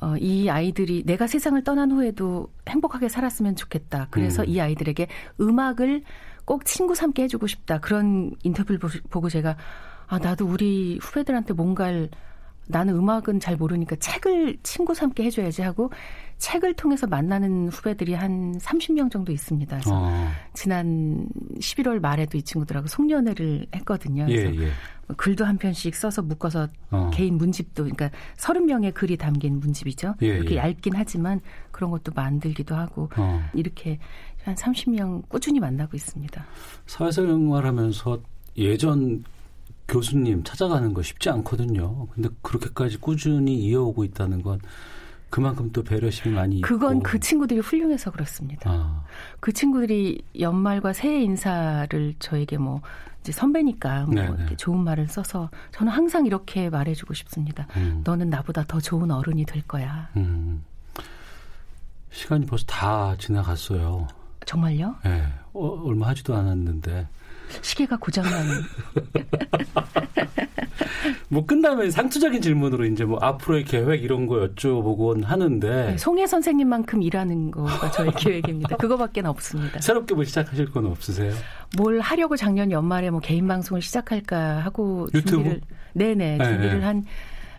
어, 0.00 0.16
이 0.16 0.48
아이들이 0.48 1.02
내가 1.04 1.26
세상을 1.26 1.62
떠난 1.64 1.90
후에도 1.90 2.52
행복하게 2.68 3.08
살았으면 3.08 3.56
좋겠다. 3.56 4.08
그래서 4.10 4.42
음. 4.42 4.48
이 4.48 4.60
아이들에게 4.60 5.08
음악을 5.40 6.02
꼭 6.44 6.64
친구 6.64 6.94
삼게 6.94 7.24
해주고 7.24 7.46
싶다. 7.46 7.78
그런 7.80 8.32
인터뷰를 8.42 8.78
보고 9.10 9.28
제가 9.28 9.56
아 10.06 10.18
나도 10.18 10.46
우리 10.46 10.98
후배들한테 11.02 11.52
뭔가를 11.52 12.10
나는 12.68 12.94
음악은 12.94 13.40
잘 13.40 13.56
모르니까 13.56 13.96
책을 13.96 14.58
친구 14.62 14.94
삼게 14.94 15.24
해줘야지 15.24 15.62
하고 15.62 15.90
책을 16.38 16.74
통해서 16.74 17.06
만나는 17.06 17.68
후배들이 17.68 18.14
한 18.14 18.56
30명 18.58 19.10
정도 19.10 19.32
있습니다. 19.32 19.76
그래서 19.76 19.90
어. 19.94 20.28
지난 20.54 21.28
11월 21.58 22.00
말에도 22.00 22.38
이 22.38 22.42
친구들하고 22.42 22.86
송년회를 22.86 23.66
했거든요. 23.74 24.26
예, 24.28 24.36
그래서 24.36 24.62
예, 24.62 24.66
예. 24.66 24.70
글도 25.16 25.44
한 25.44 25.58
편씩 25.58 25.94
써서 25.94 26.22
묶어서 26.22 26.68
어. 26.90 27.10
개인 27.12 27.38
문집도 27.38 27.84
그러니까 27.84 28.10
30명의 28.36 28.94
글이 28.94 29.16
담긴 29.16 29.58
문집이죠. 29.58 30.14
예, 30.22 30.26
이렇게 30.26 30.54
예. 30.54 30.58
얇긴 30.58 30.94
하지만 30.94 31.40
그런 31.72 31.90
것도 31.90 32.12
만들기도 32.14 32.74
하고 32.76 33.08
어. 33.16 33.42
이렇게 33.54 33.98
한 34.44 34.54
30명 34.54 35.28
꾸준히 35.28 35.58
만나고 35.58 35.96
있습니다. 35.96 36.44
사회생활하면서 36.86 38.20
예전 38.56 39.24
교수님 39.88 40.44
찾아가는 40.44 40.92
거 40.94 41.02
쉽지 41.02 41.30
않거든요. 41.30 42.06
근데 42.08 42.28
그렇게까지 42.42 42.98
꾸준히 42.98 43.56
이어오고 43.64 44.04
있다는 44.04 44.42
건 44.42 44.60
그만큼 45.30 45.70
또 45.72 45.82
배려심이 45.82 46.34
많이 46.34 46.60
그건 46.60 46.98
있고. 46.98 47.02
그 47.04 47.20
친구들이 47.20 47.60
훌륭해서 47.60 48.10
그렇습니다. 48.10 48.70
아. 48.70 49.04
그 49.40 49.52
친구들이 49.52 50.22
연말과 50.38 50.92
새해 50.92 51.22
인사를 51.22 52.14
저에게 52.18 52.56
뭐 52.58 52.80
이제 53.20 53.32
선배니까 53.32 54.06
뭐 54.06 54.14
이렇게 54.14 54.56
좋은 54.56 54.78
말을 54.80 55.08
써서 55.08 55.50
저는 55.72 55.92
항상 55.92 56.24
이렇게 56.24 56.70
말해주고 56.70 57.12
싶습니다. 57.14 57.66
음. 57.76 58.00
너는 58.04 58.30
나보다 58.30 58.64
더 58.64 58.80
좋은 58.80 59.10
어른이 59.10 59.44
될 59.44 59.62
거야. 59.62 60.08
음. 60.16 60.64
시간이 62.10 62.46
벌써 62.46 62.64
다 62.64 63.14
지나갔어요. 63.18 64.08
정말요? 64.46 64.96
네. 65.04 65.26
어, 65.52 65.82
얼마 65.84 66.08
하지도 66.08 66.34
않았는데. 66.34 67.06
시계가 67.62 67.98
고장나는. 67.98 68.62
뭐 71.28 71.44
끝나면 71.44 71.90
상투적인 71.90 72.40
질문으로 72.40 72.86
이제 72.86 73.04
뭐 73.04 73.18
앞으로의 73.20 73.64
계획 73.64 74.02
이런 74.02 74.26
거 74.26 74.36
여쭤보곤 74.36 75.24
하는데 75.24 75.68
네, 75.68 75.96
송혜 75.96 76.26
선생님만큼 76.26 77.02
일하는 77.02 77.50
거가 77.50 77.90
저의 77.90 78.12
계획입니다. 78.16 78.76
그거밖에 78.76 79.20
없습니다. 79.20 79.80
새롭게 79.80 80.14
뭐 80.14 80.24
시작하실 80.24 80.72
건 80.72 80.86
없으세요? 80.86 81.32
뭘 81.76 82.00
하려고 82.00 82.36
작년 82.36 82.70
연말에 82.70 83.10
뭐 83.10 83.20
개인 83.20 83.46
방송을 83.46 83.82
시작할까 83.82 84.60
하고 84.60 85.08
유튜브? 85.14 85.30
준비를 85.30 85.60
네네 85.94 86.38
네, 86.38 86.44
준비를 86.44 86.80
네. 86.80 87.02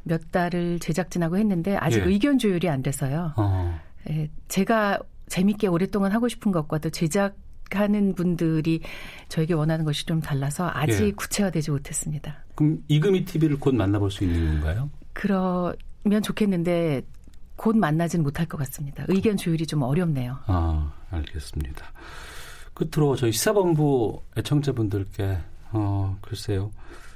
한몇 0.05 0.31
달을 0.31 0.79
제작진하고 0.79 1.37
했는데 1.37 1.77
아직 1.77 1.99
예. 1.99 2.03
의견 2.05 2.37
조율이 2.37 2.69
안 2.69 2.81
돼서요. 2.81 3.33
어. 3.37 3.79
예, 4.09 4.29
제가 4.47 4.99
재밌게 5.27 5.67
오랫동안 5.67 6.11
하고 6.11 6.27
싶은 6.27 6.51
것과 6.51 6.79
또 6.79 6.89
제작 6.89 7.35
하는 7.75 8.13
분들이 8.15 8.81
저에게 9.29 9.53
원하는 9.53 9.85
것이 9.85 10.05
좀 10.05 10.21
달라서 10.21 10.69
아직 10.73 11.03
예. 11.07 11.11
구체화되지 11.11 11.71
못했습니다. 11.71 12.43
그럼 12.55 12.79
이금희 12.87 13.25
TV를 13.25 13.59
곧 13.59 13.75
만나볼 13.75 14.11
수 14.11 14.23
있는 14.23 14.61
건가요? 14.61 14.89
그러면 15.13 16.21
좋겠는데 16.23 17.01
곧 17.55 17.75
만나지는 17.77 18.23
못할 18.23 18.45
것 18.45 18.57
같습니다. 18.59 19.03
의견 19.09 19.35
조율이 19.37 19.67
좀 19.67 19.81
어렵네요. 19.83 20.37
아, 20.47 20.93
알겠습니다. 21.11 21.85
끝으로 22.73 23.15
저희 23.17 23.31
시사본부 23.33 24.21
애청자분들께 24.37 25.37
어, 25.71 26.17
글쎄요. 26.21 26.71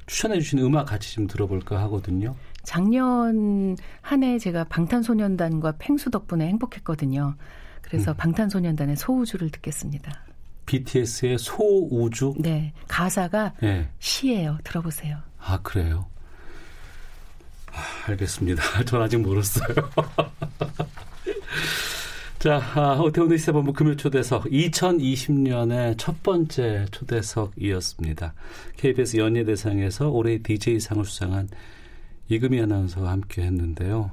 추천해 0.05 0.37
주신 0.39 0.59
음악 0.59 0.85
같이 0.85 1.13
좀 1.13 1.27
들어볼까 1.27 1.79
하거든요. 1.83 2.35
작년 2.63 3.75
한 4.01 4.23
해 4.23 4.37
제가 4.37 4.65
방탄소년단과 4.65 5.75
팽수 5.79 6.09
덕분에 6.11 6.47
행복했거든요. 6.47 7.35
그래서 7.81 8.11
음. 8.11 8.17
방탄소년단의 8.17 8.95
소우주를 8.97 9.49
듣겠습니다. 9.49 10.22
BTS의 10.65 11.37
소우주? 11.37 12.35
네. 12.39 12.73
가사가 12.87 13.53
네. 13.61 13.89
시예요. 13.99 14.57
들어보세요. 14.63 15.17
아, 15.39 15.59
그래요? 15.61 16.05
아, 17.71 18.09
알겠습니다. 18.09 18.61
전 18.85 19.01
아직 19.01 19.17
모르어요 19.17 19.43
자, 22.39 22.61
아, 22.75 22.95
오태훈의 22.95 23.37
시사본부 23.37 23.71
금요 23.71 23.95
초대석 23.95 24.43
2020년의 24.45 25.97
첫 25.97 26.21
번째 26.23 26.85
초대석이었습니다. 26.91 28.33
KBS 28.75 29.15
연예대상에서 29.17 30.09
올해 30.09 30.39
DJ상을 30.39 31.05
수상한 31.05 31.47
이금희 32.27 32.61
아나운서와 32.61 33.11
함께 33.11 33.43
했는데요. 33.43 34.11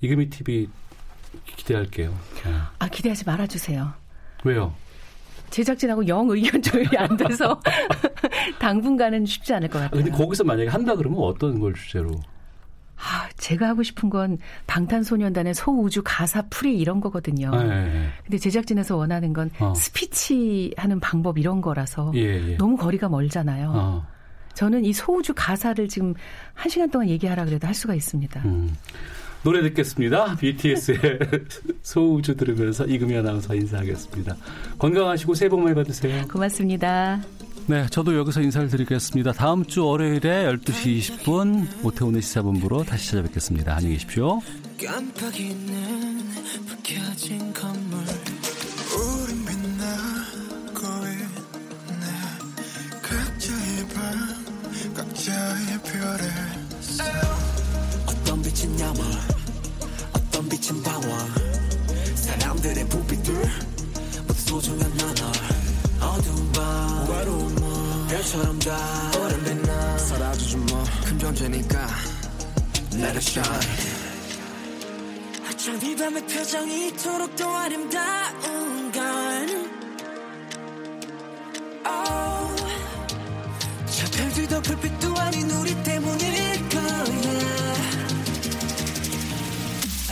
이금희 0.00 0.30
TV 0.30 0.68
기대할게요. 1.56 2.10
네. 2.44 2.52
아, 2.78 2.88
기대하지 2.88 3.24
말아주세요. 3.24 3.92
왜요? 4.44 4.74
제작진하고 5.50 6.06
영 6.08 6.28
의견 6.30 6.62
조율이 6.62 6.96
안 6.96 7.16
돼서 7.16 7.60
당분간은 8.58 9.26
쉽지 9.26 9.52
않을 9.54 9.68
것 9.68 9.80
같아요. 9.80 10.02
근데 10.02 10.16
거기서 10.16 10.44
만약에 10.44 10.68
한다 10.68 10.94
그러면 10.94 11.20
어떤 11.20 11.58
걸 11.60 11.74
주제로? 11.74 12.10
아, 12.96 13.28
제가 13.38 13.68
하고 13.68 13.82
싶은 13.82 14.10
건 14.10 14.38
방탄소년단의 14.66 15.54
소우주 15.54 16.02
가사 16.04 16.42
풀이 16.50 16.78
이런 16.78 17.00
거거든요. 17.00 17.50
네, 17.50 17.64
네, 17.64 17.84
네. 17.84 18.08
근데 18.24 18.38
제작진에서 18.38 18.96
원하는 18.96 19.32
건 19.32 19.50
어. 19.58 19.72
스피치 19.74 20.74
하는 20.76 21.00
방법 21.00 21.38
이런 21.38 21.62
거라서 21.62 22.12
예, 22.14 22.50
예. 22.50 22.56
너무 22.56 22.76
거리가 22.76 23.08
멀잖아요. 23.08 23.72
어. 23.74 24.06
저는 24.52 24.84
이 24.84 24.92
소우주 24.92 25.32
가사를 25.34 25.88
지금 25.88 26.14
한 26.52 26.68
시간 26.68 26.90
동안 26.90 27.08
얘기하라 27.08 27.46
그래도 27.46 27.66
할 27.66 27.74
수가 27.74 27.94
있습니다. 27.94 28.42
음. 28.44 28.76
노래 29.42 29.62
듣겠습니다. 29.62 30.36
BTS의 30.36 30.98
소우주 31.82 32.36
들으면서 32.36 32.84
이금희 32.84 33.16
아나운서 33.16 33.54
인사하겠습니다. 33.54 34.36
건강하시고 34.78 35.34
새해 35.34 35.48
복 35.48 35.60
많이 35.60 35.74
받으세요. 35.74 36.26
고맙습니다. 36.28 37.22
네, 37.66 37.86
저도 37.86 38.16
여기서 38.16 38.40
인사를 38.42 38.68
드리겠습니다. 38.68 39.32
다음 39.32 39.64
주 39.64 39.86
월요일에 39.86 40.52
12시 40.52 40.98
20분 40.98 41.84
오태훈의 41.84 42.20
시사본부로 42.20 42.84
다시 42.84 43.10
찾아뵙겠습니다. 43.10 43.76
안녕히 43.76 43.94
계십시오. 43.94 44.40
각자의 54.94 55.80
어떤 58.40 58.52
빛은 58.54 58.80
야물 58.80 59.04
어떤 60.14 60.48
빛은 60.48 60.82
방황 60.82 61.34
사람들의 62.14 62.88
부비들 62.88 63.34
모두 64.26 64.40
소중한 64.40 64.90
나널 64.96 65.32
어두운 66.00 66.52
밤 66.52 67.10
외로운 67.10 67.54
맘 67.56 68.08
별처럼 68.08 68.58
다 68.60 69.10
오랜 69.20 69.44
빛나. 69.44 69.98
사라져줘 69.98 70.56
뭐큰 70.56 71.18
존재니까 71.18 71.86
Let 72.94 73.10
it 73.10 73.18
shine. 73.18 73.60
어쩜 75.50 75.76
이 75.82 75.94
밤의 75.96 76.26
표정이 76.26 76.88
이토록 76.88 77.36
더 77.36 77.56
아름다운 77.56 78.92
건. 78.92 79.70
Oh. 81.86 82.70
저 83.86 84.10
별들도 84.16 84.62
불빛도 84.62 85.16
아닌 85.18 85.50
우리 85.50 85.82
때 85.82 85.89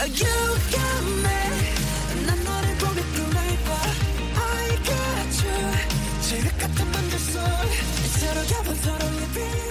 I 0.01 0.07
got 0.07 0.15
you 5.45 5.59
지극 6.23 6.57
같은 6.59 6.93
밤들 6.93 7.19
속 7.19 7.41
서로 7.41 8.43
겹은 8.47 8.77
서로의 8.77 9.29
빛 9.35 9.68